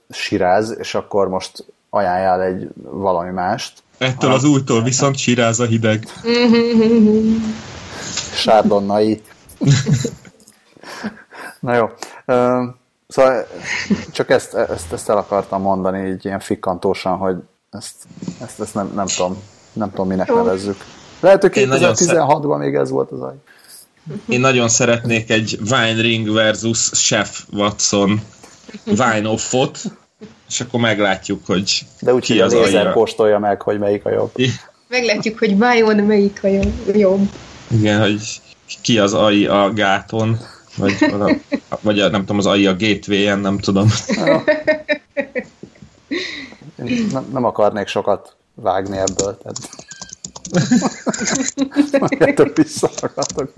siráz, 0.08 0.76
és 0.78 0.94
akkor 0.94 1.28
most 1.28 1.64
ajánljál 1.90 2.42
egy 2.42 2.68
valami 2.82 3.30
mást. 3.30 3.82
Ettől 4.02 4.32
az 4.32 4.44
újtól 4.44 4.82
viszont 4.82 5.16
siráz 5.16 5.60
a 5.60 5.64
hideg. 5.64 6.06
Sárdonnai. 8.42 9.22
Na 11.60 11.74
jó. 11.74 11.90
Szóval 13.08 13.46
csak 14.12 14.30
ezt, 14.30 14.54
ezt, 14.54 14.92
ezt 14.92 15.08
el 15.08 15.16
akartam 15.16 15.62
mondani 15.62 16.08
így 16.08 16.24
ilyen 16.24 16.40
fikkantósan, 16.40 17.16
hogy 17.16 17.36
ezt, 17.70 17.94
ezt, 18.40 18.60
ezt 18.60 18.74
nem, 18.74 18.92
nem, 18.94 19.06
tudom, 19.06 19.42
nem 19.72 19.90
tudom, 19.90 20.08
minek 20.08 20.28
Jó. 20.28 20.36
nevezzük. 20.36 20.84
Lehet, 21.20 21.40
hogy 21.40 21.52
2016-ban 21.54 22.58
még 22.58 22.74
ez 22.74 22.90
volt 22.90 23.10
az 23.10 23.20
aj. 23.20 23.34
Én 24.28 24.40
nagyon 24.40 24.68
szeretnék 24.68 25.30
egy 25.30 25.58
Wine 25.60 26.00
Ring 26.00 26.32
versus 26.32 26.90
Chef 26.90 27.44
Watson 27.52 28.20
Wine 28.86 29.28
Offot, 29.28 29.78
és 30.48 30.60
akkor 30.60 30.80
meglátjuk, 30.80 31.46
hogy 31.46 31.84
De 32.00 32.14
úgy, 32.14 32.22
ki 32.22 32.40
az 32.40 32.52
a 32.52 32.92
kóstolja 32.92 33.38
meg, 33.38 33.62
hogy 33.62 33.78
melyik 33.78 34.04
a 34.04 34.10
jobb. 34.10 34.32
Meglátjuk, 34.88 35.38
hogy 35.38 35.58
vajon 35.58 35.96
melyik 35.96 36.40
a 36.42 36.48
jobb. 36.94 37.28
Igen, 37.70 38.00
hogy 38.00 38.40
ki 38.82 38.98
az 38.98 39.14
AI 39.14 39.46
a 39.46 39.72
gáton, 39.72 40.38
vagy, 40.76 40.92
vagy 41.80 42.00
a, 42.00 42.08
nem 42.08 42.20
tudom, 42.20 42.38
az 42.38 42.46
AI 42.46 42.66
a 42.66 42.76
gateway-en, 42.76 43.38
nem 43.38 43.58
tudom. 43.58 43.88
nem, 47.12 47.28
nem 47.32 47.44
akarnék 47.44 47.86
sokat 47.86 48.36
vágni 48.54 48.96
ebből, 48.96 49.38
tehát 49.38 49.58
Majd 52.00 52.52
visszahallgatok. 52.54 53.52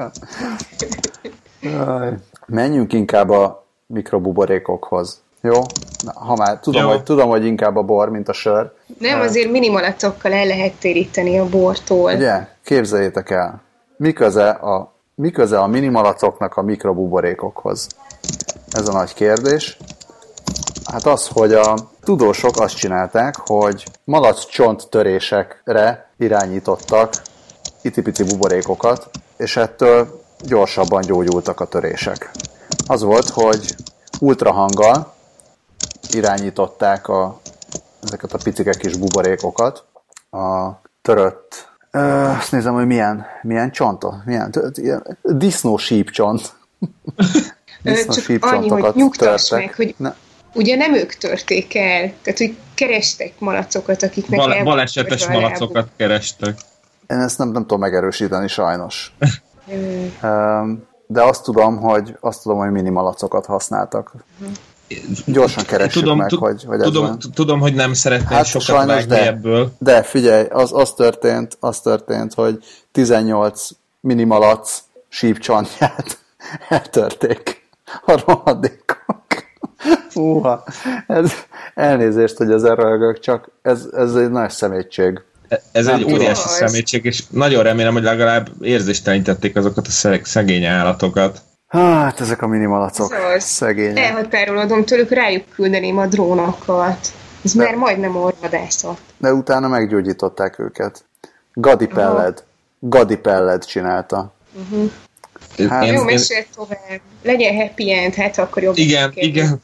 Menjünk 2.46 2.92
inkább 2.92 3.30
a 3.30 3.66
mikrobuborékokhoz. 3.86 5.23
Jó? 5.44 5.62
Na, 6.04 6.12
ha 6.14 6.36
már 6.36 6.58
tudom, 6.60 6.82
Jó. 6.82 6.88
Hogy, 6.88 7.02
tudom, 7.02 7.28
hogy 7.28 7.44
inkább 7.44 7.76
a 7.76 7.82
bor, 7.82 8.08
mint 8.08 8.28
a 8.28 8.32
sör. 8.32 8.72
Nem, 8.98 9.20
azért 9.20 9.50
minimalacokkal 9.50 10.32
el 10.32 10.46
lehet 10.46 10.72
téríteni 10.72 11.38
a 11.38 11.48
bortól. 11.48 12.14
Ugye? 12.14 12.48
Képzeljétek 12.64 13.30
el. 13.30 13.62
Mi 13.96 14.12
köze 14.12 14.48
a, 14.48 14.92
mi 15.14 15.30
köze 15.30 15.58
a 15.58 15.66
minimalacoknak 15.66 16.56
a 16.56 16.62
mikrobuborékokhoz? 16.62 17.86
Ez 18.70 18.88
a 18.88 18.92
nagy 18.92 19.14
kérdés. 19.14 19.76
Hát 20.92 21.06
az, 21.06 21.28
hogy 21.32 21.52
a 21.52 21.74
tudósok 22.04 22.60
azt 22.60 22.76
csinálták, 22.76 23.34
hogy 23.46 23.84
malac 24.04 24.46
csont 24.46 24.88
törésekre 24.88 26.10
irányítottak 26.18 27.12
itipici 27.82 28.24
buborékokat, 28.24 29.10
és 29.36 29.56
ettől 29.56 30.20
gyorsabban 30.38 31.00
gyógyultak 31.00 31.60
a 31.60 31.66
törések. 31.66 32.30
Az 32.86 33.02
volt, 33.02 33.28
hogy 33.28 33.74
ultrahanggal 34.20 35.13
irányították 36.10 37.08
a, 37.08 37.40
ezeket 38.02 38.32
a 38.32 38.38
picike 38.42 38.74
kis 38.74 38.96
buborékokat 38.96 39.84
a 40.30 40.70
törött 41.02 41.72
Ö, 41.94 42.28
azt 42.28 42.52
nézem, 42.52 42.74
hogy 42.74 42.86
milyen, 42.86 43.26
milyen 43.42 43.70
csontot, 43.70 44.14
milyen, 44.24 44.54
disznó 45.22 45.76
sípcsont. 45.76 46.54
disznó 47.82 48.12
Csak 48.12 48.44
annyi, 48.44 48.68
hogy 48.68 48.94
nyugtass 48.94 49.50
meg, 49.50 49.74
hogy 49.74 49.94
ne. 49.98 50.14
ugye 50.54 50.76
nem 50.76 50.94
ők 50.94 51.14
törték 51.14 51.74
el, 51.74 52.12
tehát 52.22 52.38
hogy 52.38 52.56
kerestek 52.74 53.32
malacokat, 53.38 54.02
akiknek 54.02 54.38
Bal- 54.38 54.64
Balesetes 54.64 55.28
malacokat 55.28 55.88
kerestek. 55.96 56.58
Én 57.06 57.18
ezt 57.18 57.38
nem, 57.38 57.48
nem 57.48 57.62
tudom 57.62 57.80
megerősíteni 57.80 58.48
sajnos. 58.48 59.12
De 61.06 61.22
azt 61.22 61.42
tudom, 61.42 61.76
hogy 61.76 62.16
azt 62.20 62.42
tudom, 62.42 62.58
hogy 62.58 62.70
minimalacokat 62.70 63.46
használtak. 63.46 64.12
Gyorsan 65.26 65.64
keressük 65.64 66.02
tudom, 66.02 66.18
meg, 66.18 66.30
hogy, 66.30 66.64
hogy 66.64 66.78
tudom, 66.80 67.04
ez 67.04 67.16
tudom, 67.34 67.60
hogy 67.60 67.74
nem 67.74 67.92
szeretnél 67.92 68.36
hát 68.36 68.46
sokat 68.46 68.66
sajnos, 68.66 69.06
de, 69.06 69.26
ebből. 69.26 69.72
De 69.78 70.02
figyelj, 70.02 70.46
az, 70.50 70.72
az, 70.72 70.92
történt, 70.92 71.56
az 71.60 71.80
történt, 71.80 72.34
hogy 72.34 72.58
18 72.92 73.68
minimalac 74.00 74.82
sípcsantját 75.08 76.18
eltörték 76.68 77.68
a 78.06 78.22
rohadékok. 78.26 79.22
Húha, 80.14 80.64
ez, 81.06 81.32
elnézést, 81.74 82.36
hogy 82.36 82.50
az 82.50 82.64
röhögök, 82.64 83.18
csak 83.18 83.50
ez, 83.62 83.88
ez 83.96 84.14
egy 84.14 84.30
nagy 84.30 84.50
szemétség. 84.50 85.20
Ez 85.72 85.84
nem 85.84 85.94
egy 85.94 86.00
tudom. 86.00 86.14
óriási 86.18 86.48
szemétség, 86.48 87.04
és 87.04 87.22
nagyon 87.30 87.62
remélem, 87.62 87.92
hogy 87.92 88.02
legalább 88.02 88.48
érzéstelenítették 88.60 89.56
azokat 89.56 89.86
a 89.86 90.20
szegény 90.22 90.64
állatokat. 90.64 91.40
Hát, 91.74 92.20
ezek 92.20 92.42
a 92.42 92.46
minimalacok, 92.46 93.12
szóval 93.12 93.38
szegény. 93.38 93.98
Elhatárolodom 93.98 94.84
tőlük, 94.84 95.10
rájuk 95.10 95.48
küldeném 95.54 95.98
a 95.98 96.06
drónokat. 96.06 96.98
Ez 97.44 97.54
de, 97.54 97.64
már 97.64 97.74
majdnem 97.74 98.16
orvadászat. 98.16 98.98
De 99.16 99.32
utána 99.32 99.68
meggyógyították 99.68 100.58
őket. 100.58 101.04
Gadi 101.52 101.86
Pelled. 101.86 102.44
Gadi 102.78 103.16
Pelled 103.16 103.64
csinálta. 103.64 104.32
Uh-huh. 104.52 104.90
Hát, 105.70 105.86
Jó, 105.86 106.02
mesél 106.02 106.44
tovább. 106.54 107.00
Legyen 107.22 107.56
happy 107.56 107.92
end, 107.92 108.14
hát 108.14 108.38
akkor 108.38 108.62
jobb. 108.62 108.76
Igen, 108.76 109.12
igen. 109.14 109.62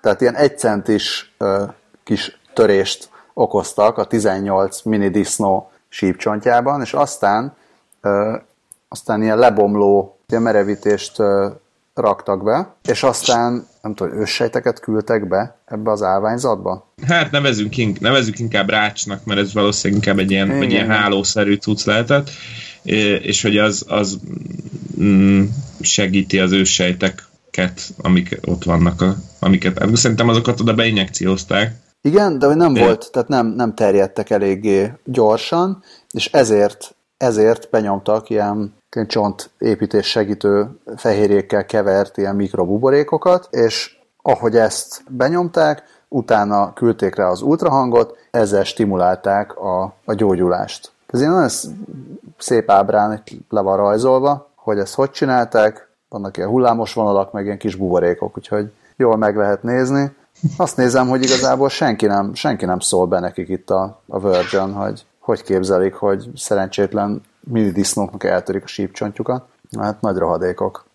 Tehát 0.00 0.20
ilyen 0.20 0.36
egy 0.36 0.58
centis 0.58 1.34
uh, 1.38 1.62
kis 2.04 2.40
törést 2.54 3.08
okoztak 3.34 3.98
a 3.98 4.04
18 4.04 4.82
mini 4.82 5.08
disznó 5.08 5.70
sípcsontjában, 5.88 6.80
és 6.80 6.92
aztán, 6.92 7.56
ö, 8.00 8.36
aztán 8.88 9.22
ilyen 9.22 9.38
lebomló 9.38 10.19
ilyen 10.30 10.42
merevítést 10.42 11.16
raktak 11.94 12.44
be, 12.44 12.74
és 12.88 13.02
aztán 13.02 13.66
nem 13.82 13.94
tudom, 13.94 14.20
őssejteket 14.20 14.80
küldtek 14.80 15.28
be 15.28 15.58
ebbe 15.66 15.90
az 15.90 16.02
állványzatba? 16.02 16.92
Hát 17.06 17.30
nevezünk, 17.30 17.76
ink, 17.76 18.00
nevezünk 18.00 18.38
inkább 18.38 18.70
rácsnak, 18.70 19.24
mert 19.24 19.40
ez 19.40 19.54
valószínűleg 19.54 20.02
inkább 20.02 20.18
egy 20.18 20.30
ilyen, 20.30 20.50
egy 20.50 20.70
ilyen 20.70 20.88
hálószerű 20.88 21.54
cucc 21.54 21.84
lehetett, 21.84 22.30
és 23.22 23.42
hogy 23.42 23.58
az, 23.58 23.84
az 23.88 24.18
mm, 25.00 25.44
segíti 25.80 26.38
az 26.38 26.52
őssejteket, 26.52 27.80
amik 28.02 28.38
ott 28.46 28.64
vannak, 28.64 29.00
a, 29.00 29.16
amiket, 29.38 29.78
hát 29.78 29.96
szerintem 29.96 30.28
azokat 30.28 30.60
oda 30.60 30.74
beinjekciózták, 30.74 31.74
igen, 32.02 32.38
de 32.38 32.46
hogy 32.46 32.56
nem 32.56 32.74
é. 32.74 32.80
volt, 32.80 33.08
tehát 33.12 33.28
nem, 33.28 33.46
nem 33.46 33.74
terjedtek 33.74 34.30
eléggé 34.30 34.92
gyorsan, 35.04 35.82
és 36.10 36.26
ezért, 36.32 36.96
ezért 37.16 37.70
benyomtak 37.70 38.30
ilyen 38.30 38.74
csontépítés 39.06 40.06
segítő 40.06 40.68
fehérjékkel 40.96 41.66
kevert 41.66 42.16
ilyen 42.16 42.36
mikrobuborékokat, 42.36 43.48
és 43.50 43.98
ahogy 44.22 44.56
ezt 44.56 45.02
benyomták, 45.08 45.82
utána 46.08 46.72
küldték 46.72 47.14
rá 47.14 47.28
az 47.28 47.42
ultrahangot, 47.42 48.16
ezzel 48.30 48.64
stimulálták 48.64 49.56
a, 49.56 49.82
a 50.04 50.14
gyógyulást. 50.14 50.92
Ez 51.06 51.20
ilyen 51.20 51.32
nagyon 51.32 51.50
szép 52.38 52.70
ábrán 52.70 53.22
le 53.48 53.60
van 53.60 53.76
rajzolva, 53.76 54.50
hogy 54.54 54.78
ezt 54.78 54.94
hogy 54.94 55.10
csinálták, 55.10 55.88
vannak 56.08 56.36
ilyen 56.36 56.48
hullámos 56.48 56.92
vonalak, 56.92 57.32
meg 57.32 57.44
ilyen 57.44 57.58
kis 57.58 57.74
buborékok, 57.74 58.36
úgyhogy 58.36 58.72
jól 58.96 59.16
meg 59.16 59.36
lehet 59.36 59.62
nézni. 59.62 60.16
Azt 60.56 60.76
nézem, 60.76 61.08
hogy 61.08 61.22
igazából 61.22 61.68
senki 61.68 62.06
nem, 62.06 62.34
senki 62.34 62.64
nem 62.64 62.78
szól 62.78 63.06
be 63.06 63.20
nekik 63.20 63.48
itt 63.48 63.70
a, 63.70 64.00
a 64.08 64.18
Virgin, 64.18 64.72
hogy 64.72 65.04
hogy 65.18 65.42
képzelik, 65.42 65.94
hogy 65.94 66.30
szerencsétlen 66.34 67.22
mini 67.40 67.70
disznóknak 67.70 68.24
eltörik 68.24 68.64
a 68.64 68.66
sípcsontjukat. 68.66 69.44
Hát 69.78 70.00
nagy 70.00 70.16
rohadékok. 70.16 70.86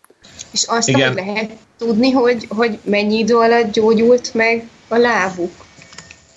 És 0.52 0.64
azt 0.68 0.88
Igen. 0.88 1.08
hogy 1.08 1.26
lehet 1.26 1.52
tudni, 1.78 2.12
hogy, 2.12 2.46
hogy 2.50 2.80
mennyi 2.84 3.18
idő 3.18 3.36
alatt 3.36 3.72
gyógyult 3.72 4.34
meg 4.34 4.70
a 4.88 4.98
lábuk? 4.98 5.52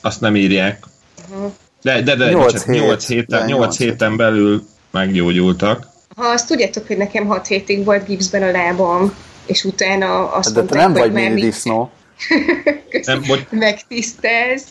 Azt 0.01 0.21
nem 0.21 0.37
írják. 0.37 0.85
Uh-huh. 1.31 1.53
De, 1.83 2.03
de, 2.03 2.17
de 2.17 2.31
8, 2.31 2.65
hét, 2.65 2.81
8, 2.81 3.07
héten, 3.07 3.47
8, 3.47 3.59
8 3.59 3.77
héten 3.77 4.17
belül 4.17 4.67
meggyógyultak. 4.91 5.87
Ha 6.17 6.27
azt 6.27 6.47
tudjátok, 6.47 6.87
hogy 6.87 6.97
nekem 6.97 7.27
6 7.27 7.47
hétig 7.47 7.85
volt 7.85 8.07
gipszben 8.07 8.43
a 8.43 8.51
lábam, 8.51 9.15
és 9.47 9.65
utána 9.65 10.33
azt 10.33 10.55
de 10.55 10.59
mondták, 10.59 10.83
nem 10.83 10.93
vagy 10.93 11.13
mini 11.13 11.41
disznó. 11.41 11.91
nem, 13.05 13.23
bocs... 13.27 13.41
megtisztelsz, 13.51 14.65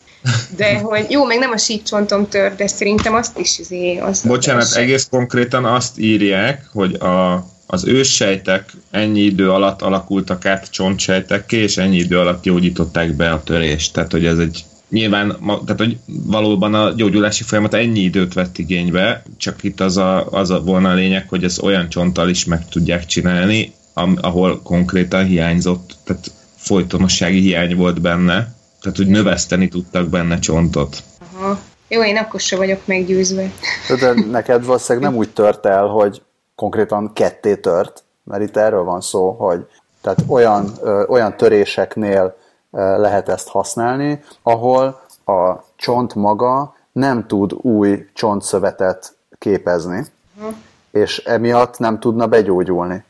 de 0.55 0.77
hogy 0.77 1.05
jó, 1.09 1.25
meg 1.25 1.39
nem 1.39 1.51
a 1.51 1.57
síkcsontom 1.57 2.27
tör, 2.27 2.55
de 2.55 2.67
szerintem 2.67 3.13
azt 3.13 3.37
is 3.37 3.59
izé, 3.59 3.97
az 3.97 4.21
Bocsánat, 4.21 4.63
az 4.63 4.75
egész 4.75 5.07
konkrétan 5.09 5.65
azt 5.65 5.99
írják, 5.99 6.65
hogy 6.73 6.93
a, 6.93 7.45
az 7.65 7.85
őssejtek 7.85 8.71
ennyi 8.91 9.21
idő 9.21 9.51
alatt 9.51 9.81
alakultak 9.81 10.45
át 10.45 10.71
csontsejtekké, 10.71 11.57
és 11.57 11.77
ennyi 11.77 11.97
idő 11.97 12.19
alatt 12.19 12.43
gyógyították 12.43 13.13
be 13.13 13.31
a 13.31 13.43
törést. 13.43 13.93
Tehát, 13.93 14.11
hogy 14.11 14.25
ez 14.25 14.37
egy 14.37 14.65
nyilván, 14.89 15.37
tehát, 15.45 15.77
hogy 15.77 15.97
valóban 16.05 16.73
a 16.73 16.93
gyógyulási 16.93 17.43
folyamat 17.43 17.73
ennyi 17.73 17.99
időt 17.99 18.33
vett 18.33 18.57
igénybe, 18.57 19.23
csak 19.37 19.63
itt 19.63 19.79
az 19.79 19.97
a, 19.97 20.25
az 20.31 20.49
a 20.49 20.61
volna 20.61 20.89
a 20.89 20.93
lényeg, 20.93 21.29
hogy 21.29 21.43
ez 21.43 21.59
olyan 21.59 21.89
csonttal 21.89 22.29
is 22.29 22.45
meg 22.45 22.69
tudják 22.69 23.05
csinálni, 23.05 23.73
ahol 24.15 24.61
konkrétan 24.61 25.25
hiányzott, 25.25 25.95
tehát 26.03 26.31
folytonossági 26.55 27.39
hiány 27.39 27.75
volt 27.75 28.01
benne, 28.01 28.55
tehát 28.81 28.97
hogy 28.97 29.07
növeszteni 29.07 29.67
tudtak 29.67 30.07
benne 30.09 30.39
csontot. 30.39 31.03
Aha. 31.33 31.59
Jó, 31.87 32.03
én 32.03 32.17
akkor 32.17 32.39
sem 32.39 32.59
vagyok 32.59 32.81
meggyőzve. 32.85 33.51
De 33.99 34.13
neked 34.31 34.65
valószínűleg 34.65 35.09
nem 35.09 35.17
úgy 35.17 35.29
tört 35.29 35.65
el, 35.65 35.85
hogy 35.87 36.21
konkrétan 36.55 37.13
ketté 37.13 37.55
tört, 37.55 38.03
mert 38.23 38.43
itt 38.43 38.57
erről 38.57 38.83
van 38.83 39.01
szó, 39.01 39.31
hogy 39.31 39.65
tehát 40.01 40.23
olyan, 40.27 40.71
ö, 40.81 41.05
olyan 41.07 41.37
töréseknél 41.37 42.37
ö, 42.71 42.99
lehet 42.99 43.29
ezt 43.29 43.47
használni, 43.47 44.23
ahol 44.43 45.01
a 45.25 45.63
csont 45.75 46.15
maga 46.15 46.75
nem 46.91 47.27
tud 47.27 47.53
új 47.53 48.05
csontszövetet 48.13 49.15
képezni, 49.37 50.05
Aha. 50.39 50.53
és 50.91 51.17
emiatt 51.17 51.79
nem 51.79 51.99
tudna 51.99 52.27
begyógyulni. 52.27 53.03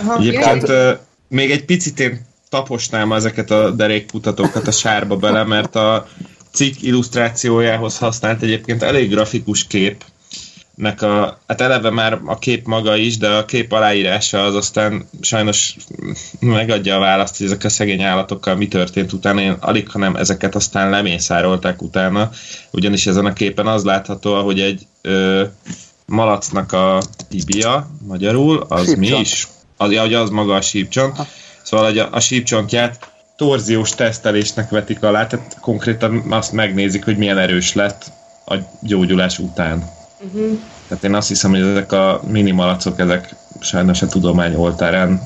Aha, 0.00 0.16
Egyébként 0.16 0.66
még 1.28 1.50
egy 1.50 1.64
picit 1.64 2.00
én 2.00 2.26
taposnám 2.48 3.12
ezeket 3.12 3.50
a 3.50 3.70
derékmutatókat 3.70 4.66
a 4.66 4.70
sárba 4.70 5.16
bele, 5.16 5.44
mert 5.44 5.76
a 5.76 6.08
cikk 6.52 6.80
illusztrációjához 6.80 7.98
használt 7.98 8.42
egyébként 8.42 8.82
elég 8.82 9.10
grafikus 9.10 9.66
kép, 9.66 10.04
nek 10.76 11.02
a, 11.02 11.38
hát 11.46 11.60
eleve 11.60 11.90
már 11.90 12.20
a 12.24 12.38
kép 12.38 12.66
maga 12.66 12.96
is, 12.96 13.16
de 13.16 13.28
a 13.28 13.44
kép 13.44 13.72
aláírása 13.72 14.44
az 14.44 14.54
aztán 14.54 15.08
sajnos 15.20 15.76
megadja 16.40 16.96
a 16.96 16.98
választ, 16.98 17.36
hogy 17.36 17.46
ezek 17.46 17.64
a 17.64 17.68
szegény 17.68 18.02
állatokkal 18.02 18.54
mi 18.54 18.68
történt 18.68 19.12
utána. 19.12 19.40
Én 19.40 19.56
alig, 19.60 19.88
hanem 19.90 20.16
ezeket 20.16 20.54
aztán 20.54 20.90
lemészárolták 20.90 21.82
utána, 21.82 22.30
ugyanis 22.70 23.06
ezen 23.06 23.26
a 23.26 23.32
képen 23.32 23.66
az 23.66 23.84
látható, 23.84 24.42
hogy 24.44 24.60
egy 24.60 24.86
ö, 25.02 25.44
malacnak 26.06 26.72
a 26.72 27.02
tibia, 27.28 27.90
magyarul, 28.06 28.66
az 28.68 28.78
sípcsont. 28.78 28.98
mi 28.98 29.20
is? 29.20 29.48
Az, 29.76 29.92
ja, 29.92 30.00
hogy 30.00 30.14
az 30.14 30.30
maga 30.30 30.54
a 30.54 30.60
sípcsont. 30.60 31.16
Szóval 31.66 31.86
hogy 31.86 31.98
a, 31.98 32.08
a 32.12 32.20
sípcsontját 32.20 33.10
torziós 33.36 33.90
tesztelésnek 33.90 34.70
vetik 34.70 35.02
alá, 35.02 35.26
tehát 35.26 35.58
konkrétan 35.60 36.32
azt 36.32 36.52
megnézik, 36.52 37.04
hogy 37.04 37.16
milyen 37.16 37.38
erős 37.38 37.74
lett 37.74 38.04
a 38.44 38.56
gyógyulás 38.80 39.38
után. 39.38 39.90
Uh-huh. 40.20 40.58
Tehát 40.88 41.04
én 41.04 41.14
azt 41.14 41.28
hiszem, 41.28 41.50
hogy 41.50 41.60
ezek 41.60 41.92
a 41.92 42.20
minimalacok, 42.26 42.98
ezek 42.98 43.34
sajnos 43.60 44.02
a 44.02 44.06
tudomány 44.06 44.54
oltárán 44.54 45.20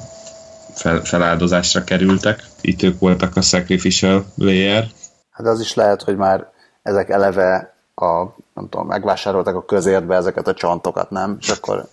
fel, 0.74 1.00
feláldozásra 1.04 1.84
kerültek. 1.84 2.44
Itt 2.60 2.82
ők 2.82 2.98
voltak 2.98 3.36
a 3.36 3.40
sacrificial 3.40 4.24
layer. 4.36 4.86
Hát 5.30 5.46
az 5.46 5.60
is 5.60 5.74
lehet, 5.74 6.02
hogy 6.02 6.16
már 6.16 6.50
ezek 6.82 7.10
eleve 7.10 7.74
a, 7.94 8.24
nem 8.54 8.68
tudom, 8.68 8.86
megvásároltak 8.86 9.54
a 9.54 9.64
közértbe 9.64 10.16
ezeket 10.16 10.48
a 10.48 10.54
csontokat, 10.54 11.10
nem? 11.10 11.36
És 11.40 11.48
akkor 11.48 11.88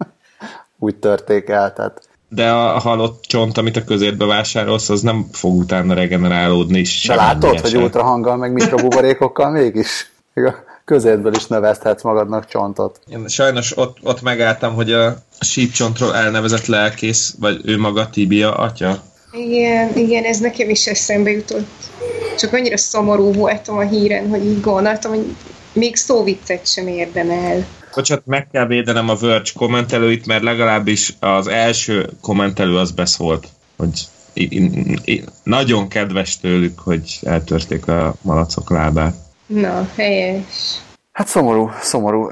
úgy 0.78 0.96
törték 0.96 1.48
el, 1.48 1.72
tehát 1.72 2.07
de 2.28 2.50
a 2.50 2.78
halott 2.78 3.22
csont, 3.22 3.58
amit 3.58 3.76
a 3.76 3.84
közértbe 3.84 4.24
vásárolsz, 4.24 4.88
az 4.88 5.00
nem 5.00 5.26
fog 5.32 5.58
utána 5.58 5.94
regenerálódni. 5.94 6.84
De 7.06 7.14
látod, 7.14 7.60
hogy 7.60 7.76
ultrahanggal, 7.76 8.36
meg 8.36 8.52
mikrobuborékokkal 8.52 9.50
mégis? 9.50 10.10
a 10.34 10.54
közértből 10.84 11.34
is 11.34 11.46
nevezhetsz 11.46 12.02
magadnak 12.02 12.46
csontot. 12.46 13.00
Én 13.10 13.28
sajnos 13.28 13.78
ott, 13.78 13.96
ott 14.02 14.22
megálltam, 14.22 14.74
hogy 14.74 14.92
a 14.92 15.16
sípcsontról 15.40 16.14
elnevezett 16.14 16.66
lelkész, 16.66 17.34
vagy 17.38 17.60
ő 17.64 17.78
maga 17.78 18.10
Tibia 18.10 18.54
atya. 18.56 19.02
Igen, 19.32 19.96
igen, 19.96 20.24
ez 20.24 20.38
nekem 20.38 20.70
is 20.70 20.86
eszembe 20.86 21.30
jutott. 21.30 21.68
Csak 22.38 22.52
annyira 22.52 22.76
szomorú 22.76 23.32
voltam 23.32 23.76
a 23.76 23.88
híren, 23.88 24.28
hogy 24.28 24.44
így 24.44 24.60
gondoltam, 24.60 25.10
hogy 25.10 25.36
még 25.72 25.96
szóviccet 25.96 26.66
sem 26.66 26.86
érdemel. 26.86 27.66
Bocsát, 27.98 28.26
meg 28.26 28.48
kell 28.52 28.66
védenem 28.66 29.08
a 29.08 29.14
Verge 29.14 29.50
kommentelőit, 29.56 30.26
mert 30.26 30.42
legalábbis 30.42 31.16
az 31.20 31.46
első 31.46 32.10
kommentelő 32.20 32.76
az 32.76 32.90
beszólt, 32.90 33.48
hogy 33.76 34.08
én, 34.32 34.98
én, 35.04 35.24
nagyon 35.42 35.88
kedves 35.88 36.38
tőlük, 36.38 36.78
hogy 36.78 37.18
eltörték 37.22 37.88
a 37.88 38.14
malacok 38.22 38.70
lábát. 38.70 39.14
Na, 39.46 39.88
helyes. 39.96 40.80
Hát 41.12 41.26
szomorú, 41.26 41.70
szomorú. 41.80 42.28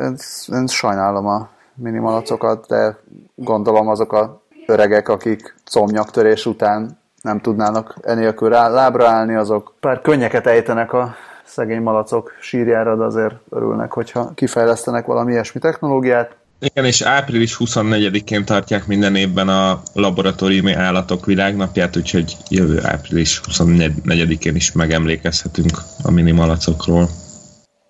Én, 0.00 0.16
én 0.52 0.66
sajnálom 0.66 1.26
a 1.26 1.50
minimalacokat, 1.74 2.66
de 2.68 2.98
gondolom 3.34 3.88
azok 3.88 4.12
a 4.12 4.42
öregek, 4.66 5.08
akik 5.08 5.54
comnyaktörés 5.70 6.46
után 6.46 6.98
nem 7.22 7.40
tudnának 7.40 7.98
enélkül 8.02 8.48
rá, 8.48 8.68
lábra 8.68 9.08
állni, 9.08 9.34
azok 9.34 9.74
pár 9.80 10.00
könnyeket 10.00 10.46
ejtenek 10.46 10.92
a 10.92 11.14
szegény 11.54 11.82
malacok 11.82 12.32
sírjára, 12.40 12.96
de 12.96 13.04
azért 13.04 13.34
örülnek, 13.50 13.92
hogyha 13.92 14.32
kifejlesztenek 14.34 15.06
valami 15.06 15.32
ilyesmi 15.32 15.60
technológiát. 15.60 16.36
Igen, 16.58 16.84
és 16.84 17.02
április 17.02 17.56
24-én 17.58 18.44
tartják 18.44 18.86
minden 18.86 19.14
évben 19.14 19.48
a 19.48 19.80
laboratóriumi 19.92 20.72
állatok 20.72 21.26
világnapját, 21.26 21.96
úgyhogy 21.96 22.36
jövő 22.48 22.80
április 22.82 23.40
24-én 23.44 24.54
is 24.54 24.72
megemlékezhetünk 24.72 25.70
a 26.02 26.10
mini 26.10 26.30
malacokról. 26.30 27.08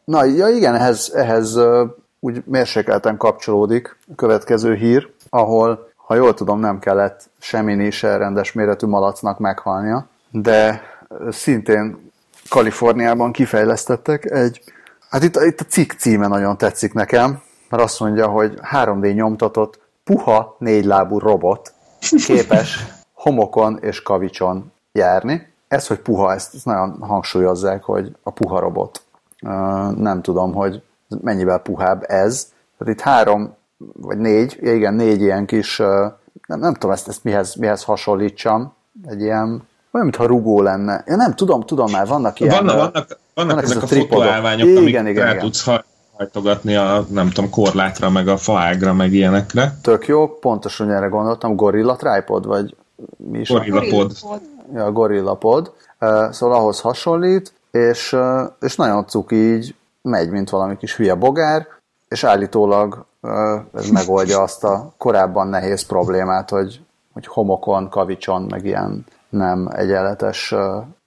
Na, 0.04 0.24
ja 0.24 0.48
igen, 0.48 0.74
ehhez, 0.74 1.12
ehhez 1.14 1.58
úgy 2.20 2.42
mérsékelten 2.44 3.16
kapcsolódik 3.16 3.96
a 4.12 4.14
következő 4.14 4.74
hír, 4.74 5.08
ahol, 5.28 5.88
ha 5.96 6.14
jól 6.14 6.34
tudom, 6.34 6.60
nem 6.60 6.78
kellett 6.78 7.30
semmi 7.38 7.90
se 7.90 8.16
rendes 8.16 8.52
méretű 8.52 8.86
malacnak 8.86 9.38
meghalnia, 9.38 10.06
de 10.30 10.82
szintén 11.30 12.11
Kaliforniában 12.48 13.32
kifejlesztettek 13.32 14.30
egy, 14.30 14.60
hát 15.10 15.22
itt, 15.22 15.36
itt 15.36 15.60
a 15.60 15.64
cikk 15.64 15.92
címe 15.92 16.26
nagyon 16.26 16.56
tetszik 16.58 16.92
nekem, 16.92 17.42
mert 17.68 17.82
azt 17.82 18.00
mondja, 18.00 18.26
hogy 18.26 18.58
3D 18.72 19.14
nyomtatott 19.14 19.78
puha 20.04 20.56
négylábú 20.58 21.18
robot 21.18 21.74
képes 22.26 22.86
homokon 23.12 23.78
és 23.80 24.02
kavicson 24.02 24.72
járni. 24.92 25.52
Ez, 25.68 25.86
hogy 25.86 25.98
puha, 25.98 26.32
ezt, 26.32 26.64
nagyon 26.64 26.96
hangsúlyozzák, 27.00 27.82
hogy 27.82 28.16
a 28.22 28.30
puha 28.30 28.60
robot. 28.60 29.02
Nem 29.96 30.22
tudom, 30.22 30.52
hogy 30.52 30.82
mennyivel 31.20 31.58
puhább 31.58 32.04
ez. 32.06 32.52
Tehát 32.78 32.94
itt 32.94 33.00
három, 33.00 33.54
vagy 33.92 34.18
négy, 34.18 34.58
igen, 34.60 34.94
négy 34.94 35.20
ilyen 35.20 35.46
kis, 35.46 35.76
nem, 36.46 36.58
nem 36.58 36.72
tudom 36.72 36.90
ezt, 36.90 37.08
ezt 37.08 37.24
mihez, 37.24 37.54
mihez 37.54 37.84
hasonlítsam, 37.84 38.74
egy 39.06 39.20
ilyen 39.20 39.68
olyan, 39.92 40.06
mintha 40.06 40.26
rugó 40.26 40.62
lenne. 40.62 41.04
Ja 41.06 41.16
nem, 41.16 41.34
tudom, 41.34 41.60
tudom 41.62 41.90
már, 41.90 42.06
vannak 42.06 42.40
ilyen... 42.40 42.54
Vannak, 42.54 42.76
vannak, 42.76 42.92
vannak, 42.92 43.18
vannak 43.34 43.62
ezek 43.62 43.82
a, 43.82 43.84
a 43.84 43.86
fotóállványok, 43.86 44.66
igen, 44.66 44.76
amik 44.76 44.88
igen, 44.88 45.06
igen. 45.06 45.38
tudsz 45.38 45.68
hajtogatni 46.16 46.76
a, 46.76 47.04
nem 47.08 47.28
tudom, 47.30 47.50
korlátra, 47.50 48.10
meg 48.10 48.28
a 48.28 48.36
faágra, 48.36 48.92
meg 48.92 49.12
ilyenekre. 49.12 49.78
Tök 49.82 50.06
jó, 50.06 50.28
pontosan 50.28 50.90
erre 50.90 51.06
gondoltam, 51.06 51.56
Gorilla 51.56 51.96
Tripod, 51.96 52.46
vagy 52.46 52.76
mi 53.16 53.38
is? 53.38 53.48
Gorilla 53.48 53.82
Pod. 53.90 54.12
Ja, 54.74 54.92
Gorilla 54.92 55.34
Pod. 55.34 55.72
Uh, 56.00 56.30
szóval 56.30 56.56
ahhoz 56.56 56.80
hasonlít, 56.80 57.52
és, 57.70 58.12
uh, 58.12 58.40
és 58.60 58.76
nagyon 58.76 59.06
cuki 59.06 59.54
így 59.54 59.74
megy, 60.02 60.30
mint 60.30 60.50
valami 60.50 60.76
kis 60.76 60.96
hülye 60.96 61.14
bogár, 61.14 61.66
és 62.08 62.24
állítólag 62.24 63.04
uh, 63.20 63.32
ez 63.74 63.88
megoldja 63.88 64.42
azt 64.42 64.64
a 64.64 64.92
korábban 64.98 65.48
nehéz 65.48 65.86
problémát, 65.86 66.50
hogy, 66.50 66.80
hogy 67.12 67.26
homokon, 67.26 67.88
kavicson, 67.88 68.42
meg 68.42 68.64
ilyen 68.64 69.04
nem 69.32 69.68
egyenletes 69.72 70.54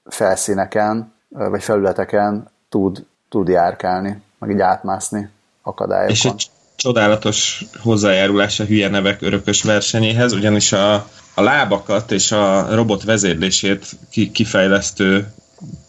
felszíneken, 0.06 1.14
vagy 1.30 1.64
felületeken 1.64 2.48
tud, 2.70 3.06
tud 3.30 3.48
járkálni, 3.48 4.22
meg 4.40 4.50
így 4.50 4.60
átmászni 4.60 5.30
akadályokon. 5.62 6.14
És 6.14 6.26
egy 6.26 6.50
csodálatos 6.76 7.66
hozzájárulás 7.82 8.60
a 8.60 8.64
hülye 8.64 8.90
nevek 8.90 9.22
örökös 9.22 9.64
versenyéhez, 9.64 10.34
ugyanis 10.34 10.72
a, 10.72 10.94
a 11.34 11.42
lábakat 11.42 12.12
és 12.12 12.32
a 12.32 12.76
robot 12.76 13.04
vezérlését 13.04 13.86
ki, 14.10 14.32
kifejlesztő 14.32 15.28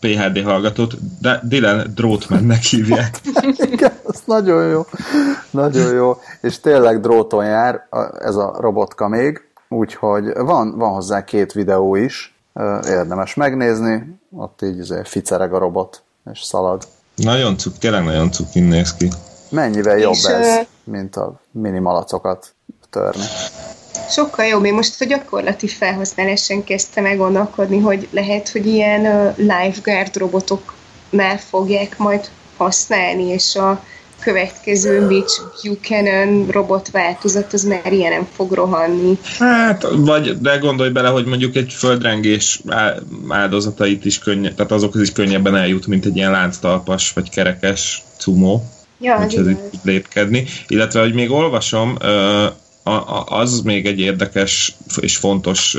PHD 0.01 0.43
hallgatót, 0.43 0.95
de 1.21 1.41
Dylan 1.43 1.93
Drótmannek 1.95 2.63
hívják. 2.63 3.21
Igen, 3.73 3.93
az 4.05 4.23
nagyon 4.25 4.69
jó. 4.69 4.87
Nagyon 5.51 5.95
jó. 5.95 6.17
És 6.41 6.61
tényleg 6.61 7.01
dróton 7.01 7.45
jár 7.45 7.87
ez 8.19 8.35
a 8.35 8.57
robotka 8.61 9.09
még, 9.09 9.47
úgyhogy 9.69 10.33
van, 10.35 10.79
van 10.79 10.93
hozzá 10.93 11.25
két 11.25 11.53
videó 11.53 11.95
is, 11.95 12.35
érdemes 12.89 13.35
megnézni, 13.35 14.19
ott 14.37 14.63
így 14.63 14.81
azért 14.81 15.09
ficereg 15.09 15.55
a 15.55 15.59
robot, 15.59 16.03
és 16.33 16.43
szalad. 16.43 16.83
Nagyon 17.17 17.59
cuk, 17.59 17.79
tényleg 17.79 18.05
nagyon 18.05 18.31
cuk 18.31 18.55
néz 18.55 18.95
ki. 18.95 19.09
Mennyivel 19.49 19.99
jobb 19.99 20.13
és, 20.13 20.25
ez, 20.25 20.67
mint 20.85 21.17
a 21.17 21.41
minimalacokat 21.51 22.55
törni? 22.91 23.25
Sokkal 24.09 24.45
jobb. 24.45 24.65
Én 24.65 24.75
most 24.75 25.01
a 25.01 25.05
gyakorlati 25.05 25.69
felhasználáson 25.69 26.65
kezdtem 26.65 27.03
meg 27.03 27.17
gondolkodni, 27.17 27.79
hogy 27.79 28.09
lehet, 28.11 28.49
hogy 28.49 28.67
ilyen 28.67 29.35
lifeguard 29.37 30.17
robotoknál 30.17 31.39
fogják 31.39 31.99
majd 31.99 32.29
használni, 32.57 33.25
és 33.25 33.57
a 33.57 33.83
következő 34.27 35.07
Mitch 35.07 35.41
Buchanan 35.65 36.47
robot 36.51 36.91
változat, 36.91 37.53
az 37.53 37.65
már 37.65 37.93
ilyen 37.93 38.13
nem 38.13 38.27
fog 38.37 38.53
rohanni. 38.53 39.19
Hát, 39.39 39.87
vagy 39.97 40.41
de 40.41 40.57
gondolj 40.57 40.91
bele, 40.91 41.09
hogy 41.09 41.25
mondjuk 41.25 41.57
egy 41.57 41.73
földrengés 41.73 42.61
áldozatait 43.29 44.05
is 44.05 44.19
könnyebb, 44.19 44.55
tehát 44.55 44.73
azokhoz 44.73 45.03
is 45.03 45.13
könnyebben 45.13 45.57
eljut, 45.57 45.87
mint 45.87 46.05
egy 46.05 46.17
ilyen 46.17 46.31
lánctalpas 46.31 47.13
vagy 47.13 47.31
kerekes 47.31 48.05
cumó. 48.19 48.65
Ja, 49.01 49.23
úgyhogy 49.25 49.49
így 49.49 49.59
lépkedni. 49.83 50.45
Illetve, 50.69 51.01
hogy 51.01 51.15
még 51.15 51.31
olvasom, 51.31 51.97
az 53.27 53.61
még 53.61 53.87
egy 53.87 54.01
érdekes 54.01 54.77
és 55.01 55.17
fontos 55.17 55.77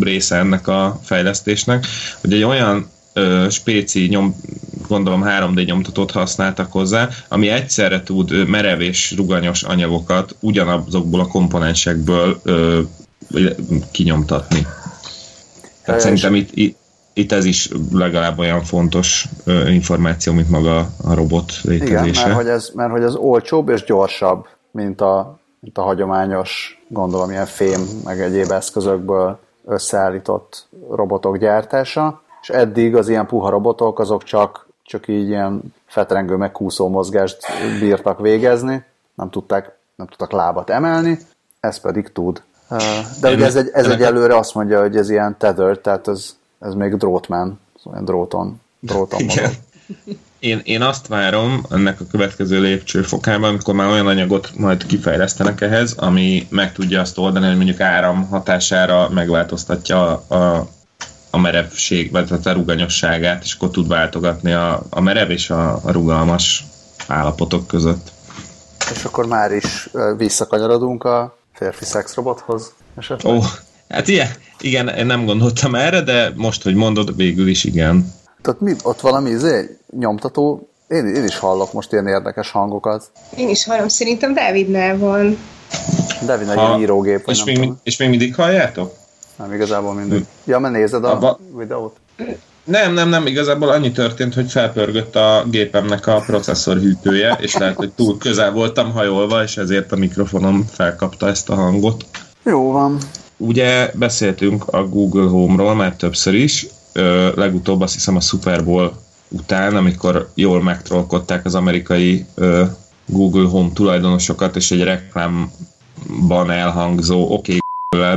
része 0.00 0.36
ennek 0.36 0.68
a 0.68 1.00
fejlesztésnek, 1.04 1.86
hogy 2.20 2.32
egy 2.32 2.42
olyan 2.42 2.92
spéci 3.48 4.06
nyom, 4.06 4.36
gondolom 4.88 5.24
3D 5.26 5.66
nyomtatót 5.66 6.10
használtak 6.10 6.72
hozzá, 6.72 7.08
ami 7.28 7.48
egyszerre 7.48 8.02
tud 8.02 8.48
merev 8.48 8.80
és 8.80 9.14
ruganyos 9.16 9.62
anyagokat 9.62 10.36
ugyanazokból 10.40 11.20
a 11.20 11.26
komponensekből 11.26 12.40
ö, 12.42 12.80
kinyomtatni. 13.92 14.66
Tehát 15.84 16.00
szerintem 16.00 16.34
itt, 16.34 16.50
itt, 16.52 16.78
itt 17.12 17.32
ez 17.32 17.44
is 17.44 17.68
legalább 17.92 18.38
olyan 18.38 18.62
fontos 18.62 19.26
ö, 19.44 19.68
információ, 19.68 20.32
mint 20.32 20.50
maga 20.50 20.78
a 21.04 21.14
robot 21.14 21.52
létezése. 21.62 22.06
Igen, 22.06 22.12
mert 22.14 22.34
hogy, 22.34 22.48
ez, 22.48 22.70
mert 22.74 22.90
hogy 22.90 23.02
ez 23.02 23.14
olcsóbb 23.14 23.68
és 23.68 23.84
gyorsabb, 23.84 24.46
mint 24.70 25.00
a, 25.00 25.38
mint 25.60 25.78
a 25.78 25.82
hagyományos, 25.82 26.82
gondolom, 26.88 27.30
ilyen 27.30 27.46
fém, 27.46 27.80
meg 28.04 28.20
egyéb 28.20 28.50
eszközökből 28.50 29.38
összeállított 29.66 30.68
robotok 30.90 31.38
gyártása, 31.38 32.23
és 32.44 32.50
eddig 32.50 32.96
az 32.96 33.08
ilyen 33.08 33.26
puha 33.26 33.50
robotok 33.50 33.98
azok 33.98 34.24
csak, 34.24 34.68
csak 34.82 35.08
így 35.08 35.28
ilyen 35.28 35.62
fetrengő 35.86 36.36
meg 36.36 36.52
kúszó 36.52 36.88
mozgást 36.88 37.38
bírtak 37.80 38.20
végezni, 38.20 38.84
nem 39.14 39.30
tudták, 39.30 39.78
nem 39.94 40.06
tudtak 40.06 40.32
lábat 40.32 40.70
emelni, 40.70 41.18
ez 41.60 41.80
pedig 41.80 42.12
tud. 42.12 42.42
De 43.20 43.30
ugye 43.30 43.44
ez 43.44 43.56
egy, 43.56 43.70
ez 43.72 43.86
egy 43.86 44.02
előre 44.02 44.36
azt 44.36 44.54
mondja, 44.54 44.80
hogy 44.80 44.96
ez 44.96 45.10
ilyen 45.10 45.36
tether, 45.38 45.78
tehát 45.78 46.08
ez, 46.08 46.36
ez 46.60 46.74
még 46.74 46.94
drótman, 46.94 47.60
olyan 47.84 48.04
dróton, 48.04 48.60
dróton 48.80 49.20
Igen. 49.20 49.50
Én, 50.38 50.60
én 50.64 50.82
azt 50.82 51.06
várom 51.06 51.66
ennek 51.70 52.00
a 52.00 52.04
következő 52.10 52.60
lépcsőfokában, 52.60 53.48
amikor 53.48 53.74
már 53.74 53.90
olyan 53.90 54.06
anyagot 54.06 54.50
majd 54.56 54.86
kifejlesztenek 54.86 55.60
ehhez, 55.60 55.92
ami 55.92 56.46
meg 56.50 56.72
tudja 56.72 57.00
azt 57.00 57.18
oldani, 57.18 57.46
hogy 57.46 57.56
mondjuk 57.56 57.80
áram 57.80 58.28
hatására 58.28 59.08
megváltoztatja 59.08 60.22
a, 60.26 60.34
a 60.34 60.68
merevség, 61.36 62.10
vagy 62.10 62.32
a 62.44 62.50
ruganyosságát, 62.50 63.44
és 63.44 63.54
akkor 63.54 63.70
tud 63.70 63.88
váltogatni 63.88 64.52
a, 64.52 64.82
a 64.90 65.00
merev 65.00 65.30
és 65.30 65.50
a, 65.50 65.80
a 65.82 65.90
rugalmas 65.90 66.64
állapotok 67.06 67.66
között. 67.66 68.12
És 68.94 69.04
akkor 69.04 69.26
már 69.26 69.52
is 69.52 69.88
visszakanyarodunk 70.16 71.04
a 71.04 71.38
férfi 71.52 71.84
szexrobothoz 71.84 72.72
Ó, 73.24 73.30
oh, 73.30 73.44
hát 73.88 74.08
ilyen, 74.08 74.28
igen, 74.60 74.88
én 74.88 75.06
nem 75.06 75.24
gondoltam 75.24 75.74
erre, 75.74 76.00
de 76.00 76.32
most, 76.36 76.62
hogy 76.62 76.74
mondod, 76.74 77.16
végül 77.16 77.48
is 77.48 77.64
igen. 77.64 78.12
Tehát 78.42 78.60
mi, 78.60 78.74
ott 78.82 79.00
valami 79.00 79.30
izé, 79.30 79.78
nyomtató, 79.98 80.68
én, 80.88 81.06
én 81.06 81.24
is 81.24 81.38
hallok 81.38 81.72
most 81.72 81.92
ilyen 81.92 82.06
érdekes 82.06 82.50
hangokat. 82.50 83.10
Én 83.36 83.48
is 83.48 83.64
hallom, 83.64 83.88
szerintem 83.88 84.34
Davidnál 84.34 84.98
van. 84.98 85.38
David 86.26 86.48
egy 86.48 86.80
írógép, 86.80 87.22
és 87.26 87.44
még, 87.44 87.72
és 87.82 87.96
még 87.96 88.08
mindig 88.08 88.34
halljátok? 88.34 88.94
Nem, 89.36 89.52
igazából 89.52 89.94
mindig. 89.94 90.24
Ja, 90.44 90.58
mert 90.58 90.74
nézed 90.74 91.04
a 91.04 91.12
Abba... 91.12 91.38
videót? 91.56 91.96
Nem, 92.64 92.92
nem, 92.92 93.08
nem, 93.08 93.26
igazából 93.26 93.68
annyi 93.68 93.92
történt, 93.92 94.34
hogy 94.34 94.50
felpörgött 94.50 95.16
a 95.16 95.44
gépemnek 95.50 96.06
a 96.06 96.22
processzor 96.26 96.76
hűtője, 96.76 97.36
és 97.40 97.56
lehet, 97.56 97.76
hogy 97.76 97.92
túl 97.92 98.18
közel 98.18 98.52
voltam 98.52 98.92
hajolva, 98.92 99.42
és 99.42 99.56
ezért 99.56 99.92
a 99.92 99.96
mikrofonom 99.96 100.64
felkapta 100.72 101.28
ezt 101.28 101.50
a 101.50 101.54
hangot. 101.54 102.04
Jó 102.44 102.72
van. 102.72 102.98
Ugye 103.36 103.90
beszéltünk 103.94 104.68
a 104.68 104.88
Google 104.88 105.28
Home-ról 105.28 105.74
már 105.74 105.96
többször 105.96 106.34
is, 106.34 106.66
ö, 106.92 107.28
legutóbb 107.34 107.80
azt 107.80 107.94
hiszem 107.94 108.16
a 108.16 108.20
Super 108.20 108.64
Bowl 108.64 108.92
után, 109.28 109.76
amikor 109.76 110.28
jól 110.34 110.62
megtrollkodták 110.62 111.44
az 111.44 111.54
amerikai 111.54 112.26
ö, 112.34 112.64
Google 113.06 113.48
Home 113.48 113.70
tulajdonosokat, 113.74 114.56
és 114.56 114.70
egy 114.70 114.82
reklámban 114.82 116.50
elhangzó 116.50 117.22
oké, 117.22 117.32
okay, 117.32 117.58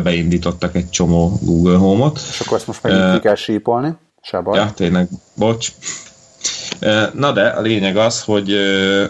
beindítottak 0.03 0.75
egy 0.75 0.89
csomó 0.89 1.39
Google 1.41 1.77
Home-ot. 1.77 2.19
És 2.29 2.39
akkor 2.39 2.57
ezt 2.57 2.67
most 2.67 2.83
megint 2.83 3.03
uh, 3.03 3.13
ki 3.13 3.19
kell 3.19 3.35
sípolni? 3.35 3.93
Se 4.21 4.39
baj. 4.41 4.57
Ja, 4.57 4.71
tényleg, 4.75 5.07
bocs. 5.33 5.71
Uh, 6.81 7.13
na 7.13 7.31
de 7.31 7.47
a 7.47 7.61
lényeg 7.61 7.97
az, 7.97 8.23
hogy 8.23 8.51
uh, 8.51 9.03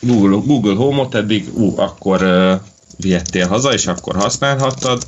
Google, 0.00 0.42
Google 0.46 0.74
Home-ot 0.74 1.14
eddig 1.14 1.50
ú, 1.54 1.72
akkor 1.76 2.22
uh, 2.22 2.52
vihettél 2.96 3.46
haza, 3.48 3.72
és 3.72 3.86
akkor 3.86 4.16
használhattad, 4.16 5.02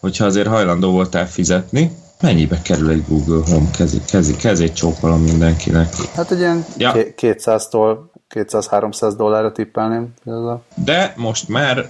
hogyha 0.00 0.24
azért 0.24 0.48
hajlandó 0.48 0.90
voltál 0.90 1.28
fizetni. 1.28 1.90
Mennyibe 2.20 2.62
kerül 2.62 2.90
egy 2.90 3.04
Google 3.08 3.52
Home? 3.52 3.70
Kezi, 3.70 4.00
kezi, 4.06 4.36
kezét 4.36 4.74
csókolom 4.74 5.22
mindenkinek. 5.22 5.94
Hát 6.14 6.30
egy 6.30 6.38
ilyen 6.38 6.64
ja. 6.78 6.92
200-tól 6.96 7.96
200-300 8.34 9.14
dollárra 9.16 9.52
tippelném. 9.52 10.12
De 10.74 11.14
most 11.16 11.48
már 11.48 11.88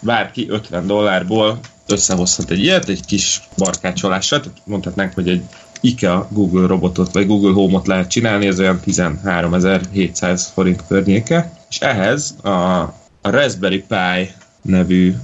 bárki 0.00 0.46
50 0.50 0.86
dollárból 0.86 1.58
összehozhat 1.86 2.50
egy 2.50 2.58
ilyet, 2.58 2.88
egy 2.88 3.04
kis 3.04 3.42
barkácsolással, 3.56 4.40
tehát 4.40 4.58
mondhatnánk, 4.64 5.14
hogy 5.14 5.28
egy 5.28 5.42
IKEA 5.80 6.28
Google 6.30 6.66
robotot, 6.66 7.12
vagy 7.12 7.26
Google 7.26 7.52
Home-ot 7.52 7.86
lehet 7.86 8.10
csinálni, 8.10 8.46
ez 8.46 8.60
olyan 8.60 8.80
13.700 8.86 10.42
forint 10.54 10.82
környéke, 10.88 11.52
és 11.70 11.78
ehhez 11.78 12.36
a, 12.42 12.48
a 13.20 13.30
Raspberry 13.30 13.84
Pi 13.88 14.30
nevű 14.62 15.14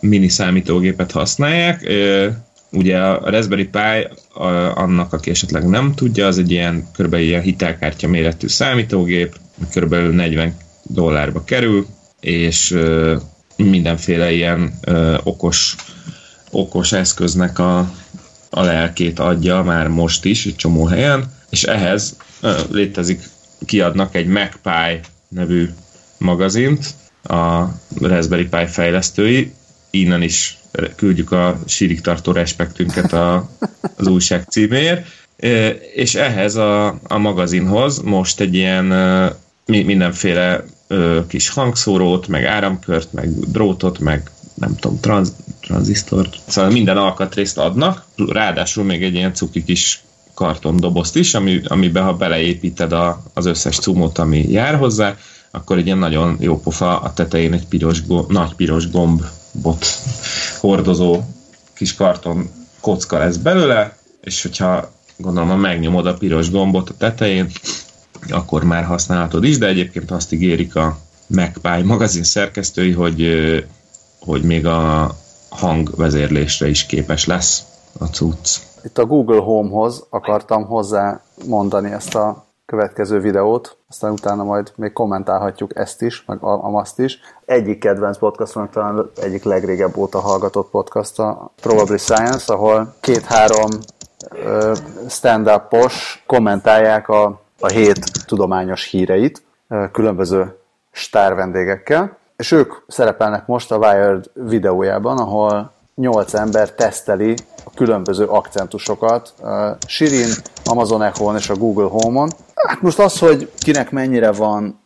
mini 0.00 0.28
számítógépet 0.28 1.12
használják. 1.12 1.92
Ugye 2.70 2.98
a 2.98 3.30
Raspberry 3.30 3.64
Pi, 3.64 4.08
annak, 4.74 5.12
aki 5.12 5.30
esetleg 5.30 5.68
nem 5.68 5.94
tudja, 5.94 6.26
az 6.26 6.38
egy 6.38 6.50
ilyen 6.50 6.88
kb. 6.98 7.14
ilyen 7.14 7.42
hitelkártya 7.42 8.08
méretű 8.08 8.46
számítógép, 8.46 9.36
kb. 9.74 9.94
40 9.94 10.56
dollárba 10.82 11.44
kerül, 11.44 11.86
és 12.20 12.76
mindenféle 13.56 14.32
ilyen 14.32 14.72
ö, 14.80 15.18
okos, 15.22 15.76
okos 16.52 16.92
eszköznek 16.92 17.58
a, 17.58 17.78
a 18.50 18.62
lelkét 18.62 19.18
adja 19.18 19.62
már 19.62 19.88
most 19.88 20.24
is, 20.24 20.46
egy 20.46 20.56
csomó 20.56 20.84
helyen, 20.84 21.32
és 21.50 21.62
ehhez 21.62 22.16
létezik, 22.70 23.28
kiadnak 23.66 24.14
egy 24.14 24.26
MacPie 24.26 25.00
nevű 25.28 25.68
magazint, 26.18 26.94
a 27.22 27.64
Raspberry 28.00 28.44
Pi 28.48 28.66
fejlesztői, 28.66 29.52
innen 29.90 30.22
is 30.22 30.58
küldjük 30.96 31.32
a 31.32 31.58
sírig 31.66 32.00
tartó 32.00 32.32
respektünket 32.32 33.12
a, 33.12 33.50
az 33.96 34.06
újság 34.06 34.44
címéért, 34.48 35.06
és 35.94 36.14
ehhez 36.14 36.54
a, 36.54 36.98
a 37.02 37.18
magazinhoz 37.18 37.98
most 37.98 38.40
egy 38.40 38.54
ilyen 38.54 38.84
mindenféle 39.64 40.64
kis 41.28 41.48
hangszórót, 41.48 42.28
meg 42.28 42.44
áramkört, 42.44 43.12
meg 43.12 43.50
drótot, 43.50 43.98
meg 43.98 44.30
nem 44.54 44.76
tudom, 44.76 45.00
transz, 45.00 45.32
tranzisztort. 45.72 46.36
Szóval 46.46 46.70
minden 46.70 46.96
alkatrészt 46.96 47.58
adnak, 47.58 48.04
ráadásul 48.16 48.84
még 48.84 49.02
egy 49.02 49.14
ilyen 49.14 49.34
cuki 49.34 49.64
kis 49.64 50.02
kartondobozt 50.34 51.16
is, 51.16 51.34
ami, 51.34 51.60
amiben 51.64 52.04
ha 52.04 52.14
beleépíted 52.14 52.92
a, 52.92 53.22
az 53.34 53.46
összes 53.46 53.78
cumót, 53.78 54.18
ami 54.18 54.50
jár 54.50 54.74
hozzá, 54.74 55.16
akkor 55.50 55.78
egy 55.78 55.86
ilyen 55.86 55.98
nagyon 55.98 56.36
jó 56.40 56.60
pofa 56.60 57.00
a 57.00 57.12
tetején 57.12 57.52
egy 57.52 57.66
piros, 57.66 58.02
nagy 58.28 58.54
piros 58.54 58.90
gombot 58.90 59.86
hordozó 60.60 61.20
kis 61.74 61.94
karton 61.94 62.50
kocka 62.80 63.18
lesz 63.18 63.36
belőle, 63.36 63.96
és 64.20 64.42
hogyha 64.42 64.92
gondolom, 65.16 65.48
ha 65.48 65.56
megnyomod 65.56 66.06
a 66.06 66.14
piros 66.14 66.50
gombot 66.50 66.88
a 66.88 66.94
tetején, 66.98 67.50
akkor 68.28 68.64
már 68.64 68.84
használhatod 68.84 69.44
is, 69.44 69.58
de 69.58 69.66
egyébként 69.66 70.10
azt 70.10 70.32
ígérik 70.32 70.76
a 70.76 70.98
MacPie 71.26 71.84
magazin 71.84 72.22
szerkesztői, 72.22 72.90
hogy, 72.90 73.28
hogy 74.18 74.42
még 74.42 74.66
a 74.66 75.14
hangvezérlésre 75.52 76.68
is 76.68 76.86
képes 76.86 77.26
lesz 77.26 77.62
a 77.98 78.04
cucc. 78.04 78.58
Itt 78.84 78.98
a 78.98 79.04
Google 79.04 79.40
Home-hoz 79.40 80.06
akartam 80.10 80.64
hozzá 80.64 81.20
mondani 81.46 81.90
ezt 81.90 82.14
a 82.14 82.44
következő 82.66 83.20
videót, 83.20 83.76
aztán 83.88 84.12
utána 84.12 84.44
majd 84.44 84.72
még 84.76 84.92
kommentálhatjuk 84.92 85.76
ezt 85.76 86.02
is, 86.02 86.24
meg 86.26 86.38
azt 86.40 86.98
is. 86.98 87.18
Egyik 87.44 87.78
kedvenc 87.78 88.18
podcastunk, 88.18 88.70
talán 88.70 89.10
egyik 89.22 89.44
legrégebb 89.44 89.96
óta 89.96 90.20
hallgatott 90.20 90.70
podcast 90.70 91.18
a 91.18 91.50
Probably 91.60 91.96
Science, 91.96 92.52
ahol 92.52 92.94
két-három 93.00 93.70
stand-upos 95.08 96.22
kommentálják 96.26 97.08
a, 97.08 97.40
a 97.60 97.68
hét 97.68 98.26
tudományos 98.26 98.84
híreit 98.84 99.42
különböző 99.92 100.58
sztár 100.92 101.34
vendégekkel, 101.34 102.16
és 102.42 102.50
ők 102.50 102.72
szerepelnek 102.86 103.46
most 103.46 103.72
a 103.72 103.76
Wired 103.76 104.24
videójában, 104.34 105.18
ahol 105.18 105.72
nyolc 105.94 106.34
ember 106.34 106.72
teszteli 106.72 107.34
a 107.64 107.70
különböző 107.74 108.24
akcentusokat 108.24 109.34
Sirin, 109.86 110.30
Amazon 110.64 111.02
Echo-on 111.02 111.36
és 111.36 111.50
a 111.50 111.54
Google 111.54 111.88
Home-on. 111.88 112.30
Hát 112.54 112.80
most 112.80 112.98
az, 112.98 113.18
hogy 113.18 113.50
kinek 113.58 113.90
mennyire 113.90 114.32
van 114.32 114.80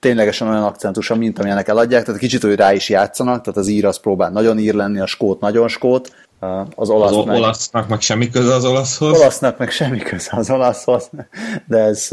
ténylegesen 0.00 0.48
olyan 0.48 0.62
akcentusa, 0.62 1.14
mint 1.14 1.38
amilyenek 1.38 1.68
eladják, 1.68 2.04
tehát 2.04 2.20
kicsit, 2.20 2.42
hogy 2.42 2.54
rá 2.54 2.72
is 2.72 2.88
játszanak, 2.88 3.40
tehát 3.42 3.58
az 3.58 3.68
ír 3.68 3.86
az 3.86 3.98
próbál 3.98 4.30
nagyon 4.30 4.58
ír 4.58 4.74
lenni, 4.74 5.00
a 5.00 5.06
skót 5.06 5.40
nagyon 5.40 5.68
skót, 5.68 6.12
az 6.74 6.90
olasz 6.90 7.16
az 7.16 7.24
meg... 7.24 7.36
olasznak 7.36 7.88
meg 7.88 8.00
semmi 8.00 8.30
köze 8.30 8.54
az 8.54 8.64
olaszhoz. 8.64 9.18
Olasznak 9.18 9.58
meg 9.58 9.70
semmi 9.70 9.98
köze 9.98 10.30
az 10.36 10.50
olaszhoz, 10.50 11.10
de 11.66 11.78
ez 11.78 12.08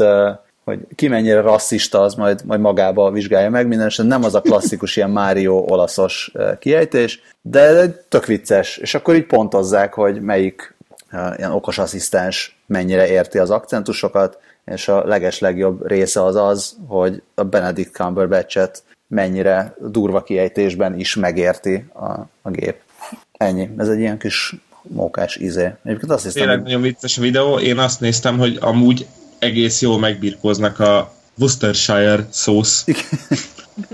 hogy 0.64 0.78
ki 0.94 1.08
mennyire 1.08 1.40
rasszista, 1.40 2.00
az 2.00 2.14
majd, 2.14 2.40
majd 2.44 2.60
magába 2.60 3.10
vizsgálja 3.10 3.50
meg. 3.50 3.66
Mindenesetre 3.66 4.10
nem 4.10 4.24
az 4.24 4.34
a 4.34 4.40
klasszikus 4.40 4.96
ilyen 4.96 5.10
Mário 5.10 5.64
olaszos 5.68 6.32
kiejtés, 6.58 7.20
de 7.42 7.88
tök 7.88 8.26
vicces. 8.26 8.76
És 8.76 8.94
akkor 8.94 9.14
így 9.14 9.26
pontozzák, 9.26 9.94
hogy 9.94 10.20
melyik 10.20 10.74
ilyen 11.36 11.52
okos 11.52 11.78
asszisztens 11.78 12.58
mennyire 12.66 13.08
érti 13.08 13.38
az 13.38 13.50
akcentusokat, 13.50 14.38
és 14.64 14.88
a 14.88 15.04
leges 15.04 15.38
legjobb 15.38 15.86
része 15.86 16.24
az 16.24 16.36
az, 16.36 16.76
hogy 16.86 17.22
a 17.34 17.42
Benedict 17.42 17.92
Cumberbatch-et 17.92 18.82
mennyire 19.06 19.74
durva 19.78 20.22
kiejtésben 20.22 20.98
is 20.98 21.14
megérti 21.14 21.84
a, 21.94 22.10
a 22.42 22.50
gép. 22.50 22.76
Ennyi. 23.32 23.70
Ez 23.76 23.88
egy 23.88 23.98
ilyen 23.98 24.18
kis 24.18 24.54
mókás 24.82 25.36
izé. 25.36 25.72
Egyébként 25.84 26.12
azt 26.12 26.24
hiszem, 26.24 26.42
Tényleg 26.42 26.62
nagyon 26.62 26.82
vicces 26.82 27.16
videó. 27.16 27.58
Én 27.58 27.78
azt 27.78 28.00
néztem, 28.00 28.38
hogy 28.38 28.58
amúgy 28.60 29.06
egész 29.40 29.82
jól 29.82 29.98
megbirkóznak 29.98 30.78
a 30.78 31.12
Worcestershire 31.38 32.26
szósz 32.30 32.84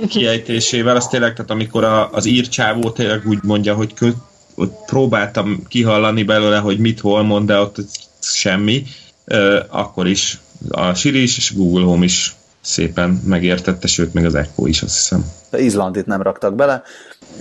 kiejtésével. 0.08 0.96
Az 0.96 1.08
tényleg, 1.08 1.32
tehát 1.32 1.50
amikor 1.50 1.84
a, 1.84 2.10
az 2.12 2.26
írcsávó 2.26 2.90
tényleg 2.90 3.22
úgy 3.26 3.42
mondja, 3.42 3.74
hogy 3.74 3.94
kö, 3.94 4.08
ott 4.54 4.84
próbáltam 4.86 5.62
kihallani 5.68 6.22
belőle, 6.22 6.58
hogy 6.58 6.78
mit 6.78 7.00
hol 7.00 7.22
mond, 7.22 7.46
de 7.46 7.58
ott 7.58 7.76
semmi, 8.20 8.84
akkor 9.68 10.06
is 10.06 10.40
a 10.68 10.94
Siri 10.94 11.22
is 11.22 11.36
és 11.36 11.54
Google 11.54 11.84
Home 11.84 12.04
is 12.04 12.34
szépen 12.60 13.20
megértette, 13.24 13.86
sőt, 13.86 14.14
még 14.14 14.24
az 14.24 14.34
Echo 14.34 14.66
is, 14.66 14.82
azt 14.82 14.94
hiszem. 14.94 15.24
De 15.50 15.60
Izlandit 15.60 16.06
nem 16.06 16.22
raktak 16.22 16.54
bele, 16.54 16.82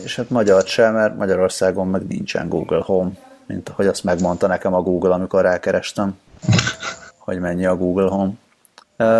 és 0.03 0.15
hát 0.15 0.29
magyar 0.29 0.67
sem, 0.67 0.93
mert 0.93 1.17
Magyarországon 1.17 1.87
meg 1.87 2.07
nincsen 2.07 2.49
Google 2.49 2.81
Home, 2.85 3.11
mint 3.47 3.69
ahogy 3.69 3.87
azt 3.87 4.03
megmondta 4.03 4.47
nekem 4.47 4.73
a 4.73 4.81
Google, 4.81 5.13
amikor 5.13 5.41
rákerestem, 5.41 6.17
hogy 7.25 7.39
mennyi 7.39 7.65
a 7.65 7.75
Google 7.75 8.09
Home. 8.09 8.31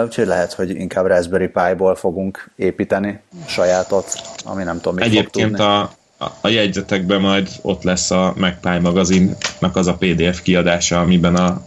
Úgyhogy 0.03 0.25
lehet, 0.27 0.53
hogy 0.53 0.69
inkább 0.69 1.05
Raspberry 1.05 1.47
Pi-ból 1.47 1.95
fogunk 1.95 2.51
építeni 2.55 3.19
sajátot, 3.47 4.21
ami 4.43 4.63
nem 4.63 4.75
tudom, 4.75 4.93
mit 4.93 5.03
Egyébként 5.03 5.59
a, 5.59 5.79
a, 6.17 6.25
a 6.41 6.47
jegyzetekben 6.47 7.21
majd 7.21 7.49
ott 7.61 7.83
lesz 7.83 8.11
a 8.11 8.33
MacPie 8.37 8.79
magazinnak 8.79 9.75
az 9.75 9.87
a 9.87 9.97
PDF 9.99 10.41
kiadása, 10.41 10.99
amiben 10.99 11.35
a, 11.35 11.61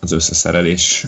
az 0.00 0.12
összeszerelés 0.12 1.06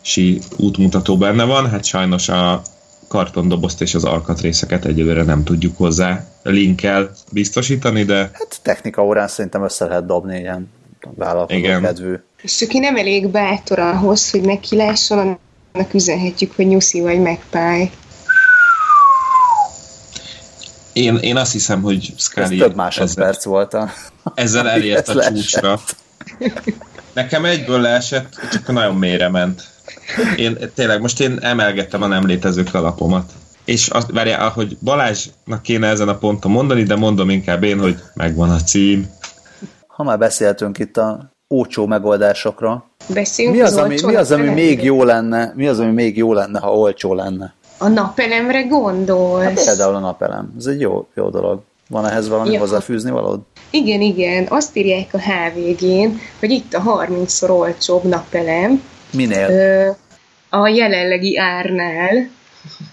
si 0.00 0.40
útmutató 0.56 1.16
benne 1.16 1.44
van, 1.44 1.70
hát 1.70 1.84
sajnos 1.84 2.28
a 2.28 2.62
kartondobozt 3.08 3.80
és 3.80 3.94
az 3.94 4.04
alkatrészeket 4.04 4.84
egyelőre 4.84 5.22
nem 5.22 5.44
tudjuk 5.44 5.76
hozzá 5.76 6.24
linkkel 6.42 7.10
biztosítani, 7.32 8.04
de... 8.04 8.16
Hát 8.16 8.60
technika 8.62 9.04
órán 9.04 9.28
szerintem 9.28 9.62
össze 9.62 9.84
lehet 9.84 10.06
dobni 10.06 10.38
ilyen 10.38 10.70
vállalkozó 11.16 11.80
kedvű. 11.80 12.14
És 12.42 12.62
aki 12.62 12.78
nem 12.78 12.96
elég 12.96 13.28
bátor 13.28 13.78
ahhoz, 13.78 14.30
hogy 14.30 14.40
neki 14.40 14.76
lásson, 14.76 15.38
annak 15.72 15.94
üzenhetjük, 15.94 16.52
hogy 16.56 16.66
nyuszi 16.66 17.00
vagy 17.00 17.20
megpály. 17.20 17.90
Én, 20.92 21.16
én 21.16 21.36
azt 21.36 21.52
hiszem, 21.52 21.82
hogy 21.82 22.12
Scully... 22.16 22.44
Ez 22.44 22.66
több 22.66 22.76
másodperc 22.76 23.36
ezzel, 23.36 23.52
volt 23.52 23.74
a... 23.74 23.90
Ezzel 24.34 24.68
elért 24.74 25.08
a 25.08 25.22
csúcsra. 25.22 25.80
Nekem 27.12 27.44
egyből 27.44 27.80
leesett, 27.80 28.48
csak 28.52 28.72
nagyon 28.72 28.96
mélyre 28.96 29.28
ment. 29.28 29.62
Én 30.36 30.70
tényleg 30.74 31.00
most 31.00 31.20
én 31.20 31.38
emelgettem 31.40 32.02
a 32.02 32.06
nem 32.06 32.26
létező 32.26 32.62
kalapomat. 32.62 33.32
És 33.64 33.88
azt, 33.88 34.10
várjál, 34.10 34.48
hogy 34.48 34.76
Balázsnak 34.82 35.62
kéne 35.62 35.88
ezen 35.88 36.08
a 36.08 36.18
ponton 36.18 36.50
mondani, 36.50 36.82
de 36.82 36.96
mondom 36.96 37.30
inkább 37.30 37.62
én, 37.62 37.78
hogy 37.78 37.98
megvan 38.14 38.50
a 38.50 38.60
cím. 38.60 39.10
Ha 39.86 40.02
már 40.02 40.18
beszéltünk 40.18 40.78
itt 40.78 40.96
a 40.96 41.29
ócsó 41.50 41.86
megoldásokra, 41.86 42.90
Beszéljünk 43.14 43.56
mi 43.56 43.62
az, 43.62 43.72
az 43.72 43.76
ami, 43.76 43.98
mi 44.04 44.14
az, 44.14 44.32
ami 44.32 44.48
még 44.48 44.82
jó 44.82 45.04
lenne, 45.04 45.52
mi 45.56 45.66
az, 45.66 45.78
ami 45.78 45.92
még 45.92 46.16
jó 46.16 46.32
lenne, 46.32 46.58
ha 46.58 46.74
olcsó 46.74 47.14
lenne? 47.14 47.54
A 47.78 47.88
napelemre 47.88 48.62
gondolsz? 48.62 49.42
Hát 49.42 49.64
például 49.64 49.94
a 49.94 49.98
napelem. 49.98 50.54
Ez 50.58 50.66
egy 50.66 50.80
jó, 50.80 51.06
jó 51.14 51.28
dolog. 51.28 51.60
Van 51.88 52.06
ehhez 52.06 52.28
valami 52.28 52.52
ja. 52.52 52.58
hozzáfűzni 52.58 53.10
valód? 53.10 53.40
Igen, 53.70 54.00
igen. 54.00 54.46
Azt 54.48 54.76
írják 54.76 55.14
a 55.14 55.18
HVG-n, 55.18 56.18
hogy 56.38 56.50
itt 56.50 56.74
a 56.74 56.82
30-szor 56.82 57.50
olcsóbb 57.50 58.02
napelem, 58.02 58.82
Minél? 59.12 59.48
Ö, 59.48 59.90
a 60.56 60.68
jelenlegi 60.68 61.38
árnál, 61.38 62.30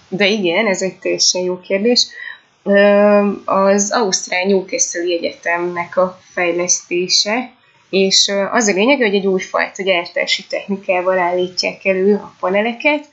de 0.08 0.26
igen, 0.26 0.66
ez 0.66 0.82
egy 0.82 0.98
teljesen 0.98 1.42
jó 1.42 1.60
kérdés. 1.60 2.06
Ö, 2.62 2.78
az 3.44 3.90
Ausztrál 3.92 4.44
Newcastle 4.44 5.00
Egyetemnek 5.00 5.96
a 5.96 6.18
fejlesztése, 6.32 7.50
és 7.90 8.32
az 8.52 8.68
a 8.68 8.72
lényeg, 8.72 8.98
hogy 8.98 9.14
egy 9.14 9.26
újfajta 9.26 9.82
gyártási 9.82 10.46
technikával 10.46 11.18
állítják 11.18 11.84
elő 11.84 12.14
a 12.14 12.34
paneleket. 12.40 13.04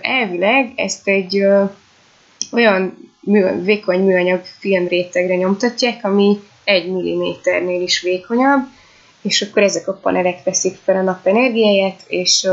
Elvileg 0.00 0.72
ezt 0.76 1.08
egy 1.08 1.42
olyan 2.52 3.12
vékony 3.62 4.00
műanyag 4.00 4.44
filmrétegre 4.58 5.34
nyomtatják, 5.34 6.04
ami 6.04 6.38
egy 6.64 6.92
milliméternél 6.92 7.82
is 7.82 8.00
vékonyabb, 8.00 8.62
és 9.22 9.42
akkor 9.42 9.62
ezek 9.62 9.88
a 9.88 9.98
panelek 10.02 10.42
veszik 10.42 10.76
fel 10.84 10.96
a 10.96 11.02
napenergiáját, 11.02 12.02
és 12.06 12.48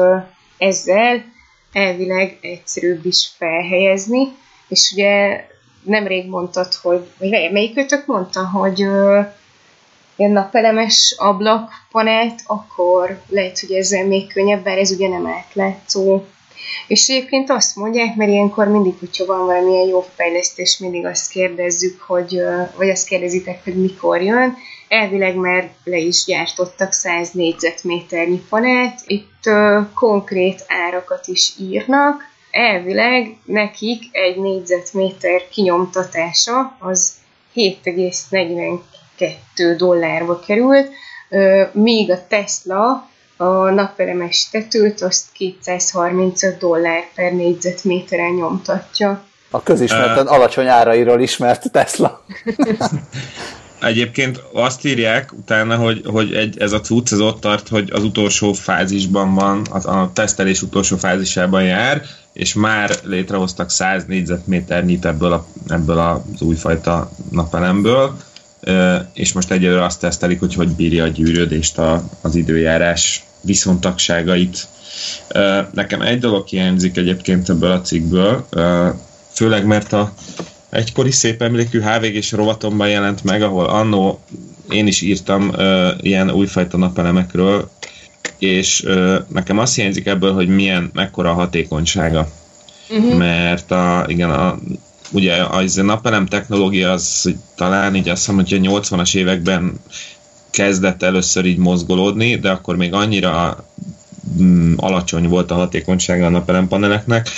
ezzel 0.58 1.24
elvileg 1.72 2.38
egyszerűbb 2.42 3.06
is 3.06 3.30
felhelyezni, 3.38 4.28
és 4.68 4.92
ugye 4.94 5.46
nemrég 5.84 6.30
mondtad, 6.30 6.74
hogy, 6.74 7.08
vagy 7.18 7.30
melyikőtök 7.30 8.06
mondta, 8.06 8.48
hogy 8.48 8.86
ilyen 10.24 10.36
napelemes 10.36 11.16
ablakpanelt, 11.18 12.42
akkor 12.46 13.22
lehet, 13.30 13.60
hogy 13.60 13.72
ezzel 13.72 14.06
még 14.06 14.34
könnyebb, 14.34 14.64
bár 14.64 14.78
ez 14.78 14.92
ugye 14.92 15.08
nem 15.08 15.28
átlátszó. 15.28 16.24
És 16.88 17.08
egyébként 17.08 17.50
azt 17.50 17.76
mondják, 17.76 18.16
mert 18.16 18.30
ilyenkor 18.30 18.68
mindig, 18.68 18.94
hogyha 19.00 19.26
van 19.26 19.46
valamilyen 19.46 19.88
jó 19.88 20.06
fejlesztés, 20.16 20.78
mindig 20.78 21.06
azt 21.06 21.32
kérdezzük, 21.32 22.02
hogy, 22.02 22.42
vagy 22.78 22.90
azt 22.90 23.08
kérdezitek, 23.08 23.64
hogy 23.64 23.76
mikor 23.76 24.22
jön, 24.22 24.56
elvileg 24.88 25.36
már 25.36 25.70
le 25.84 25.98
is 25.98 26.26
gyártottak 26.26 26.92
100 26.92 27.32
négyzetméternyi 27.32 28.42
panelt, 28.50 29.02
itt 29.06 29.50
konkrét 29.94 30.66
árakat 30.68 31.28
is 31.28 31.54
írnak, 31.60 32.22
elvileg 32.52 33.38
nekik 33.46 34.04
egy 34.12 34.38
négyzetméter 34.38 35.48
kinyomtatása 35.50 36.78
az 36.80 37.14
7,42 37.56 38.80
dollárba 39.78 40.40
került, 40.40 40.90
míg 41.72 42.12
a 42.12 42.28
Tesla 42.28 43.12
a 43.38 43.70
napelemes 43.70 44.50
tetőt 44.52 45.02
azt 45.02 45.26
235 45.34 46.58
dollár 46.58 47.04
per 47.16 47.34
négyzetméteren 47.34 48.34
nyomtatja. 48.34 49.24
A 49.50 49.64
közismerten 49.64 50.26
uh, 50.26 50.32
alacsony 50.32 50.68
árairól 50.68 51.22
ismert 51.22 51.72
Tesla. 51.72 52.26
Egyébként 53.82 54.44
azt 54.54 54.86
írják 54.86 55.32
utána, 55.34 55.76
hogy, 55.76 56.02
hogy 56.06 56.34
egy, 56.34 56.60
ez 56.60 56.72
a 56.72 56.82
cucc 56.82 57.12
ez 57.12 57.20
ott 57.20 57.40
tart, 57.40 57.68
hogy 57.68 57.90
az 57.92 58.04
utolsó 58.04 58.54
fázisban 58.54 59.34
van, 59.34 59.62
az, 59.70 59.86
a 59.86 60.12
tesztelés 60.14 60.62
utolsó 60.62 60.98
fázisában 60.98 61.64
jár, 61.64 62.02
és 62.34 62.54
már 62.54 62.96
létrehoztak 63.04 63.70
100 63.70 64.06
négyzetméternyit 64.06 65.06
ebből, 65.06 65.34
a, 65.34 65.46
ebből 65.68 65.98
az 65.98 66.42
újfajta 66.42 67.12
napelemből, 67.32 68.18
és 69.14 69.34
most 69.34 69.52
egyelőre 69.52 69.84
azt 69.84 70.00
tesztelik, 70.00 70.40
hogy 70.40 70.54
hogy 70.54 70.70
bírja 70.70 71.04
a 71.04 71.08
gyűrődést 71.08 71.78
a, 71.78 72.04
az 72.22 72.36
időjárás 72.36 73.24
viszontagságait. 73.42 74.68
Nekem 75.74 76.02
egy 76.02 76.20
dolog 76.20 76.48
hiányzik 76.48 76.98
egyébként 76.98 77.50
ebből 77.50 77.72
a 77.72 77.82
cikkből, 77.82 78.48
főleg 79.32 79.66
mert 79.66 79.94
a 79.94 80.14
egykori 80.70 81.12
szép 81.12 81.42
emlékű 81.42 81.82
HVG-s 81.82 82.32
rovatomban 82.32 82.90
jelent 82.90 83.24
meg, 83.24 83.42
ahol 83.42 83.66
annó 83.66 84.20
én 84.70 84.88
is 84.88 85.02
írtam 85.02 85.52
ilyen 86.02 86.32
újfajta 86.32 86.78
napelemekről, 86.78 87.70
és 88.38 88.86
nekem 89.28 89.58
azt 89.58 89.76
hiányzik 89.76 90.06
ebből, 90.06 90.34
hogy 90.34 90.48
milyen, 90.48 90.90
mekkora 90.94 91.30
a 91.30 91.34
hatékonysága. 91.34 92.28
Uh-huh. 92.90 93.18
Mert 93.18 93.72
a, 93.72 94.06
igen, 94.08 94.30
a, 94.30 94.60
ugye 95.14 95.44
az 95.44 95.78
a 95.78 95.84
napelem 95.84 96.26
technológia 96.26 96.92
az 96.92 97.34
talán 97.56 97.96
így 97.96 98.10
azt 98.10 98.28
mondom, 98.28 98.46
hogy 98.46 98.68
a 98.68 98.80
80-as 98.80 99.16
években 99.16 99.80
kezdett 100.50 101.04
először 101.04 101.46
így 101.46 101.58
mozgolódni, 101.58 102.36
de 102.36 102.50
akkor 102.50 102.76
még 102.76 102.94
annyira 102.94 103.66
mm, 104.42 104.74
alacsony 104.78 105.28
volt 105.28 105.52
a 105.52 105.56
hatékonysága 105.56 106.26
a 106.26 106.30
napelem 106.30 106.68
paneleknek, 106.68 107.30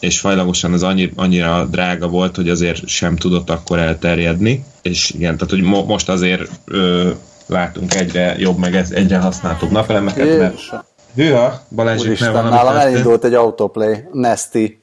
és 0.00 0.20
fajlagosan 0.20 0.72
az 0.72 0.82
annyi, 0.82 1.12
annyira 1.16 1.64
drága 1.64 2.08
volt, 2.08 2.36
hogy 2.36 2.48
azért 2.48 2.86
sem 2.86 3.16
tudott 3.16 3.50
akkor 3.50 3.78
elterjedni, 3.78 4.64
és 4.82 5.10
igen, 5.10 5.36
tehát 5.36 5.50
hogy 5.50 5.62
mo- 5.62 5.86
most 5.86 6.08
azért 6.08 6.50
ö, 6.64 7.10
látunk 7.46 7.94
egyre 7.94 8.34
jobb, 8.38 8.58
meg 8.58 8.76
ez, 8.76 8.90
egyre 8.90 9.18
használhatóbb 9.18 9.70
napelemeket, 9.70 10.38
mert 10.38 10.88
Hűha, 11.14 11.60
Balázs, 11.74 12.00
Úristen, 12.00 12.32
nem 12.32 12.48
nálam 12.48 12.76
elindult 12.76 13.24
egy 13.24 13.34
autoplay, 13.34 13.94
Nesty, 14.12 14.80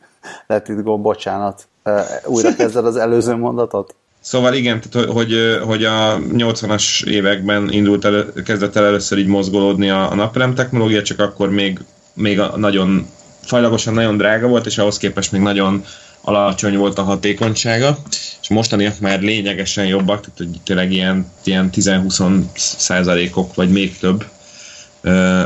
let 0.48 0.68
it 0.68 0.84
go, 0.84 0.98
bocsánat. 0.98 1.68
Újra 2.26 2.56
kezded 2.56 2.86
az 2.86 2.96
előző 2.96 3.36
mondatot? 3.36 3.96
Szóval 4.20 4.54
igen, 4.54 4.82
tehát, 4.82 5.10
hogy, 5.10 5.60
hogy 5.64 5.84
a 5.84 6.18
80-as 6.18 7.06
években 7.06 7.72
indult 7.72 8.06
elő, 8.06 8.34
kezdett 8.46 8.76
el 8.76 8.86
először 8.86 9.18
így 9.18 9.28
mozgolódni 9.28 9.90
a, 9.90 10.12
a 10.12 10.16
napelem 10.16 10.54
technológia, 10.54 11.02
csak 11.02 11.20
akkor 11.20 11.50
még, 11.50 11.80
még 12.14 12.40
a 12.40 12.58
nagyon 12.58 13.08
fajlagosan 13.42 13.94
nagyon 13.94 14.18
drága 14.18 14.48
volt, 14.48 14.66
és 14.66 14.78
ahhoz 14.78 14.98
képest 14.98 15.32
még 15.32 15.42
nagyon 15.42 15.84
alacsony 16.22 16.78
volt 16.78 16.98
a 16.98 17.04
hatékonysága, 17.04 17.98
és 18.42 18.50
mostaniak 18.50 19.00
már 19.00 19.22
lényegesen 19.22 19.86
jobbak, 19.86 20.22
tehát 20.22 20.38
hogy 20.38 20.62
tényleg 20.64 20.92
ilyen, 20.92 21.32
ilyen 21.44 21.70
10-20 21.74 22.42
százalékok, 22.56 23.56
vagy 23.56 23.70
még 23.70 23.98
több, 23.98 24.26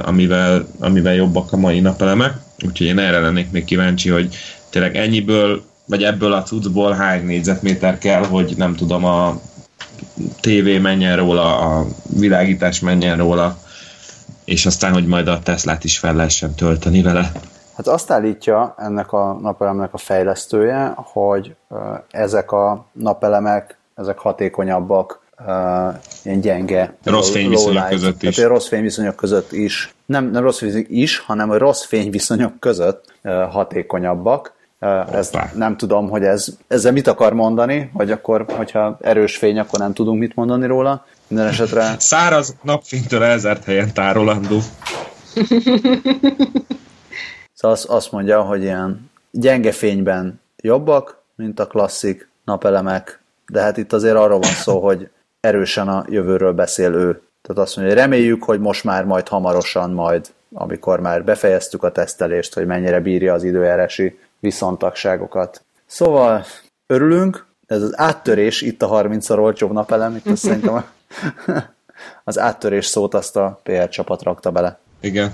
amivel, 0.03 0.67
amivel 0.79 1.13
jobbak 1.13 1.51
a 1.51 1.57
mai 1.57 1.79
napelemek, 1.79 2.33
úgyhogy 2.65 2.87
én 2.87 2.99
erre 2.99 3.19
lennék 3.19 3.51
még 3.51 3.65
kíváncsi, 3.65 4.09
hogy 4.09 4.35
tényleg 4.69 4.95
ennyiből 4.95 5.63
vagy 5.91 6.03
ebből 6.03 6.33
a 6.33 6.43
cuccból 6.43 6.91
hány 6.91 7.25
négyzetméter 7.25 7.97
kell, 7.97 8.25
hogy 8.25 8.53
nem 8.57 8.75
tudom, 8.75 9.05
a 9.05 9.39
tévé 10.41 10.77
menjen 10.77 11.15
róla, 11.15 11.57
a 11.59 11.85
világítás 12.19 12.79
menjen 12.79 13.17
róla, 13.17 13.57
és 14.45 14.65
aztán, 14.65 14.93
hogy 14.93 15.05
majd 15.05 15.27
a 15.27 15.39
Teslát 15.39 15.83
is 15.83 15.99
fel 15.99 16.15
lehessen 16.15 16.55
tölteni 16.55 17.01
vele. 17.01 17.31
Hát 17.75 17.87
azt 17.87 18.11
állítja 18.11 18.75
ennek 18.77 19.11
a 19.11 19.39
napelemnek 19.41 19.93
a 19.93 19.97
fejlesztője, 19.97 20.93
hogy 20.95 21.55
ezek 22.11 22.51
a 22.51 22.85
napelemek, 22.91 23.77
ezek 23.95 24.17
hatékonyabbak, 24.17 25.19
ilyen 26.23 26.41
gyenge 26.41 26.95
rossz 27.03 27.29
fényviszonyok 27.29 27.89
között 27.89 28.23
is. 28.23 28.35
Tehát 28.35 28.51
rossz 28.51 28.67
fényviszonyok 28.67 29.15
között 29.15 29.51
is. 29.51 29.93
Nem, 30.05 30.25
nem 30.25 30.43
rossz 30.43 30.57
fényviszonyok 30.57 30.89
is, 30.89 31.19
hanem 31.19 31.49
a 31.49 31.57
rossz 31.57 31.83
fényviszonyok 31.83 32.59
között 32.59 33.13
hatékonyabbak. 33.49 34.59
Ez, 35.11 35.31
nem 35.53 35.77
tudom, 35.77 36.09
hogy 36.09 36.23
ez, 36.23 36.57
ezzel 36.67 36.91
mit 36.91 37.07
akar 37.07 37.33
mondani, 37.33 37.89
vagy 37.93 38.11
akkor, 38.11 38.45
hogyha 38.55 38.97
erős 39.01 39.37
fény, 39.37 39.59
akkor 39.59 39.79
nem 39.79 39.93
tudunk 39.93 40.19
mit 40.19 40.35
mondani 40.35 40.65
róla. 40.65 41.05
Minden 41.27 41.47
esetre... 41.47 41.95
Száraz 41.99 42.55
napfénytől 42.61 43.23
elzárt 43.23 43.63
helyen 43.63 43.93
tárolandó. 43.93 44.59
szóval 47.53 47.77
azt, 47.77 47.85
azt 47.85 48.11
mondja, 48.11 48.41
hogy 48.41 48.61
ilyen 48.61 49.09
gyenge 49.31 49.71
fényben 49.71 50.41
jobbak, 50.55 51.21
mint 51.35 51.59
a 51.59 51.67
klasszik 51.67 52.29
napelemek, 52.45 53.21
de 53.47 53.61
hát 53.61 53.77
itt 53.77 53.93
azért 53.93 54.15
arról 54.15 54.39
van 54.39 54.51
szó, 54.51 54.79
hogy 54.87 55.09
erősen 55.39 55.87
a 55.87 56.05
jövőről 56.09 56.53
beszél 56.53 56.93
ő. 56.93 57.21
Tehát 57.41 57.61
azt 57.61 57.75
mondja, 57.75 57.93
hogy 57.93 58.03
reméljük, 58.03 58.43
hogy 58.43 58.59
most 58.59 58.83
már 58.83 59.05
majd 59.05 59.27
hamarosan 59.27 59.91
majd, 59.91 60.33
amikor 60.53 60.99
már 60.99 61.23
befejeztük 61.23 61.83
a 61.83 61.91
tesztelést, 61.91 62.53
hogy 62.53 62.65
mennyire 62.65 62.99
bírja 62.99 63.33
az 63.33 63.43
időjárási 63.43 64.19
viszontagságokat. 64.41 65.65
Szóval 65.85 66.45
örülünk, 66.87 67.45
ez 67.67 67.81
az 67.81 67.99
áttörés, 67.99 68.61
itt 68.61 68.81
a 68.81 68.89
30-szor 68.89 69.39
olcsóbb 69.39 69.71
napelem, 69.71 70.15
itt 70.15 70.27
azt 70.27 70.43
szerintem 70.43 70.83
az 72.23 72.39
áttörés 72.39 72.85
szót 72.85 73.13
azt 73.13 73.35
a 73.35 73.59
PR 73.63 73.89
csapat 73.89 74.23
rakta 74.23 74.51
bele. 74.51 74.79
Igen. 74.99 75.33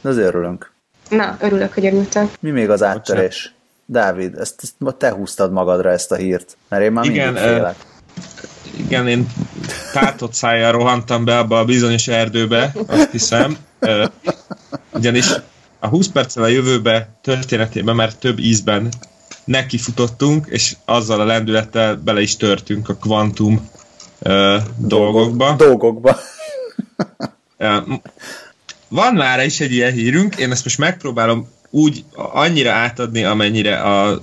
De 0.00 0.08
azért 0.08 0.26
örülünk. 0.26 0.72
Na, 1.08 1.36
örülök, 1.40 1.72
hogy 1.72 1.86
örültem. 1.86 2.30
Mi 2.40 2.50
még 2.50 2.70
az 2.70 2.82
áttörés? 2.82 3.54
Dávid, 3.86 4.38
ezt, 4.38 4.60
ezt 4.62 4.96
te 4.98 5.10
húztad 5.10 5.52
magadra 5.52 5.90
ezt 5.90 6.12
a 6.12 6.14
hírt, 6.14 6.56
mert 6.68 6.82
én 6.82 6.92
már 6.92 7.04
Igen, 7.04 7.32
mindig 7.32 7.50
félek. 7.50 7.76
Uh, 7.76 8.80
igen, 8.84 9.08
én 9.08 9.26
tátott 9.92 10.32
szájjal 10.32 10.72
rohantam 10.72 11.24
be 11.24 11.38
abba 11.38 11.58
a 11.58 11.64
bizonyos 11.64 12.08
erdőbe, 12.08 12.72
azt 12.86 13.10
hiszem. 13.10 13.56
Uh, 13.80 14.04
ugyanis 14.92 15.26
a 15.82 15.88
20 15.88 16.08
perccel 16.08 16.42
a 16.42 16.46
jövőbe 16.46 17.18
történetében 17.22 17.94
már 17.94 18.14
több 18.14 18.38
ízben 18.38 18.88
nekifutottunk, 19.44 20.46
és 20.50 20.76
azzal 20.84 21.20
a 21.20 21.24
lendülettel 21.24 21.96
bele 21.96 22.20
is 22.20 22.36
törtünk 22.36 22.88
a 22.88 22.94
kvantum 22.94 23.70
uh, 24.18 24.62
dolgokba. 24.76 25.54
Dolgokba. 25.56 26.16
van 28.88 29.14
már 29.14 29.44
is 29.44 29.60
egy 29.60 29.72
ilyen 29.72 29.92
hírünk, 29.92 30.36
én 30.36 30.50
ezt 30.50 30.64
most 30.64 30.78
megpróbálom 30.78 31.48
úgy 31.70 32.04
annyira 32.14 32.72
átadni, 32.72 33.24
amennyire 33.24 33.80
a 33.80 34.20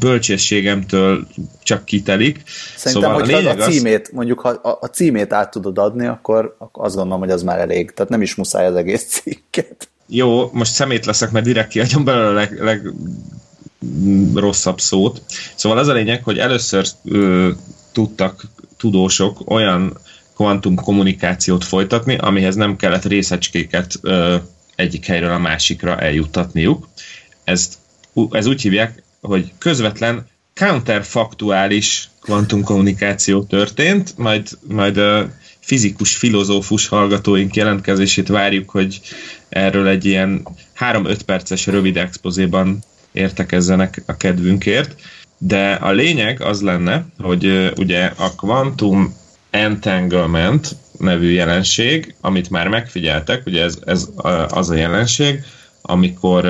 bölcsességemtől 0.00 1.26
csak 1.62 1.84
kitelik. 1.84 2.42
Szerintem, 2.76 3.10
szóval 3.10 3.26
hogyha 3.26 3.50
a, 3.50 3.64
a 3.64 3.70
címét, 3.70 4.06
az... 4.06 4.14
mondjuk 4.14 4.40
ha 4.40 4.48
a, 4.48 4.78
a 4.80 4.86
címét 4.86 5.32
át 5.32 5.50
tudod 5.50 5.78
adni, 5.78 6.06
akkor, 6.06 6.56
akkor 6.58 6.84
azt 6.84 6.94
gondolom, 6.94 7.20
hogy 7.20 7.30
az 7.30 7.42
már 7.42 7.58
elég. 7.58 7.92
Tehát 7.92 8.10
nem 8.10 8.22
is 8.22 8.34
muszáj 8.34 8.66
az 8.66 8.74
egész 8.74 9.06
cikket. 9.08 9.89
Jó, 10.12 10.50
most 10.52 10.72
szemét 10.72 11.06
leszek, 11.06 11.30
mert 11.30 11.44
direkt 11.44 11.68
kiadjam 11.68 12.04
belőle 12.04 12.28
a 12.28 12.32
leg, 12.32 12.62
leg 12.62 12.92
rosszabb 14.34 14.80
szót. 14.80 15.22
Szóval 15.54 15.78
az 15.78 15.88
a 15.88 15.92
lényeg, 15.92 16.24
hogy 16.24 16.38
először 16.38 16.86
ö, 17.04 17.50
tudtak 17.92 18.44
tudósok 18.76 19.50
olyan 19.50 19.98
kvantum 20.34 20.74
kommunikációt 20.74 21.64
folytatni, 21.64 22.16
amihez 22.16 22.54
nem 22.54 22.76
kellett 22.76 23.04
részecskéket 23.04 23.94
ö, 24.00 24.36
egyik 24.74 25.06
helyről 25.06 25.32
a 25.32 25.38
másikra 25.38 25.98
eljuttatniuk. 25.98 26.88
Ezt, 27.44 27.74
ez 28.30 28.46
úgy 28.46 28.62
hívják, 28.62 29.02
hogy 29.20 29.52
közvetlen 29.58 30.26
counterfaktuális 30.54 32.10
kvantumkommunikáció 32.20 33.42
történt, 33.42 34.18
majd, 34.18 34.48
majd 34.68 34.96
ö, 34.96 35.24
fizikus, 35.70 36.16
filozófus 36.16 36.88
hallgatóink 36.88 37.54
jelentkezését 37.54 38.28
várjuk, 38.28 38.70
hogy 38.70 39.00
erről 39.48 39.86
egy 39.86 40.04
ilyen 40.04 40.46
3-5 40.80 41.18
perces 41.26 41.66
rövid 41.66 41.96
expozéban 41.96 42.78
értekezzenek 43.12 44.02
a 44.06 44.16
kedvünkért. 44.16 44.94
De 45.38 45.72
a 45.72 45.90
lényeg 45.90 46.42
az 46.42 46.60
lenne, 46.60 47.06
hogy 47.18 47.72
ugye 47.76 48.12
a 48.16 48.34
quantum 48.34 49.14
entanglement 49.50 50.76
nevű 50.98 51.30
jelenség, 51.30 52.14
amit 52.20 52.50
már 52.50 52.68
megfigyeltek, 52.68 53.46
ugye 53.46 53.62
ez, 53.62 53.78
ez 53.84 54.08
az 54.48 54.70
a 54.70 54.74
jelenség, 54.74 55.42
amikor 55.82 56.48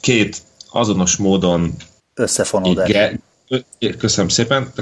két 0.00 0.42
azonos 0.70 1.16
módon 1.16 1.74
összefonódás. 2.14 2.90
Köszönöm 3.98 4.28
szépen. 4.28 4.72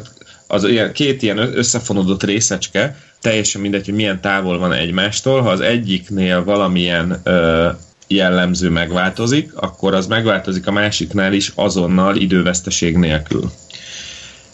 Az 0.47 0.65
ilyen, 0.65 0.93
két 0.93 1.23
ilyen 1.23 1.39
összefonódott 1.39 2.23
részecske 2.23 2.97
teljesen 3.23 3.61
mindegy, 3.61 3.85
hogy 3.85 3.95
milyen 3.95 4.21
távol 4.21 4.59
van 4.59 4.73
egymástól, 4.73 5.41
ha 5.41 5.51
az 5.51 5.61
egyiknél 5.61 6.45
valamilyen 6.45 7.21
ö, 7.23 7.69
jellemző 8.07 8.71
megváltozik, 8.71 9.53
akkor 9.55 9.95
az 9.95 10.07
megváltozik 10.07 10.67
a 10.67 10.73
másiknál 10.73 11.33
is 11.33 11.53
azonnal 11.55 12.17
időveszteség 12.17 12.97
nélkül. 12.97 13.51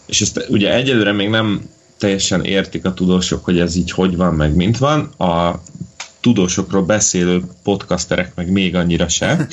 És 0.07 0.21
ezt 0.21 0.47
ugye 0.49 0.75
egyelőre 0.75 1.13
még 1.13 1.29
nem 1.29 1.71
teljesen 1.99 2.45
értik 2.45 2.85
a 2.85 2.95
tudósok, 2.95 3.45
hogy 3.45 3.59
ez 3.59 3.77
így 3.77 3.91
hogy 3.91 4.17
van, 4.17 4.35
meg 4.35 4.55
mint 4.55 4.79
van. 4.79 5.01
A 5.19 5.61
tudósokról 6.21 6.83
beszélő 6.83 7.43
podcasterek 7.63 8.33
meg 8.35 8.51
még 8.51 8.75
annyira 8.77 9.09
se. 9.09 9.37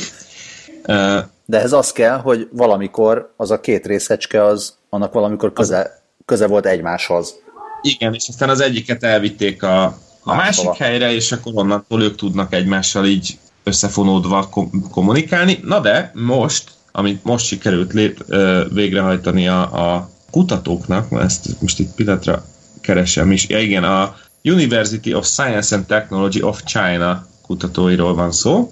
De 1.45 1.61
ez 1.61 1.74
az 1.74 1.91
kell, 1.91 2.18
hogy 2.18 2.47
valamikor 2.51 3.34
az 3.38 3.51
a 3.51 3.59
két 3.59 3.86
részecske 3.86 4.43
az, 4.43 4.78
annak 4.89 5.13
valamikor 5.13 5.53
köze, 5.53 6.01
köze 6.26 6.47
volt 6.47 6.66
egymáshoz. 6.66 7.43
Igen, 7.86 8.13
és 8.13 8.27
aztán 8.27 8.49
az 8.49 8.59
egyiket 8.59 9.03
elvitték 9.03 9.63
a, 9.63 9.83
a 10.23 10.36
másik 10.36 10.73
helyre, 10.77 11.13
és 11.13 11.31
akkor 11.31 11.51
onnantól 11.55 12.01
ők 12.01 12.15
tudnak 12.15 12.53
egymással 12.53 13.05
így 13.05 13.38
összefonódva 13.63 14.47
kom- 14.49 14.89
kommunikálni. 14.91 15.59
Na 15.63 15.79
de 15.79 16.11
most, 16.13 16.69
amit 16.91 17.23
most 17.23 17.45
sikerült 17.45 17.93
lét, 17.93 18.23
ö, 18.27 18.65
végrehajtani 18.73 19.47
a, 19.47 19.93
a 19.93 20.09
kutatóknak, 20.31 21.21
ezt 21.21 21.61
most 21.61 21.79
itt 21.79 21.95
pillanatra 21.95 22.45
keresem 22.81 23.31
is, 23.31 23.49
ja 23.49 23.59
igen, 23.59 23.83
a 23.83 24.15
University 24.43 25.13
of 25.13 25.25
Science 25.25 25.75
and 25.75 25.86
Technology 25.86 26.41
of 26.41 26.63
China 26.63 27.27
kutatóiról 27.41 28.15
van 28.15 28.31
szó. 28.31 28.71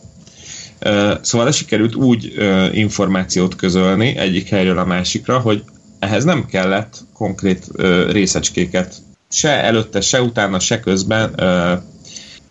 Szóval 1.22 1.51
sikerült 1.51 1.95
úgy 1.95 2.34
információt 2.72 3.55
közölni 3.55 4.16
egyik 4.18 4.49
helyről 4.49 4.78
a 4.78 4.86
másikra, 4.86 5.39
hogy 5.39 5.64
ehhez 6.04 6.24
nem 6.24 6.45
kellett 6.45 6.97
konkrét 7.14 7.68
részecskéket 8.10 8.95
se 9.30 9.49
előtte, 9.49 10.01
se 10.01 10.22
utána, 10.22 10.60
se 10.60 10.80
közben 10.80 11.36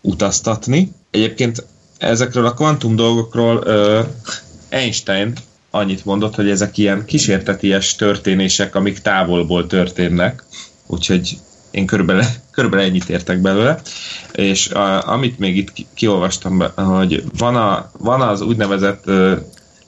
utaztatni. 0.01 0.93
Egyébként 1.11 1.67
ezekről 1.99 2.47
a 2.47 2.55
kvantum 2.55 2.97
dolgokról 2.97 3.65
Einstein 4.69 5.33
annyit 5.71 6.05
mondott, 6.05 6.35
hogy 6.35 6.51
ezek 6.51 6.79
ilyen 6.79 7.05
kísérteties 7.05 7.95
történések, 7.95 8.75
amik 8.75 8.99
távolból 8.99 9.67
történnek, 9.67 10.45
úgyhogy 10.87 11.39
én 11.71 11.87
körülbelül, 11.87 12.23
körülbelül 12.51 12.87
ennyit 12.87 13.09
értek 13.09 13.39
belőle, 13.39 13.81
és 14.33 14.69
a, 14.69 15.09
amit 15.09 15.39
még 15.39 15.57
itt 15.57 15.73
kiolvastam, 15.95 16.63
hogy 16.75 17.25
van, 17.39 17.57
a, 17.57 17.91
van 17.99 18.21
az 18.21 18.41
úgynevezett 18.41 19.05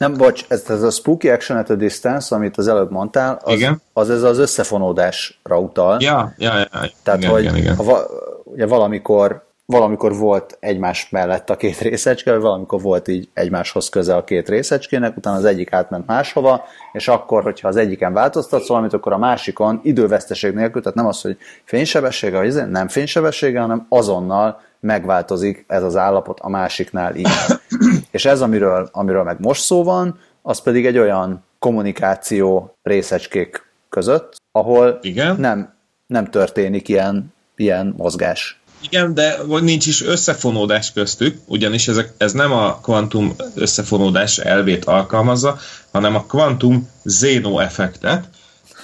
nem, 0.09 0.17
bocs, 0.17 0.45
ez, 0.49 0.65
ez 0.69 0.83
a 0.83 0.91
spooky 0.91 1.29
action 1.29 1.59
at 1.59 1.71
a 1.71 1.75
distance, 1.75 2.35
amit 2.35 2.57
az 2.57 2.69
előbb 2.69 2.91
mondtál, 2.91 3.41
az, 3.43 3.55
igen? 3.55 3.83
az 3.93 4.11
ez 4.11 4.23
az 4.23 4.39
összefonódásra 4.39 5.59
utal. 5.59 5.97
Ja, 6.01 6.35
ja, 6.39 6.59
ja. 6.59 6.69
Tehát, 7.03 7.21
igen, 7.21 7.31
hogy 7.31 7.43
igen, 7.43 7.57
igen. 7.57 7.77
Ha, 7.77 8.07
ugye 8.45 8.67
valamikor 8.67 9.43
valamikor 9.67 10.17
volt 10.17 10.57
egymás 10.61 11.09
mellett 11.11 11.51
a 11.51 11.57
két 11.57 11.79
részecske, 11.79 12.33
vagy 12.33 12.41
valamikor 12.41 12.81
volt 12.81 13.09
így 13.09 13.29
egymáshoz 13.35 13.89
közel 13.89 14.17
a 14.17 14.25
két 14.25 14.49
részecskének, 14.49 15.17
utána 15.17 15.37
az 15.37 15.45
egyik 15.45 15.73
átment 15.73 16.07
máshova, 16.07 16.65
és 16.93 17.09
akkor, 17.09 17.43
hogyha 17.43 17.69
az 17.69 17.77
egyiken 17.77 18.13
változtatsz 18.13 18.69
valamit, 18.69 18.93
akkor 18.93 19.13
a 19.13 19.19
másikon 19.19 19.81
időveszteség 19.83 20.55
nélkül, 20.55 20.83
tehát 20.83 20.97
nem 20.97 21.07
az, 21.07 21.21
hogy 21.21 21.37
fénysebessége, 21.65 22.37
vagy 22.37 22.47
izé, 22.47 22.63
nem 22.63 22.89
fénysebessége, 22.89 23.61
hanem 23.61 23.87
azonnal 23.89 24.61
megváltozik 24.85 25.65
ez 25.69 25.83
az 25.83 25.97
állapot 25.97 26.41
a 26.41 26.49
másiknál 26.49 27.17
is. 27.17 27.31
és 28.11 28.25
ez, 28.25 28.41
amiről, 28.41 28.89
amiről 28.93 29.23
meg 29.23 29.41
most 29.41 29.63
szó 29.63 29.85
van, 29.85 30.19
az 30.43 30.61
pedig 30.61 30.87
egy 30.87 30.99
olyan 30.99 31.45
kommunikáció 31.59 32.75
részecskék 32.83 33.67
között, 33.89 34.37
ahol 34.53 34.99
Igen? 35.03 35.37
Nem, 35.37 35.75
nem 36.07 36.25
történik 36.25 36.89
ilyen, 36.89 37.33
ilyen 37.57 37.95
mozgás. 37.97 38.61
Igen, 38.81 39.15
de 39.15 39.37
nincs 39.61 39.87
is 39.87 40.03
összefonódás 40.03 40.93
köztük, 40.93 41.39
ugyanis 41.47 41.89
ezek, 41.89 42.13
ez 42.17 42.33
nem 42.33 42.53
a 42.53 42.79
kvantum 42.81 43.35
összefonódás 43.55 44.39
elvét 44.39 44.85
alkalmazza, 44.85 45.59
hanem 45.91 46.15
a 46.15 46.25
kvantum 46.25 46.89
zéno 47.03 47.59
effektet. 47.59 48.29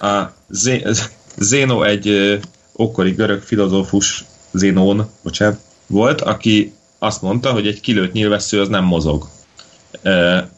A 0.00 0.22
Zéno 1.36 1.82
egy 1.82 2.08
ö, 2.08 2.36
okori 2.72 3.10
görög 3.10 3.42
filozófus, 3.42 4.24
Zénón, 4.52 5.10
bocsánat, 5.22 5.58
volt, 5.90 6.20
aki 6.20 6.72
azt 6.98 7.22
mondta, 7.22 7.52
hogy 7.52 7.66
egy 7.66 7.80
kilőtt 7.80 8.12
nyilvessző 8.12 8.60
az 8.60 8.68
nem 8.68 8.84
mozog. 8.84 9.28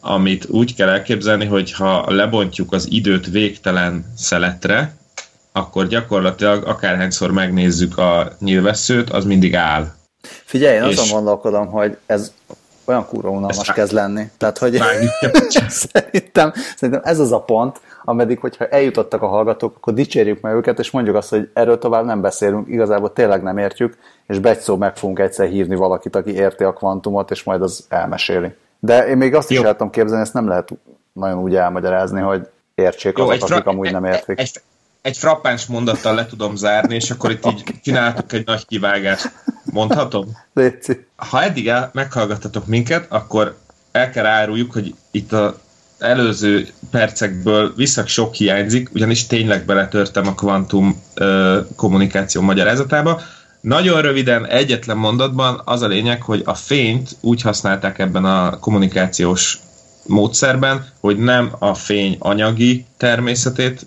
Amit 0.00 0.46
úgy 0.48 0.74
kell 0.74 0.88
elképzelni, 0.88 1.44
hogy 1.44 1.72
ha 1.72 2.12
lebontjuk 2.12 2.72
az 2.72 2.86
időt 2.90 3.26
végtelen 3.30 4.12
szeletre, 4.16 4.96
akkor 5.52 5.86
gyakorlatilag 5.86 6.64
akárhányszor 6.64 7.32
megnézzük 7.32 7.98
a 7.98 8.32
nyilvesszőt, 8.38 9.10
az 9.10 9.24
mindig 9.24 9.54
áll. 9.54 9.92
Figyelj, 10.44 10.76
én 10.76 10.82
és... 10.82 10.96
azon 10.96 11.08
gondolkodom, 11.08 11.66
hogy 11.66 11.96
ez 12.06 12.32
olyan 12.84 13.06
kurva 13.06 13.28
unalmas 13.28 13.72
kezd 13.72 13.92
lenni. 13.92 14.30
Tehát, 14.38 14.58
hogy 14.58 14.78
szerintem, 15.68 16.52
szerintem 16.76 17.02
ez 17.04 17.18
az 17.18 17.32
a 17.32 17.40
pont, 17.40 17.80
ameddig, 18.04 18.38
hogyha 18.38 18.66
eljutottak 18.66 19.22
a 19.22 19.26
hallgatók, 19.26 19.76
akkor 19.76 19.94
dicsérjük 19.94 20.40
meg 20.40 20.54
őket, 20.54 20.78
és 20.78 20.90
mondjuk 20.90 21.16
azt, 21.16 21.30
hogy 21.30 21.50
erről 21.52 21.78
tovább 21.78 22.04
nem 22.04 22.20
beszélünk, 22.20 22.68
igazából 22.68 23.12
tényleg 23.12 23.42
nem 23.42 23.58
értjük, 23.58 23.96
és 24.26 24.38
szó 24.60 24.76
meg 24.76 24.96
fogunk 24.96 25.18
egyszer 25.18 25.48
hívni 25.48 25.74
valakit, 25.74 26.16
aki 26.16 26.34
érti 26.34 26.64
a 26.64 26.72
kvantumot, 26.72 27.30
és 27.30 27.42
majd 27.42 27.62
az 27.62 27.86
elmeséli. 27.88 28.54
De 28.78 29.06
én 29.06 29.16
még 29.16 29.34
azt 29.34 29.50
Jó. 29.50 29.60
is 29.60 29.66
el 29.66 29.72
tudom 29.72 29.90
képzelni, 29.90 30.22
ezt 30.22 30.34
nem 30.34 30.48
lehet 30.48 30.68
nagyon 31.12 31.38
úgy 31.38 31.54
elmagyarázni, 31.54 32.20
hogy 32.20 32.48
értsék 32.74 33.18
Jó, 33.18 33.28
azok, 33.28 33.50
akik 33.50 33.66
amúgy 33.66 33.92
nem 33.92 34.04
értik. 34.04 34.38
Egy, 34.38 34.60
egy 35.02 35.16
frappáns 35.16 35.66
mondattal 35.66 36.14
le 36.14 36.26
tudom 36.26 36.56
zárni, 36.56 36.94
és 36.94 37.10
akkor 37.10 37.30
itt 37.30 37.46
így 37.46 37.64
csináltuk 37.82 38.32
egy 38.32 38.46
nagy 38.46 38.66
kivágást. 38.66 39.32
Mondhatom? 39.64 40.26
Léci. 40.54 41.06
Ha 41.16 41.42
eddig 41.42 41.68
el, 41.68 41.90
meghallgattatok 41.92 42.66
minket, 42.66 43.06
akkor 43.08 43.56
el 43.92 44.10
kell 44.10 44.26
áruljuk, 44.26 44.72
hogy 44.72 44.94
itt 45.10 45.32
a 45.32 45.60
előző 45.98 46.68
percekből 46.90 47.72
visszak 47.76 48.08
sok 48.08 48.34
hiányzik, 48.34 48.90
ugyanis 48.94 49.26
tényleg 49.26 49.64
beletörtem 49.64 50.26
a 50.26 50.34
kvantum 50.34 51.02
ö, 51.14 51.60
kommunikáció 51.76 52.40
magyarázatába. 52.40 53.20
Nagyon 53.60 54.00
röviden, 54.00 54.46
egyetlen 54.46 54.96
mondatban 54.96 55.60
az 55.64 55.82
a 55.82 55.86
lényeg, 55.86 56.22
hogy 56.22 56.42
a 56.44 56.54
fényt 56.54 57.16
úgy 57.20 57.42
használták 57.42 57.98
ebben 57.98 58.24
a 58.24 58.58
kommunikációs 58.58 59.58
módszerben, 60.06 60.86
hogy 61.00 61.18
nem 61.18 61.52
a 61.58 61.74
fény 61.74 62.16
anyagi 62.18 62.86
természetét 62.96 63.86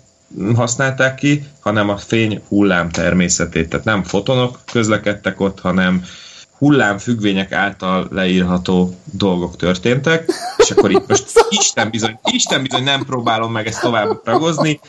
használták 0.54 1.14
ki, 1.14 1.46
hanem 1.60 1.88
a 1.88 1.96
fény 1.96 2.42
hullám 2.48 2.90
természetét. 2.90 3.68
Tehát 3.68 3.84
nem 3.84 4.02
fotonok 4.02 4.58
közlekedtek 4.72 5.40
ott, 5.40 5.60
hanem 5.60 6.04
hullámfüggvények 6.58 7.52
által 7.52 8.08
leírható 8.10 8.94
dolgok 9.12 9.56
történtek, 9.56 10.24
és 10.56 10.70
akkor 10.70 10.90
itt 10.90 11.08
most 11.08 11.24
Isten 11.60 11.90
bizony, 11.90 12.18
Isten 12.24 12.62
bizony 12.62 12.82
nem 12.82 13.04
próbálom 13.04 13.52
meg 13.52 13.66
ezt 13.66 13.80
tovább 13.80 14.20
ragozni. 14.24 14.80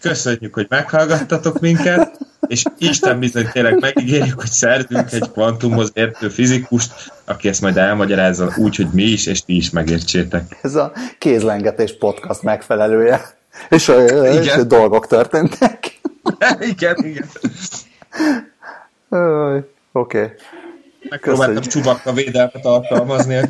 Köszönjük, 0.00 0.54
hogy 0.54 0.66
meghallgattatok 0.68 1.60
minket, 1.60 2.18
és 2.46 2.62
Isten 2.78 3.18
bizony 3.18 3.48
tényleg 3.52 3.80
megígérjük, 3.80 4.40
hogy 4.40 4.50
szerzünk 4.50 5.12
egy 5.12 5.30
kvantumhoz 5.30 5.90
értő 5.94 6.28
fizikust, 6.28 7.12
aki 7.24 7.48
ezt 7.48 7.60
majd 7.60 7.76
elmagyarázza 7.76 8.52
úgy, 8.56 8.76
hogy 8.76 8.88
mi 8.92 9.02
is, 9.02 9.26
és 9.26 9.42
ti 9.42 9.56
is 9.56 9.70
megértsétek. 9.70 10.58
Ez 10.62 10.74
a 10.74 10.92
kézlengetés 11.18 11.96
podcast 11.98 12.42
megfelelője. 12.42 13.36
És, 13.68 13.88
igen. 13.88 14.42
és 14.42 14.66
dolgok 14.66 15.06
történtek. 15.06 16.00
igen, 16.72 16.96
igen. 16.96 17.28
Oké. 19.92 20.18
Okay. 20.22 20.32
Megpróbáltam 21.08 21.62
csubakka 21.62 22.12
védelmet 22.12 22.64
alkalmazni. 22.64 23.40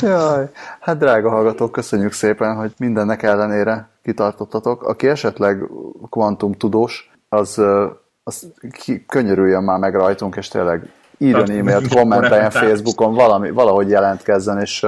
Jaj, 0.00 0.50
hát 0.80 0.98
drága 0.98 1.30
hallgatók, 1.30 1.72
köszönjük 1.72 2.12
szépen, 2.12 2.56
hogy 2.56 2.72
mindennek 2.78 3.22
ellenére 3.22 3.88
kitartottatok. 4.02 4.82
Aki 4.82 5.08
esetleg 5.08 5.62
kvantum 6.10 6.52
tudós, 6.52 7.10
az, 7.28 7.60
az 8.22 8.46
könyörüljön 9.06 9.62
már 9.62 9.78
meg 9.78 9.94
rajtunk, 9.94 10.36
és 10.36 10.48
tényleg 10.48 10.90
írjon 11.18 11.50
e-mailt, 11.50 11.94
kommenteljen 11.94 12.50
Facebookon, 12.50 13.14
valami, 13.14 13.50
valahogy 13.50 13.88
jelentkezzen, 13.88 14.60
és 14.60 14.86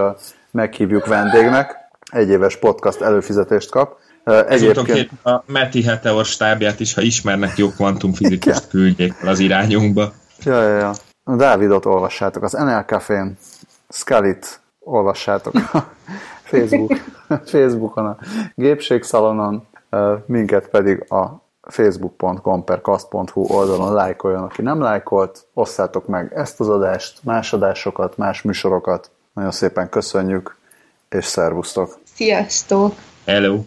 meghívjuk 0.51 1.07
vendégnek 1.07 1.84
egyéves 2.15 2.57
podcast 2.57 3.01
előfizetést 3.01 3.71
kap. 3.71 3.99
Egyébként 4.49 5.11
a 5.25 5.43
Meti 5.47 5.83
Heteor 5.83 6.25
stábját 6.25 6.81
is, 6.81 6.95
ha 6.95 7.01
ismernek 7.01 7.57
jó 7.57 7.69
kvantumfizikust, 7.69 8.69
küldjék 8.69 9.15
az 9.25 9.39
irányunkba. 9.39 10.13
Ja, 10.45 10.63
ja, 10.63 10.77
ja. 10.79 10.93
Dávidot 11.37 11.87
olvassátok 11.87 12.43
az 12.43 12.53
NL 12.53 12.85
Café-n, 12.87 13.39
Scully-t 13.89 14.61
olvassátok 14.79 15.55
a 15.55 15.79
Facebook, 16.51 16.93
Facebookon, 17.53 18.07
a 18.07 18.17
gépségszalonon, 18.55 19.67
minket 20.27 20.69
pedig 20.69 21.13
a 21.13 21.43
facebook.com 21.63 22.65
per 22.65 22.81
kast.hu 22.81 23.43
oldalon 23.43 23.93
lájkoljon, 23.93 24.43
aki 24.43 24.63
nem 24.63 24.81
lájkolt, 24.81 25.47
osszátok 25.55 26.07
meg 26.07 26.33
ezt 26.35 26.61
az 26.61 26.69
adást, 26.69 27.19
más 27.23 27.53
adásokat, 27.53 28.17
más 28.17 28.43
műsorokat. 28.43 29.11
Nagyon 29.33 29.51
szépen 29.51 29.89
köszönjük, 29.89 30.57
és 31.09 31.25
szervusztok! 31.25 31.99
Sziasztok! 32.15 32.95
Hello! 33.25 33.65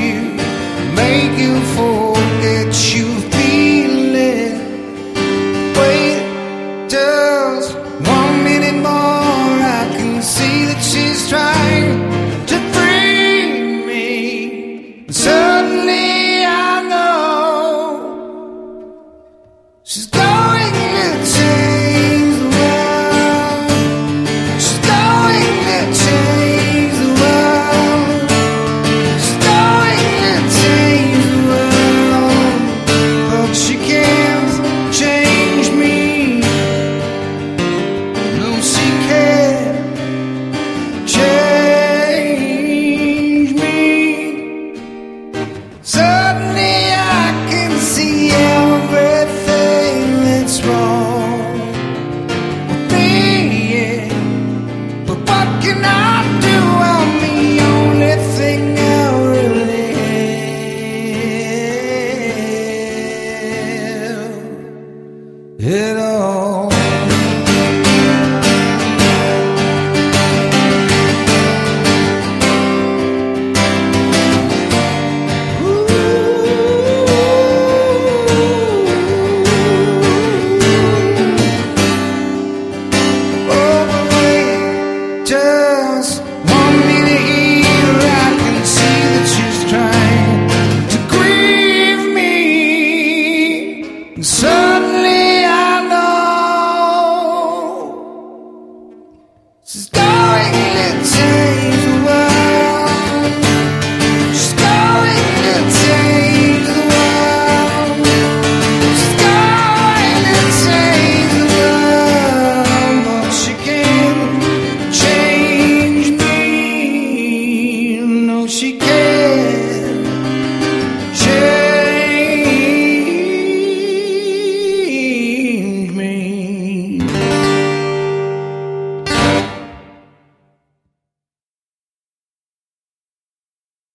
Make 0.00 1.38
you 1.38 1.54
fall 1.74 2.17